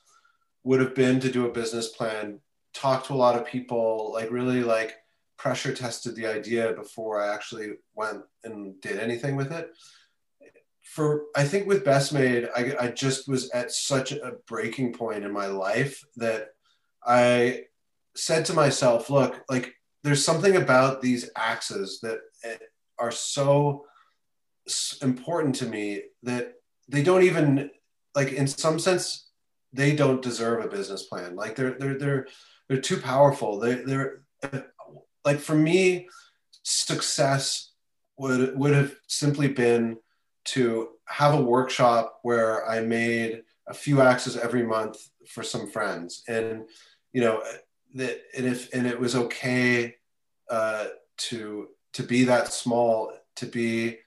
would 0.62 0.80
have 0.80 0.94
been 0.94 1.18
to 1.20 1.30
do 1.30 1.46
a 1.46 1.52
business 1.52 1.88
plan, 1.88 2.40
talk 2.74 3.06
to 3.06 3.14
a 3.14 3.16
lot 3.16 3.34
of 3.34 3.46
people, 3.46 4.12
like 4.12 4.30
really 4.30 4.62
like 4.62 4.94
pressure 5.38 5.72
tested 5.72 6.16
the 6.16 6.26
idea 6.26 6.72
before 6.74 7.22
I 7.22 7.32
actually 7.32 7.70
went 7.94 8.22
and 8.44 8.80
did 8.80 8.98
anything 8.98 9.36
with 9.36 9.52
it. 9.52 9.70
For 10.82 11.24
I 11.36 11.44
think 11.44 11.66
with 11.66 11.84
Best 11.84 12.12
Made, 12.12 12.48
I, 12.56 12.74
I 12.80 12.88
just 12.88 13.28
was 13.28 13.50
at 13.50 13.70
such 13.70 14.12
a 14.12 14.32
breaking 14.46 14.92
point 14.92 15.24
in 15.24 15.32
my 15.32 15.46
life 15.46 16.02
that 16.16 16.48
I 17.06 17.64
said 18.16 18.44
to 18.46 18.54
myself, 18.54 19.10
look, 19.10 19.42
like 19.48 19.74
there's 20.02 20.24
something 20.24 20.56
about 20.56 21.00
these 21.00 21.30
axes 21.36 22.00
that 22.00 22.18
eh, 22.44 22.56
are 22.98 23.12
so 23.12 23.84
important 25.02 25.54
to 25.56 25.66
me 25.66 26.02
that 26.22 26.54
they 26.88 27.02
don't 27.02 27.22
even 27.22 27.70
like 28.14 28.32
in 28.32 28.46
some 28.46 28.78
sense 28.78 29.30
they 29.72 29.94
don't 29.94 30.20
deserve 30.22 30.62
a 30.62 30.68
business 30.68 31.04
plan 31.04 31.34
like 31.34 31.56
they're 31.56 31.78
they're 31.78 31.98
they're 31.98 32.26
they're 32.68 32.80
too 32.80 32.98
powerful 32.98 33.58
they 33.58 33.76
they're 33.76 34.24
like 35.24 35.38
for 35.38 35.54
me 35.54 36.08
success 36.62 37.72
would 38.16 38.56
would 38.58 38.74
have 38.74 38.94
simply 39.06 39.48
been 39.48 39.96
to 40.44 40.88
have 41.06 41.34
a 41.34 41.42
workshop 41.42 42.18
where 42.22 42.66
i 42.68 42.80
made 42.80 43.42
a 43.66 43.74
few 43.74 44.00
axes 44.00 44.36
every 44.36 44.62
month 44.62 44.96
for 45.26 45.42
some 45.42 45.66
friends 45.70 46.22
and 46.28 46.64
you 47.12 47.20
know 47.20 47.42
that 47.94 48.20
and 48.36 48.46
if 48.46 48.72
and 48.74 48.86
it 48.86 48.98
was 48.98 49.14
okay 49.14 49.94
uh, 50.50 50.86
to 51.16 51.68
to 51.92 52.02
be 52.02 52.24
that 52.24 52.52
small 52.52 53.12
to 53.36 53.46
be 53.46 53.98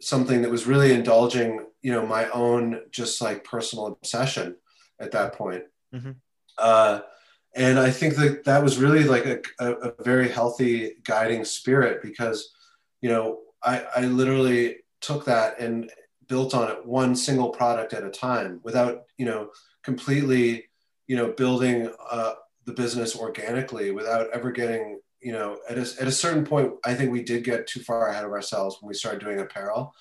something 0.00 0.42
that 0.42 0.50
was 0.50 0.66
really 0.66 0.92
indulging 0.92 1.64
you 1.82 1.92
know 1.92 2.06
my 2.06 2.28
own 2.30 2.80
just 2.90 3.20
like 3.20 3.44
personal 3.44 3.86
obsession 3.86 4.56
at 5.00 5.12
that 5.12 5.32
point 5.34 5.64
Mhm. 5.92 6.16
uh, 6.58 7.00
and 7.54 7.78
i 7.78 7.90
think 7.90 8.14
that 8.16 8.44
that 8.44 8.62
was 8.62 8.78
really 8.78 9.04
like 9.04 9.26
a, 9.26 9.40
a, 9.60 9.72
a 9.72 10.02
very 10.02 10.28
healthy 10.28 10.92
guiding 11.04 11.44
spirit 11.44 12.02
because 12.02 12.52
you 13.00 13.08
know 13.08 13.40
I, 13.64 13.84
I 13.96 14.00
literally 14.02 14.76
took 15.00 15.24
that 15.24 15.58
and 15.58 15.90
built 16.28 16.54
on 16.54 16.70
it 16.70 16.86
one 16.86 17.16
single 17.16 17.50
product 17.50 17.92
at 17.92 18.04
a 18.04 18.10
time 18.10 18.60
without 18.62 19.04
you 19.18 19.26
know 19.26 19.50
completely 19.82 20.66
you 21.06 21.16
know 21.16 21.32
building 21.32 21.92
uh, 22.10 22.34
the 22.64 22.72
business 22.72 23.16
organically 23.16 23.90
without 23.90 24.28
ever 24.32 24.50
getting 24.50 25.00
you 25.20 25.32
know 25.32 25.58
at 25.68 25.76
a, 25.76 25.86
at 26.00 26.08
a 26.08 26.12
certain 26.12 26.44
point 26.44 26.72
i 26.84 26.94
think 26.94 27.10
we 27.10 27.22
did 27.22 27.44
get 27.44 27.66
too 27.66 27.80
far 27.80 28.08
ahead 28.08 28.24
of 28.24 28.32
ourselves 28.32 28.78
when 28.80 28.88
we 28.88 28.94
started 28.94 29.20
doing 29.20 29.40
apparel 29.40 29.94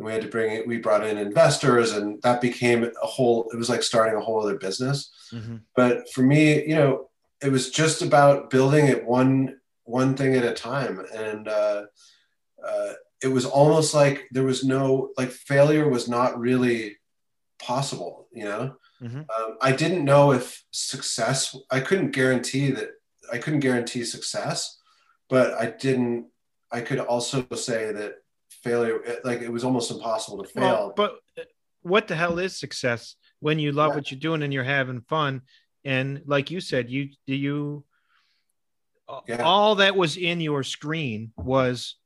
and 0.00 0.06
we 0.06 0.12
had 0.12 0.22
to 0.22 0.28
bring 0.28 0.50
it 0.52 0.66
we 0.66 0.78
brought 0.78 1.06
in 1.06 1.18
investors 1.18 1.92
and 1.92 2.20
that 2.22 2.40
became 2.40 2.84
a 2.84 3.06
whole 3.06 3.48
it 3.52 3.56
was 3.56 3.68
like 3.68 3.82
starting 3.82 4.16
a 4.16 4.20
whole 4.20 4.40
other 4.42 4.56
business 4.56 5.10
Mhm. 5.30 5.60
but 5.76 6.10
for 6.12 6.22
me 6.22 6.66
you 6.66 6.74
know 6.74 7.10
it 7.42 7.52
was 7.52 7.70
just 7.70 8.00
about 8.02 8.48
building 8.50 8.86
it 8.86 9.04
one 9.04 9.60
one 9.84 10.16
thing 10.16 10.34
at 10.34 10.44
a 10.44 10.54
time 10.54 11.04
and 11.14 11.48
uh, 11.48 11.82
uh, 12.66 12.92
it 13.22 13.28
was 13.28 13.44
almost 13.44 13.92
like 13.94 14.26
there 14.30 14.44
was 14.44 14.64
no 14.64 15.10
like 15.18 15.30
failure 15.30 15.86
was 15.88 16.08
not 16.08 16.38
really 16.38 16.96
possible 17.58 18.26
you 18.32 18.44
know 18.44 18.74
Mhm. 19.02 19.26
um, 19.36 19.56
i 19.60 19.70
didn't 19.72 20.04
know 20.04 20.32
if 20.32 20.64
success 20.72 21.54
i 21.70 21.80
couldn't 21.80 22.12
guarantee 22.12 22.70
that 22.70 22.90
i 23.32 23.36
couldn't 23.38 23.60
guarantee 23.60 24.04
success 24.04 24.78
but 25.28 25.52
i 25.54 25.66
didn't 25.66 26.26
i 26.72 26.80
could 26.80 26.98
also 26.98 27.46
say 27.54 27.92
that 27.92 28.12
failure 28.62 29.00
like 29.24 29.40
it 29.40 29.50
was 29.50 29.64
almost 29.64 29.90
impossible 29.90 30.42
to 30.42 30.48
fail 30.48 30.62
Well, 30.62 30.92
but 30.96 31.20
what 31.82 32.08
the 32.08 32.14
hell 32.16 32.38
is 32.38 32.58
success 32.58 33.16
when 33.40 33.58
you 33.58 33.72
love 33.72 33.90
Yeah. 33.90 33.94
what 33.96 34.10
you're 34.10 34.20
doing 34.20 34.42
and 34.42 34.52
you're 34.52 34.64
having 34.64 35.00
fun? 35.02 35.42
And 35.84 36.22
like 36.26 36.50
you 36.50 36.60
said, 36.60 36.90
you 36.90 37.10
do 37.26 37.34
you 37.34 37.84
Yeah. 39.26 39.42
all 39.42 39.76
that 39.76 39.96
was 39.96 40.16
in 40.16 40.40
your 40.40 40.62
screen 40.62 41.32
was 41.36 41.96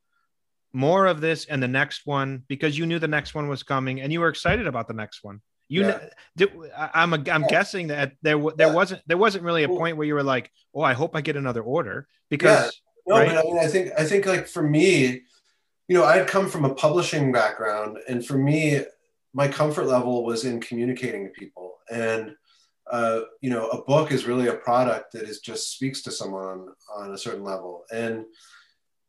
more 0.73 1.07
of 1.07 1.21
this 1.21 1.45
and 1.45 1.63
the 1.63 1.69
next 1.69 2.07
one 2.07 2.45
because 2.49 2.79
you 2.79 2.87
knew 2.87 2.99
the 2.99 3.09
next 3.09 3.35
one 3.35 3.49
was 3.49 3.63
coming 3.63 4.01
and 4.01 4.13
you 4.13 4.21
were 4.21 4.29
excited 4.29 4.67
about 4.67 4.89
the 4.89 4.95
next 4.95 5.23
one. 5.23 5.41
You, 5.69 5.83
Yeah. 5.83 5.99
kn- 5.99 6.11
did, 6.37 6.53
I- 6.77 6.91
I'm 6.95 7.13
I'm 7.15 7.25
Yeah. 7.27 7.39
guessing 7.49 7.89
that 7.89 8.13
there 8.23 8.39
there 8.57 8.69
Yeah. 8.69 8.75
wasn't 8.75 9.03
there 9.07 9.19
wasn't 9.19 9.45
really 9.45 9.65
a 9.65 9.69
point 9.69 9.97
where 9.97 10.07
you 10.07 10.15
were 10.15 10.23
like, 10.23 10.51
oh, 10.75 10.83
I 10.83 10.93
hope 10.93 11.17
I 11.17 11.21
get 11.21 11.37
another 11.37 11.63
order 11.63 12.07
because 12.31 12.81
No, 13.07 13.17
right? 13.17 13.29
but 13.29 13.39
I 13.39 13.43
mean, 13.43 13.59
I 13.59 13.67
think 13.67 13.93
I 13.99 14.05
think 14.05 14.25
like 14.27 14.47
for 14.47 14.63
me, 14.63 15.23
you 15.89 15.97
know, 15.97 16.05
I 16.05 16.17
had 16.17 16.29
come 16.29 16.49
from 16.49 16.65
a 16.65 16.75
publishing 16.75 17.33
background, 17.33 17.99
and 18.09 18.25
for 18.25 18.39
me, 18.39 18.81
my 19.33 19.49
comfort 19.49 19.87
level 19.87 20.25
was 20.25 20.45
in 20.45 20.61
communicating 20.61 21.25
to 21.25 21.31
people, 21.31 21.79
and 21.91 22.35
uh, 22.91 23.21
you 23.41 23.51
know, 23.51 23.69
a 23.69 23.83
book 23.85 24.13
is 24.13 24.27
really 24.27 24.49
a 24.49 24.55
product 24.55 25.13
that 25.13 25.23
is 25.23 25.41
just 25.41 25.73
speaks 25.73 26.03
to 26.03 26.11
someone 26.11 26.69
on, 26.95 27.13
a 27.13 27.19
certain 27.19 27.45
level, 27.45 27.85
and 27.93 28.25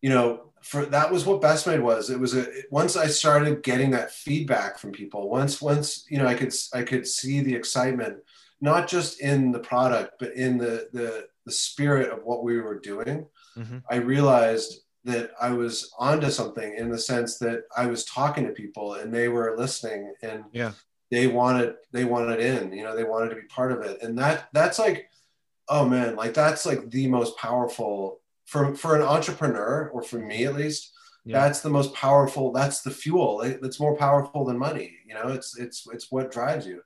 you 0.02 0.10
know, 0.10 0.52
for 0.62 0.86
that 0.86 1.12
was 1.12 1.26
what 1.26 1.42
Best 1.42 1.68
Made 1.68 1.82
was. 1.82 2.10
It 2.10 2.20
was 2.20 2.36
a 2.36 2.48
once 2.72 2.96
I 2.96 3.08
started 3.08 3.64
getting 3.64 3.92
that 3.92 4.12
feedback 4.12 4.78
from 4.78 4.92
people, 4.92 5.30
once 5.30 5.62
once 5.62 6.06
you 6.10 6.18
know, 6.18 6.28
I 6.28 6.36
could 6.36 6.54
I 6.74 6.84
could 6.84 7.08
see 7.08 7.42
the 7.42 7.56
excitement, 7.56 8.18
not 8.62 8.88
just 8.88 9.22
in 9.22 9.52
the 9.52 9.60
product, 9.60 10.16
but 10.20 10.34
in 10.34 10.58
the 10.58 10.90
the 10.92 11.28
the 11.46 11.52
spirit 11.52 12.12
of 12.12 12.24
what 12.24 12.44
we 12.44 12.60
were 12.60 12.80
doing. 12.80 13.28
Mhm. 13.58 13.84
I 13.90 13.98
realized 13.98 14.82
that 15.06 15.32
I 15.40 15.52
was 15.52 15.92
onto 15.98 16.30
something 16.30 16.76
in 16.78 16.90
the 16.90 16.98
sense 16.98 17.38
that 17.40 17.64
I 17.76 17.86
was 17.88 18.06
talking 18.06 18.46
to 18.46 18.52
people 18.54 18.96
and 18.96 19.14
they 19.14 19.28
were 19.30 19.56
listening 19.58 20.14
and 20.22 20.44
Yeah. 20.52 20.72
they 21.12 21.28
wanted 21.28 21.76
they 21.92 22.06
wanted 22.06 22.40
in, 22.40 22.74
you 22.74 22.84
know, 22.84 22.96
they 22.96 23.04
wanted 23.04 23.30
to 23.30 23.36
be 23.36 23.48
part 23.48 23.72
of 23.72 23.82
it. 23.82 24.02
And 24.02 24.18
that 24.20 24.50
that's 24.52 24.80
like, 24.80 25.10
oh 25.70 25.88
man, 25.88 26.16
like 26.16 26.34
that's 26.34 26.66
like 26.66 26.90
the 26.90 27.08
most 27.08 27.38
powerful 27.38 28.20
for 28.46 28.76
for 28.76 28.96
an 28.96 29.02
entrepreneur 29.04 29.90
or 29.94 30.02
for 30.04 30.18
me 30.20 30.46
at 30.46 30.56
least. 30.56 30.92
Yeah. 31.24 31.40
That's 31.42 31.62
the 31.62 31.72
most 31.72 31.94
powerful. 31.96 32.52
That's 32.52 32.82
the 32.82 32.92
fuel. 32.92 33.42
It's 33.42 33.80
more 33.80 33.96
powerful 33.98 34.46
than 34.46 34.58
money. 34.60 34.96
You 35.08 35.16
know, 35.16 35.30
it's 35.30 35.58
it's 35.58 35.88
it's 35.92 36.12
what 36.12 36.32
drives 36.32 36.68
you. 36.68 36.82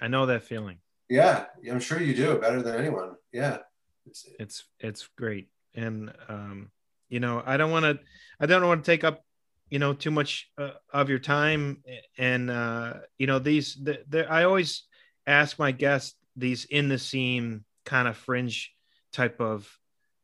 I 0.00 0.08
know 0.08 0.26
that 0.26 0.42
feeling. 0.44 0.78
Yeah, 1.08 1.46
I'm 1.70 1.78
sure 1.78 2.00
you 2.00 2.14
do 2.14 2.38
better 2.38 2.60
than 2.62 2.74
anyone. 2.74 3.16
Yeah, 3.32 3.58
it's, 4.06 4.26
it's 4.38 4.64
it's 4.80 5.08
great 5.16 5.48
and 5.74 6.12
um 6.28 6.70
you 7.12 7.20
know 7.20 7.42
i 7.44 7.56
don't 7.56 7.70
want 7.70 7.84
to 7.84 7.98
i 8.40 8.46
don't 8.46 8.66
want 8.66 8.82
to 8.82 8.90
take 8.90 9.04
up 9.04 9.22
you 9.68 9.78
know 9.78 9.92
too 9.92 10.10
much 10.10 10.50
uh, 10.58 10.70
of 10.92 11.10
your 11.10 11.18
time 11.18 11.82
and 12.18 12.50
uh 12.50 12.94
you 13.18 13.26
know 13.26 13.38
these 13.38 13.78
the, 13.82 14.02
the, 14.08 14.30
i 14.30 14.44
always 14.44 14.84
ask 15.26 15.58
my 15.58 15.70
guests 15.70 16.14
these 16.36 16.64
in 16.64 16.88
the 16.88 16.98
seam 16.98 17.64
kind 17.84 18.08
of 18.08 18.16
fringe 18.16 18.72
type 19.12 19.40
of 19.40 19.70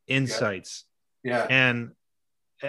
insights 0.07 0.85
yeah. 1.23 1.45
and 1.49 1.91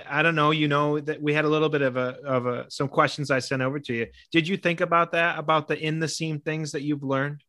I 0.09 0.23
don't 0.23 0.37
know, 0.37 0.53
you 0.53 0.69
know, 0.69 1.01
that 1.01 1.21
we 1.21 1.35
had 1.35 1.45
a 1.45 1.49
little 1.49 1.69
bit 1.69 1.83
of 1.83 1.97
a 1.97 2.17
of 2.25 2.47
a 2.47 2.71
some 2.71 2.87
questions 2.87 3.29
I 3.29 3.41
sent 3.41 3.61
over 3.61 3.81
to 3.81 3.93
you. 3.93 4.07
Did 4.31 4.47
you 4.47 4.57
think 4.57 4.81
about 4.81 5.11
that 5.13 5.37
about 5.37 5.67
the 5.67 5.77
in 5.77 5.99
the 5.99 6.07
seam 6.07 6.39
things 6.39 6.71
that 6.73 6.83
you've 6.83 7.03
learned? 7.03 7.43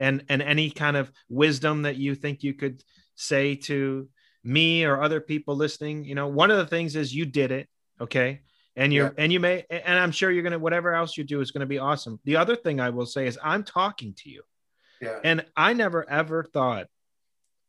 And 0.00 0.24
and 0.30 0.40
any 0.40 0.70
kind 0.70 0.96
of 0.96 1.12
wisdom 1.28 1.82
that 1.82 1.96
you 1.96 2.14
think 2.14 2.42
you 2.42 2.54
could 2.54 2.82
say 3.16 3.54
to 3.54 4.08
me 4.44 4.84
or 4.84 5.02
other 5.02 5.20
people 5.20 5.56
listening? 5.56 6.04
You 6.04 6.14
know, 6.14 6.28
one 6.28 6.50
of 6.50 6.58
the 6.58 6.66
things 6.66 6.96
is 6.96 7.14
you 7.14 7.24
did 7.26 7.50
it, 7.52 7.68
okay? 8.00 8.40
and 8.76 8.92
you're 8.94 9.06
Yeah. 9.06 9.24
and 9.24 9.32
you 9.32 9.40
may 9.40 9.64
and 9.70 9.98
i'm 9.98 10.12
sure 10.12 10.30
you're 10.30 10.44
gonna 10.44 10.58
whatever 10.58 10.94
else 10.94 11.16
you 11.16 11.24
do 11.24 11.40
is 11.40 11.50
gonna 11.50 11.66
be 11.66 11.80
awesome 11.80 12.20
the 12.24 12.36
other 12.36 12.54
thing 12.54 12.78
i 12.78 12.90
will 12.90 13.06
say 13.06 13.26
is 13.26 13.36
i'm 13.42 13.64
talking 13.64 14.14
to 14.18 14.30
you 14.30 14.42
Yeah. 15.00 15.18
and 15.24 15.44
i 15.56 15.72
never 15.72 16.08
ever 16.08 16.44
thought 16.44 16.86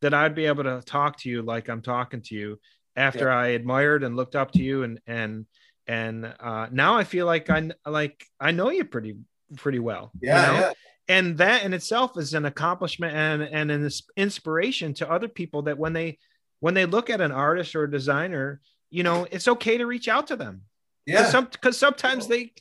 that 0.02 0.14
i'd 0.14 0.36
be 0.36 0.46
able 0.46 0.66
to 0.66 0.84
talk 0.86 1.18
to 1.22 1.30
you 1.30 1.42
like 1.42 1.68
i'm 1.68 1.82
talking 1.82 2.22
to 2.24 2.36
you 2.36 2.60
after 2.96 3.32
i 3.32 3.48
admired 3.48 4.04
and 4.04 4.16
looked 4.16 4.36
up 4.36 4.52
to 4.52 4.62
you 4.62 4.84
and 4.84 5.00
and 5.08 5.48
and 5.88 6.32
uh 6.40 6.68
now 6.72 6.96
i 6.96 7.04
feel 7.04 7.26
like 7.26 7.50
i 7.50 7.72
like 7.88 8.24
i 8.40 8.52
know 8.52 8.70
you 8.70 8.86
pretty 8.86 9.16
pretty 9.58 9.80
well 9.80 10.12
you 10.22 10.28
Yeah. 10.30 10.46
know? 10.46 10.60
yeah. 10.60 10.74
and 11.08 11.38
that 11.40 11.64
in 11.64 11.74
itself 11.74 12.20
is 12.20 12.36
an 12.36 12.46
accomplishment 12.46 13.16
and 13.16 13.42
and 13.42 13.72
an 13.72 13.90
inspiration 14.16 14.94
to 14.96 15.10
other 15.10 15.28
people 15.28 15.64
that 15.64 15.80
when 15.80 15.94
they 15.94 16.20
when 16.60 16.74
they 16.74 16.86
look 16.86 17.10
at 17.10 17.22
an 17.22 17.32
artist 17.32 17.76
or 17.76 17.84
a 17.84 17.91
designer 17.91 18.62
you 18.89 19.03
know 19.03 19.28
it's 19.32 19.47
okay 19.47 19.78
to 19.78 19.86
reach 19.86 20.07
out 20.07 20.28
to 20.28 20.36
them. 20.36 20.62
Yeah. 21.05 21.18
because 21.20 21.32
some, 21.32 21.47
'cause 21.62 21.78
sometimes 21.78 22.28
they 22.28 22.53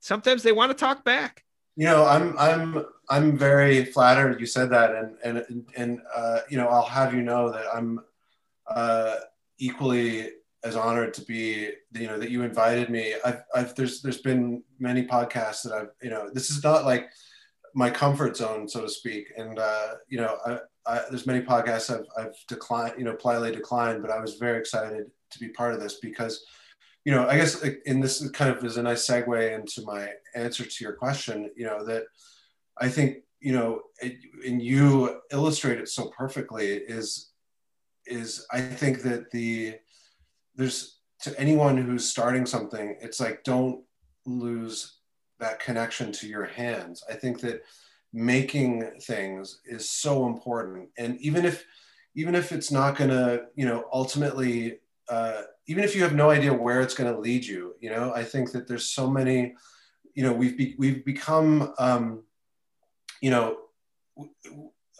sometimes 0.00 0.42
they 0.42 0.52
want 0.52 0.70
to 0.70 0.76
talk 0.76 1.04
back. 1.04 1.44
You 1.76 1.86
know 1.86 2.04
i'm 2.04 2.36
i'm 2.38 2.84
i'm 3.08 3.38
very 3.38 3.84
flattered 3.86 4.38
you 4.40 4.46
said 4.46 4.70
that 4.70 4.90
and 4.94 5.16
and 5.24 5.64
and 5.76 6.00
uh, 6.14 6.40
you 6.50 6.58
know 6.58 6.68
i'll 6.68 6.82
have 6.84 7.14
you 7.14 7.22
know 7.22 7.50
that 7.50 7.64
i'm 7.72 8.00
uh, 8.66 9.16
equally 9.58 10.28
as 10.62 10.76
honored 10.76 11.14
to 11.14 11.22
be 11.22 11.70
you 11.94 12.06
know 12.06 12.18
that 12.18 12.30
you 12.30 12.42
invited 12.42 12.90
me. 12.90 13.14
I've, 13.24 13.42
I've 13.54 13.74
there's 13.74 14.02
there's 14.02 14.20
been 14.20 14.62
many 14.78 15.06
podcasts 15.06 15.62
that 15.62 15.72
i've 15.72 15.88
you 16.02 16.10
know 16.10 16.28
this 16.32 16.50
is 16.50 16.62
not 16.62 16.84
like 16.84 17.08
my 17.74 17.88
comfort 17.88 18.36
zone 18.36 18.68
so 18.68 18.82
to 18.82 18.88
speak. 18.88 19.32
And 19.38 19.58
uh, 19.58 19.94
you 20.08 20.18
know 20.20 20.36
I, 20.44 20.58
I, 20.86 21.02
there's 21.10 21.26
many 21.26 21.44
podcasts 21.44 21.90
I've, 21.90 22.06
I've 22.16 22.34
declined 22.48 22.94
you 22.98 23.04
know 23.04 23.14
politely 23.14 23.52
declined 23.52 24.02
but 24.02 24.10
i 24.10 24.20
was 24.20 24.36
very 24.36 24.58
excited 24.58 25.06
to 25.30 25.38
be 25.38 25.48
part 25.48 25.74
of 25.74 25.80
this 25.80 26.00
because 26.00 26.44
you 27.04 27.12
know, 27.12 27.26
I 27.26 27.36
guess 27.36 27.62
in 27.86 28.00
this 28.00 28.28
kind 28.30 28.54
of 28.54 28.64
is 28.64 28.76
a 28.76 28.82
nice 28.82 29.06
segue 29.06 29.54
into 29.54 29.82
my 29.82 30.10
answer 30.34 30.64
to 30.64 30.84
your 30.84 30.92
question, 30.92 31.50
you 31.56 31.64
know, 31.64 31.84
that 31.86 32.04
I 32.78 32.88
think, 32.88 33.18
you 33.40 33.52
know, 33.52 33.82
it, 34.02 34.18
and 34.46 34.60
you 34.60 35.20
illustrate 35.32 35.78
it 35.78 35.88
so 35.88 36.10
perfectly 36.16 36.68
is, 36.68 37.30
is 38.06 38.46
I 38.52 38.60
think 38.60 39.02
that 39.02 39.30
the, 39.30 39.76
there's 40.56 40.98
to 41.22 41.38
anyone 41.38 41.76
who's 41.76 42.08
starting 42.08 42.44
something, 42.44 42.96
it's 43.00 43.20
like, 43.20 43.44
don't 43.44 43.82
lose 44.26 44.98
that 45.38 45.60
connection 45.60 46.12
to 46.12 46.28
your 46.28 46.44
hands. 46.44 47.02
I 47.08 47.14
think 47.14 47.40
that 47.40 47.62
making 48.12 49.00
things 49.02 49.60
is 49.64 49.88
so 49.88 50.26
important. 50.26 50.88
And 50.98 51.20
even 51.20 51.44
if, 51.44 51.64
even 52.14 52.34
if 52.34 52.52
it's 52.52 52.70
not 52.70 52.96
going 52.96 53.10
to, 53.10 53.46
you 53.54 53.66
know, 53.66 53.84
ultimately, 53.92 54.78
uh, 55.08 55.42
even 55.66 55.84
if 55.84 55.94
you 55.94 56.02
have 56.02 56.14
no 56.14 56.30
idea 56.30 56.52
where 56.52 56.80
it's 56.80 56.94
going 56.94 57.12
to 57.12 57.20
lead 57.20 57.44
you, 57.44 57.74
you 57.80 57.90
know, 57.90 58.12
I 58.12 58.24
think 58.24 58.52
that 58.52 58.66
there's 58.66 58.86
so 58.86 59.08
many, 59.08 59.54
you 60.14 60.24
know, 60.24 60.32
we've 60.32 60.58
be, 60.58 60.74
we've 60.78 61.04
become, 61.04 61.72
um, 61.78 62.24
you 63.20 63.30
know, 63.30 63.58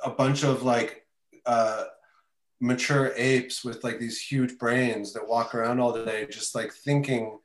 a 0.05 0.11
bunch 0.11 0.45
of 0.45 0.63
like 0.63 1.07
uh, 1.47 1.85
mature 2.61 3.13
apes 3.17 3.65
with 3.65 3.83
like 3.83 3.99
these 3.99 4.21
huge 4.21 4.57
brains 4.59 5.13
that 5.13 5.27
walk 5.27 5.55
around 5.55 5.81
all 5.81 6.05
day, 6.05 6.27
just 6.31 6.55
like 6.55 6.73
thinking, 6.73 7.39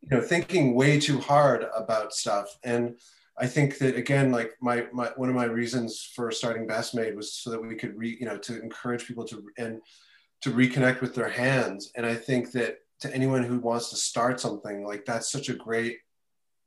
you 0.00 0.08
know, 0.10 0.20
thinking 0.20 0.74
way 0.74 0.98
too 0.98 1.20
hard 1.20 1.66
about 1.76 2.14
stuff. 2.14 2.56
And 2.62 2.96
I 3.36 3.46
think 3.46 3.78
that 3.78 3.96
again, 3.96 4.30
like 4.30 4.52
my, 4.60 4.86
my 4.92 5.10
one 5.16 5.28
of 5.28 5.34
my 5.34 5.44
reasons 5.44 6.10
for 6.14 6.30
starting 6.30 6.66
Best 6.66 6.94
Made 6.94 7.16
was 7.16 7.32
so 7.32 7.50
that 7.50 7.60
we 7.60 7.74
could 7.74 7.96
re, 7.98 8.16
you 8.18 8.26
know, 8.26 8.38
to 8.38 8.60
encourage 8.62 9.06
people 9.06 9.24
to 9.24 9.44
and 9.58 9.80
to 10.42 10.50
reconnect 10.50 11.00
with 11.00 11.14
their 11.14 11.28
hands. 11.28 11.90
And 11.96 12.06
I 12.06 12.14
think 12.14 12.52
that 12.52 12.78
to 13.00 13.12
anyone 13.14 13.42
who 13.42 13.58
wants 13.58 13.90
to 13.90 13.96
start 13.96 14.40
something, 14.40 14.86
like 14.86 15.04
that's 15.04 15.30
such 15.32 15.48
a 15.48 15.54
great, 15.54 15.98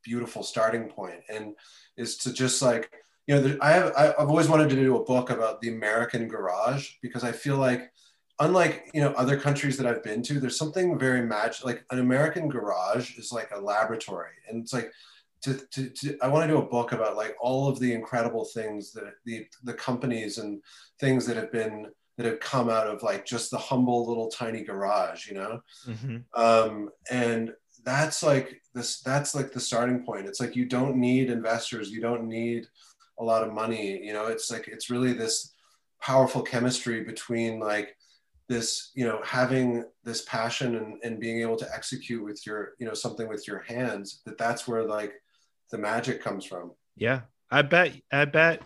beautiful 0.03 0.43
starting 0.43 0.89
point. 0.89 1.21
And 1.29 1.55
is 1.95 2.17
to 2.17 2.33
just 2.33 2.61
like, 2.61 2.91
you 3.27 3.35
know, 3.35 3.57
I 3.61 3.71
have, 3.71 3.93
I've 3.97 4.29
always 4.29 4.49
wanted 4.49 4.69
to 4.69 4.75
do 4.75 4.97
a 4.97 5.03
book 5.03 5.29
about 5.29 5.61
the 5.61 5.69
American 5.69 6.27
garage 6.27 6.91
because 7.01 7.23
I 7.23 7.31
feel 7.31 7.57
like, 7.57 7.91
unlike, 8.39 8.89
you 8.93 9.01
know, 9.01 9.13
other 9.13 9.39
countries 9.39 9.77
that 9.77 9.87
I've 9.87 10.03
been 10.03 10.21
to, 10.23 10.39
there's 10.39 10.57
something 10.57 10.97
very 10.99 11.21
magic, 11.21 11.65
like 11.65 11.85
an 11.91 11.99
American 11.99 12.49
garage 12.49 13.17
is 13.17 13.31
like 13.31 13.51
a 13.51 13.59
laboratory. 13.59 14.33
And 14.47 14.61
it's 14.61 14.73
like, 14.73 14.91
to, 15.43 15.53
to, 15.71 15.89
to, 15.89 16.17
I 16.21 16.27
want 16.27 16.47
to 16.47 16.53
do 16.53 16.59
a 16.59 16.65
book 16.65 16.91
about 16.91 17.15
like 17.15 17.35
all 17.39 17.67
of 17.67 17.79
the 17.79 17.93
incredible 17.93 18.45
things 18.45 18.91
that 18.93 19.13
the, 19.25 19.45
the 19.63 19.73
companies 19.73 20.37
and 20.37 20.61
things 20.99 21.25
that 21.25 21.37
have 21.37 21.51
been 21.51 21.87
that 22.17 22.25
have 22.25 22.39
come 22.39 22.69
out 22.69 22.87
of 22.87 23.03
like 23.03 23.25
just 23.25 23.51
the 23.51 23.57
humble 23.57 24.07
little 24.07 24.27
tiny 24.27 24.63
garage, 24.63 25.27
you 25.27 25.35
know? 25.35 25.61
mm-hmm. 25.85 26.17
Um, 26.33 26.89
and 27.11 27.53
that's 27.83 28.23
like 28.23 28.59
this, 28.73 29.01
that's 29.01 29.35
like 29.35 29.51
the 29.51 29.59
starting 29.59 30.03
point. 30.03 30.25
It's 30.25 30.39
like, 30.39 30.55
you 30.55 30.65
don't 30.65 30.95
need 30.95 31.29
investors. 31.29 31.91
You 31.91 32.01
don't 32.01 32.27
need 32.27 32.65
a 33.19 33.23
lot 33.23 33.43
of 33.43 33.53
money. 33.53 34.03
You 34.03 34.13
know, 34.13 34.27
it's 34.27 34.51
like, 34.51 34.67
it's 34.67 34.89
really 34.89 35.13
this 35.13 35.53
powerful 36.01 36.41
chemistry 36.41 37.03
between 37.03 37.59
like 37.59 37.95
this, 38.49 38.91
you 38.95 39.05
know, 39.05 39.21
having 39.23 39.85
this 40.03 40.23
passion 40.23 40.75
and, 40.75 40.97
and 41.03 41.19
being 41.19 41.41
able 41.41 41.57
to 41.57 41.71
execute 41.73 42.23
with 42.23 42.45
your, 42.47 42.73
you 42.79 42.87
know, 42.87 42.95
something 42.95 43.27
with 43.27 43.47
your 43.47 43.59
hands 43.59 44.21
that 44.25 44.39
that's 44.39 44.67
where 44.67 44.83
like 44.83 45.13
the 45.71 45.77
magic 45.77 46.21
comes 46.21 46.45
from. 46.45 46.71
Yeah. 46.95 47.21
I 47.49 47.61
bet, 47.61 47.93
I 48.11 48.25
bet 48.25 48.61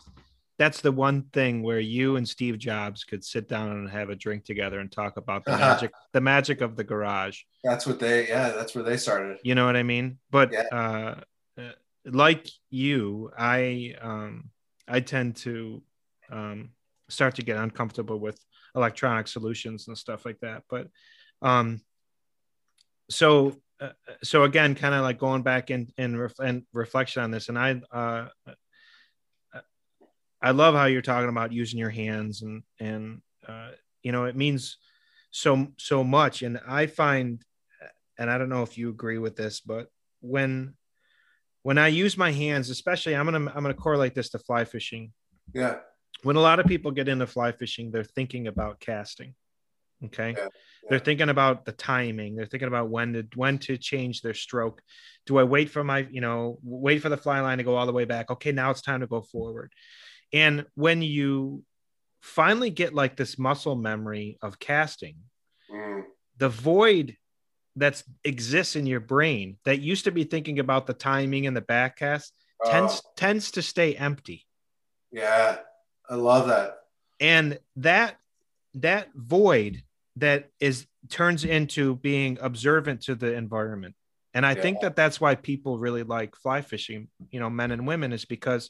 that's 0.58 0.82
the 0.82 0.92
one 0.92 1.24
thing 1.34 1.64
where 1.64 1.80
you 1.80 2.16
and 2.16 2.28
Steve 2.28 2.58
Jobs 2.58 3.04
could 3.04 3.24
sit 3.24 3.48
down 3.48 3.72
and 3.72 3.90
have 3.90 4.10
a 4.10 4.16
drink 4.16 4.46
together 4.46 4.80
and 4.80 4.92
talk 4.92 5.18
about 5.18 5.46
the 5.46 5.52
magic, 5.58 5.92
the 6.14 6.22
magic 6.22 6.62
of 6.62 6.76
the 6.76 6.84
garage. 6.84 7.42
That's 7.64 7.86
what 7.86 8.00
they, 8.00 8.28
yeah, 8.28 8.50
that's 8.52 8.76
where 8.76 8.84
they 8.84 8.98
started. 8.98 9.38
You 9.44 9.56
know 9.56 9.66
what 9.66 9.76
I 9.76 9.84
mean? 9.84 10.20
But 10.30 10.52
Yeah. 10.52 10.64
uh, 10.72 11.16
uh, 11.60 11.72
like 12.06 12.48
you, 12.70 13.32
I 13.38 13.96
um, 14.02 14.50
I 14.88 15.00
tend 15.00 15.36
to 15.38 15.84
um, 16.32 16.72
start 17.10 17.36
to 17.36 17.44
get 17.44 17.58
uncomfortable 17.58 18.20
with 18.20 18.40
electronic 18.76 19.28
solutions 19.28 19.88
and 19.88 19.98
stuff 19.98 20.26
like 20.26 20.40
that. 20.40 20.64
But 20.70 20.88
um, 21.42 21.82
so 23.10 23.56
uh, 23.82 23.90
so 24.24 24.44
again, 24.44 24.76
kind 24.76 24.94
of 24.94 25.02
like 25.02 25.18
going 25.18 25.42
back 25.42 25.72
in 25.72 25.92
in, 25.98 26.18
ref- 26.18 26.64
reflection 26.72 27.24
on 27.24 27.32
this, 27.32 27.50
and 27.50 27.58
I 27.58 27.82
uh, 27.92 28.28
I 30.42 30.52
love 30.52 30.76
how 30.76 30.86
you're 30.86 31.02
talking 31.02 31.30
about 31.30 31.52
using 31.52 31.80
your 31.80 31.90
hands 31.90 32.42
and 32.42 32.64
and 32.80 33.22
uh, 33.48 33.72
you 34.04 34.12
know 34.12 34.26
it 34.26 34.36
means 34.36 34.78
so 35.32 35.68
so 35.78 36.04
much, 36.04 36.44
and 36.44 36.60
I 36.68 36.86
find 36.86 37.44
and 38.18 38.30
I 38.30 38.38
don't 38.38 38.50
know 38.50 38.62
if 38.62 38.78
you 38.78 38.90
agree 38.90 39.18
with 39.18 39.36
this, 39.36 39.62
but 39.62 39.88
when 40.20 40.76
when 41.64 41.78
I 41.78 41.88
use 41.88 42.18
my 42.18 42.32
hands, 42.32 42.70
especially 42.70 43.16
I'm 43.16 43.26
gonna 43.26 43.52
I'm 43.54 43.64
gonna 43.64 43.74
correlate 43.74 44.14
this 44.14 44.30
to 44.30 44.40
fly 44.40 44.66
fishing. 44.66 45.12
Yeah. 45.54 45.78
When 46.24 46.36
a 46.36 46.42
lot 46.42 46.60
of 46.60 46.68
people 46.68 46.92
get 46.92 47.08
into 47.08 47.26
fly 47.26 47.52
fishing, 47.52 47.92
they're 47.92 48.04
thinking 48.04 48.46
about 48.46 48.80
casting. 48.80 49.34
Okay. 50.06 50.34
Yeah, 50.38 50.48
They're 50.90 51.00
thinking 51.00 51.30
about 51.30 51.66
the 51.66 51.72
timing. 51.74 52.36
They're 52.36 52.46
thinking 52.48 52.68
about 52.68 52.90
when 52.90 53.14
to 53.14 53.28
when 53.36 53.60
to 53.60 53.78
change 53.78 54.22
their 54.22 54.34
stroke. 54.34 54.82
Do 55.28 55.38
I 55.38 55.44
wait 55.44 55.70
for 55.70 55.84
my, 55.84 56.08
you 56.10 56.22
know, 56.22 56.58
wait 56.64 57.02
for 57.02 57.10
the 57.10 57.18
fly 57.18 57.40
line 57.42 57.60
to 57.60 57.64
go 57.64 57.76
all 57.76 57.86
the 57.86 57.94
way 57.94 58.06
back? 58.06 58.32
Okay, 58.32 58.52
now 58.52 58.72
it's 58.72 58.82
time 58.82 59.02
to 59.02 59.08
go 59.08 59.22
forward. 59.22 59.72
And 60.34 60.66
when 60.76 61.02
you 61.02 61.64
finally 62.22 62.70
get 62.72 62.94
like 62.94 63.16
this 63.16 63.38
muscle 63.38 63.76
memory 63.76 64.38
of 64.42 64.60
casting, 64.60 65.16
Mm. 65.72 66.04
the 66.38 66.50
void 66.50 67.16
that 67.78 68.04
exists 68.26 68.76
in 68.76 68.86
your 68.86 69.00
brain 69.00 69.58
that 69.64 69.80
used 69.80 70.04
to 70.04 70.12
be 70.12 70.26
thinking 70.26 70.60
about 70.60 70.86
the 70.88 70.94
timing 70.94 71.48
and 71.48 71.56
the 71.56 71.62
back 71.62 71.98
cast 71.98 72.34
tends 72.66 73.02
Oh, 73.06 73.10
tends 73.16 73.52
to 73.52 73.62
stay 73.62 73.96
empty 73.96 74.46
yeah. 75.14 75.60
I 76.10 76.16
love 76.16 76.48
that. 76.50 76.80
and 77.22 77.58
that 77.78 78.18
that 78.74 79.10
void 79.16 79.82
that 80.18 80.50
is 80.60 80.88
turns 81.10 81.44
into 81.46 81.96
being 81.96 82.38
observant 82.42 83.02
to 83.02 83.16
the 83.16 83.34
environment. 83.34 83.96
And 84.34 84.46
i 84.46 84.54
Yeah. 84.54 84.62
think 84.62 84.80
that 84.82 84.96
that's 84.96 85.20
why 85.20 85.36
people 85.36 85.80
really 85.80 86.04
like 86.04 86.36
fly 86.36 86.62
fishing 86.62 87.10
you 87.32 87.40
know 87.40 87.50
men 87.50 87.72
and 87.72 87.86
women 87.88 88.14
is 88.14 88.26
because 88.26 88.70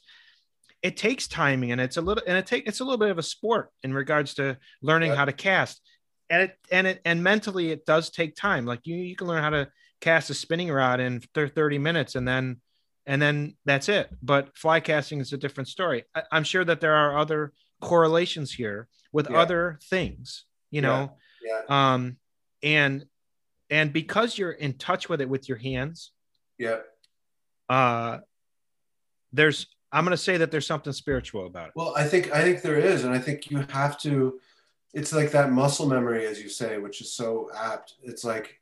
it 0.82 0.96
takes 0.96 1.28
timing 1.28 1.70
and 1.72 1.80
it's 1.80 1.96
a 1.96 2.00
little 2.00 2.24
and 2.26 2.36
it 2.36 2.46
take 2.46 2.66
it's 2.66 2.80
a 2.80 2.84
little 2.84 2.98
bit 2.98 3.10
of 3.10 3.18
a 3.18 3.22
sport 3.22 3.70
in 3.84 3.94
regards 3.94 4.34
to 4.34 4.58
learning 4.82 5.12
how 5.12 5.24
to 5.24 5.32
cast. 5.32 5.80
And 6.30 6.42
it 6.44 6.56
and 6.70 6.86
it 6.86 7.00
and 7.04 7.22
mentally 7.22 7.70
it 7.70 7.84
does 7.86 8.10
take 8.10 8.34
time. 8.34 8.64
Like 8.66 8.80
you 8.86 8.96
you 8.96 9.14
can 9.16 9.26
learn 9.28 9.42
how 9.42 9.50
to 9.50 9.68
cast 10.00 10.30
a 10.30 10.34
spinning 10.34 10.70
rod 10.72 10.98
in 10.98 11.20
30 11.34 11.78
minutes 11.78 12.14
and 12.16 12.26
then 12.26 12.60
and 13.06 13.20
then 13.22 13.56
that's 13.64 13.88
it. 13.88 14.08
But 14.22 14.56
fly 14.56 14.80
casting 14.80 15.20
is 15.20 15.32
a 15.32 15.36
different 15.38 15.68
story. 15.68 16.04
I, 16.14 16.22
i'm 16.32 16.44
sure 16.44 16.64
that 16.64 16.80
there 16.80 16.94
are 16.94 17.18
other 17.18 17.52
correlations 17.80 18.52
here 18.52 18.88
with 19.12 19.28
Yeah. 19.30 19.38
other 19.42 19.78
things 19.90 20.44
you 20.70 20.80
know 20.80 21.16
Yeah. 21.44 21.60
um 21.92 22.16
and 22.62 23.04
and 23.70 23.92
because 23.92 24.36
you're 24.38 24.52
in 24.52 24.74
touch 24.74 25.08
with 25.08 25.20
it 25.20 25.28
with 25.28 25.48
your 25.48 25.58
hands 25.58 26.12
Yeah. 26.58 26.78
uh 27.68 28.18
there's 29.32 29.66
i'm 29.92 30.04
going 30.04 30.12
to 30.12 30.22
say 30.22 30.36
that 30.38 30.50
there's 30.50 30.66
something 30.66 30.92
spiritual 30.92 31.46
about 31.46 31.68
it 31.68 31.72
Well, 31.74 31.94
I 31.96 32.04
think 32.04 32.32
I 32.32 32.42
think 32.42 32.62
there 32.62 32.78
is, 32.78 33.04
and 33.04 33.12
I 33.14 33.18
think 33.18 33.50
you 33.50 33.58
have 33.70 33.98
to. 34.00 34.38
It's 34.94 35.12
like 35.12 35.30
that 35.32 35.50
muscle 35.50 35.86
memory, 35.88 36.26
as 36.26 36.42
you 36.42 36.50
say, 36.50 36.76
which 36.78 37.00
is 37.00 37.14
so 37.14 37.48
apt. 37.56 37.94
It's 38.02 38.24
like 38.24 38.60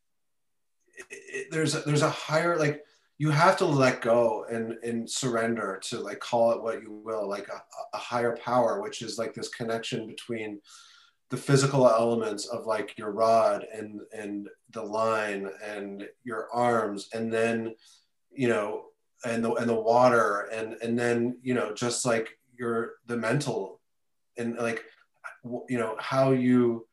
it, 1.09 1.49
there's 1.51 1.75
a, 1.75 1.81
there's 1.81 2.03
a 2.03 2.11
higher 2.11 2.57
like 2.57 2.85
you 3.19 3.31
have 3.31 3.57
to 3.59 3.65
let 3.65 4.01
go 4.01 4.45
and 4.51 4.75
and 4.85 5.11
surrender 5.11 5.81
to 5.89 5.99
like 5.99 6.21
call 6.21 6.53
it 6.53 6.63
what 6.63 6.83
you 6.83 6.93
will 6.93 7.29
like 7.29 7.49
a, 7.49 7.61
a 7.95 7.99
higher 7.99 8.37
power 8.37 8.81
which 8.81 9.03
is 9.03 9.19
like 9.19 9.35
this 9.35 9.49
connection 9.49 10.07
between 10.07 10.61
the 11.31 11.37
physical 11.37 11.89
elements 11.89 12.47
of 12.47 12.67
like 12.67 12.99
your 12.99 13.13
rod 13.13 13.65
and 13.73 14.01
and 14.13 14.49
the 14.73 14.83
line 14.83 15.49
and 15.65 16.07
your 16.25 16.49
arms 16.53 17.09
and 17.15 17.33
then 17.33 17.75
you 18.31 18.49
know 18.49 18.87
and 19.25 19.45
the 19.45 19.53
and 19.55 19.69
the 19.69 19.75
water 19.75 20.49
and 20.53 20.75
and 20.83 20.99
then 20.99 21.39
you 21.43 21.55
know 21.55 21.73
just 21.73 22.05
like 22.05 22.37
your 22.57 22.95
the 23.07 23.17
mental 23.17 23.81
and 24.37 24.57
like 24.57 24.85
you 25.69 25.79
know 25.79 25.97
how 25.99 26.33
you 26.33 26.87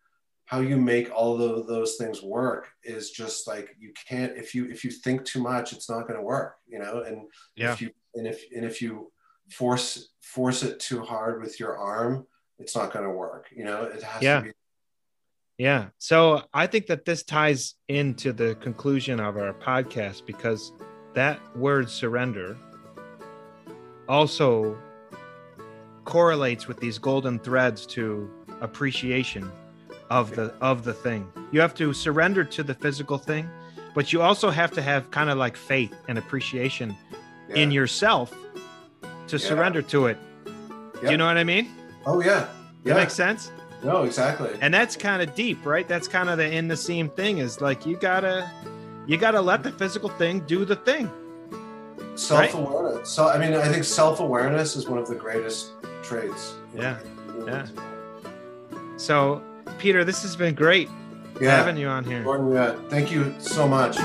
how 0.45 0.61
you 0.61 0.77
make 0.77 1.13
all 1.13 1.41
of 1.41 1.67
those 1.67 1.95
things 1.97 2.21
work 2.21 2.69
is 2.83 3.11
just 3.11 3.47
like 3.47 3.75
you 3.77 3.91
can't 4.07 4.37
if 4.37 4.53
you 4.53 4.65
if 4.69 4.83
you 4.83 4.91
think 4.91 5.25
too 5.25 5.41
much 5.41 5.73
it's 5.73 5.89
not 5.89 6.07
going 6.07 6.17
to 6.17 6.21
work 6.21 6.55
you 6.67 6.79
know 6.79 7.03
and 7.05 7.27
yeah. 7.55 7.73
if 7.73 7.81
you 7.81 7.89
and 8.15 8.27
if 8.27 8.43
and 8.55 8.63
if 8.63 8.81
you 8.81 9.11
force 9.49 10.09
force 10.21 10.63
it 10.63 10.79
too 10.79 11.01
hard 11.01 11.41
with 11.41 11.59
your 11.59 11.77
arm 11.77 12.25
it's 12.59 12.75
not 12.75 12.91
going 12.91 13.05
to 13.05 13.11
work 13.11 13.47
you 13.55 13.63
know 13.63 13.83
it 13.83 14.03
has 14.03 14.21
yeah. 14.21 14.39
to 14.39 14.45
be 14.45 14.51
yeah 15.57 15.85
so 15.97 16.43
i 16.53 16.67
think 16.67 16.87
that 16.87 17.05
this 17.05 17.23
ties 17.23 17.75
into 17.87 18.31
the 18.31 18.55
conclusion 18.55 19.19
of 19.19 19.37
our 19.37 19.53
podcast 19.53 20.25
because 20.25 20.71
that 21.13 21.39
word 21.55 21.89
surrender 21.89 22.57
also 24.07 24.77
correlates 26.05 26.67
with 26.67 26.79
these 26.79 26.97
golden 26.97 27.37
threads 27.39 27.85
to 27.85 28.29
appreciation 28.61 29.51
of 30.09 30.33
the 30.35 30.53
of 30.61 30.83
the 30.83 30.93
thing. 30.93 31.27
You 31.51 31.59
have 31.59 31.75
to 31.75 31.93
surrender 31.93 32.43
to 32.45 32.63
the 32.63 32.73
physical 32.73 33.17
thing, 33.17 33.49
but 33.93 34.13
you 34.13 34.21
also 34.21 34.49
have 34.49 34.71
to 34.71 34.81
have 34.81 35.11
kind 35.11 35.29
of 35.29 35.37
like 35.37 35.57
faith 35.57 35.93
and 36.07 36.17
appreciation 36.17 36.95
yeah. 37.49 37.55
in 37.55 37.71
yourself 37.71 38.33
to 39.27 39.37
Yeah. 39.37 39.47
surrender 39.49 39.81
to 39.81 40.07
it. 40.07 40.17
Yeah. 41.03 41.11
You 41.11 41.17
know 41.17 41.25
what 41.25 41.37
I 41.37 41.43
mean? 41.43 41.69
Oh 42.07 42.21
yeah 42.21 42.47
yeah 42.83 42.93
That 42.93 42.95
makes 43.01 43.13
sense. 43.13 43.51
no 43.83 44.03
exactly 44.03 44.49
And 44.61 44.73
that's 44.73 44.95
kind 44.95 45.21
of 45.21 45.35
deep, 45.35 45.63
right? 45.65 45.87
That's 45.87 46.07
kind 46.07 46.29
of 46.29 46.37
the 46.39 46.49
in 46.51 46.67
the 46.67 46.77
same 46.77 47.09
thing 47.09 47.37
is 47.37 47.61
like 47.61 47.85
you 47.85 47.95
gotta 47.97 48.49
you 49.05 49.17
gotta 49.17 49.39
let 49.41 49.61
the 49.63 49.71
physical 49.71 50.09
thing 50.09 50.39
do 50.47 50.65
the 50.65 50.75
thing. 50.77 51.09
self-awareness 52.15 53.09
so 53.09 53.27
i 53.29 53.37
mean 53.37 53.53
i 53.53 53.67
think 53.71 53.83
self-awareness 53.83 54.75
is 54.75 54.87
one 54.87 54.97
of 54.97 55.07
the 55.07 55.15
greatest 55.15 55.71
traits 56.01 56.55
Yeah. 56.75 56.97
Yeah. 57.45 57.65
So, 58.97 59.43
Peter, 59.77 60.03
this 60.03 60.21
has 60.23 60.35
been 60.35 60.55
great 60.55 60.89
yeah 61.39 61.51
having 61.55 61.77
you 61.77 61.87
on 61.87 62.03
here. 62.03 62.23
Gordon, 62.23 62.51
yeah, 62.51 62.75
thank 62.89 63.11
you 63.11 63.33
so 63.37 63.67
much. 63.67 63.95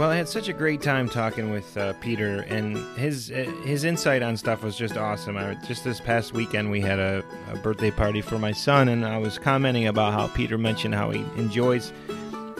Well, 0.00 0.08
I 0.08 0.16
had 0.16 0.30
such 0.30 0.48
a 0.48 0.54
great 0.54 0.80
time 0.80 1.10
talking 1.10 1.50
with 1.50 1.76
uh, 1.76 1.92
Peter, 2.00 2.40
and 2.48 2.78
his 2.96 3.30
uh, 3.30 3.44
his 3.66 3.84
insight 3.84 4.22
on 4.22 4.34
stuff 4.34 4.62
was 4.62 4.74
just 4.74 4.96
awesome. 4.96 5.36
I, 5.36 5.52
just 5.66 5.84
this 5.84 6.00
past 6.00 6.32
weekend, 6.32 6.70
we 6.70 6.80
had 6.80 6.98
a, 6.98 7.22
a 7.52 7.56
birthday 7.58 7.90
party 7.90 8.22
for 8.22 8.38
my 8.38 8.50
son, 8.50 8.88
and 8.88 9.04
I 9.04 9.18
was 9.18 9.38
commenting 9.38 9.88
about 9.88 10.14
how 10.14 10.28
Peter 10.28 10.56
mentioned 10.56 10.94
how 10.94 11.10
he 11.10 11.20
enjoys 11.36 11.92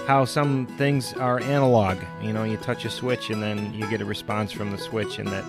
how 0.06 0.26
some 0.26 0.66
things 0.76 1.14
are 1.14 1.40
analog. 1.40 1.96
You 2.20 2.34
know, 2.34 2.44
you 2.44 2.58
touch 2.58 2.84
a 2.84 2.90
switch, 2.90 3.30
and 3.30 3.42
then 3.42 3.72
you 3.72 3.88
get 3.88 4.02
a 4.02 4.04
response 4.04 4.52
from 4.52 4.70
the 4.70 4.76
switch, 4.76 5.18
and 5.18 5.26
that 5.28 5.44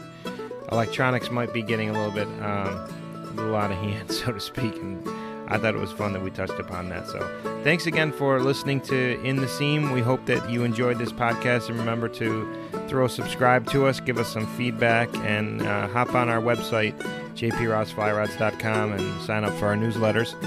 electronics 0.71 1.29
might 1.29 1.51
be 1.51 1.61
getting 1.61 1.89
a 1.89 1.91
little 1.91 2.11
bit 2.11 2.27
um, 2.41 2.87
a 3.13 3.33
little 3.35 3.55
out 3.57 3.69
of 3.69 3.77
hand, 3.77 4.09
so 4.13 4.31
to 4.31 4.39
speak. 4.39 4.75
And 4.77 5.05
I 5.51 5.57
thought 5.57 5.75
it 5.75 5.79
was 5.79 5.91
fun 5.91 6.13
that 6.13 6.21
we 6.21 6.31
touched 6.31 6.59
upon 6.59 6.87
that. 6.89 7.07
So 7.07 7.19
thanks 7.63 7.85
again 7.85 8.13
for 8.13 8.39
listening 8.39 8.79
to 8.81 9.21
In 9.23 9.35
the 9.35 9.47
Seam. 9.47 9.91
We 9.91 9.99
hope 10.01 10.25
that 10.27 10.49
you 10.49 10.63
enjoyed 10.63 10.97
this 10.97 11.11
podcast 11.11 11.67
and 11.67 11.77
remember 11.77 12.07
to 12.09 12.47
throw 12.87 13.07
subscribe 13.07 13.69
to 13.71 13.85
us, 13.85 13.99
give 13.99 14.17
us 14.17 14.31
some 14.31 14.47
feedback, 14.55 15.13
and 15.17 15.61
uh, 15.61 15.89
hop 15.89 16.15
on 16.15 16.29
our 16.29 16.41
website, 16.41 16.97
jprossflyrods.com, 17.35 18.93
and 18.93 19.21
sign 19.23 19.43
up 19.43 19.53
for 19.55 19.67
our 19.67 19.75
newsletters. 19.75 20.41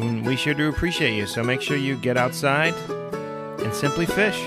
And 0.00 0.24
we 0.24 0.36
sure 0.36 0.54
do 0.54 0.68
appreciate 0.68 1.16
you. 1.16 1.26
So 1.26 1.42
make 1.42 1.60
sure 1.60 1.76
you 1.76 1.96
get 1.96 2.16
outside 2.16 2.74
and 3.60 3.74
simply 3.74 4.06
fish. 4.06 4.40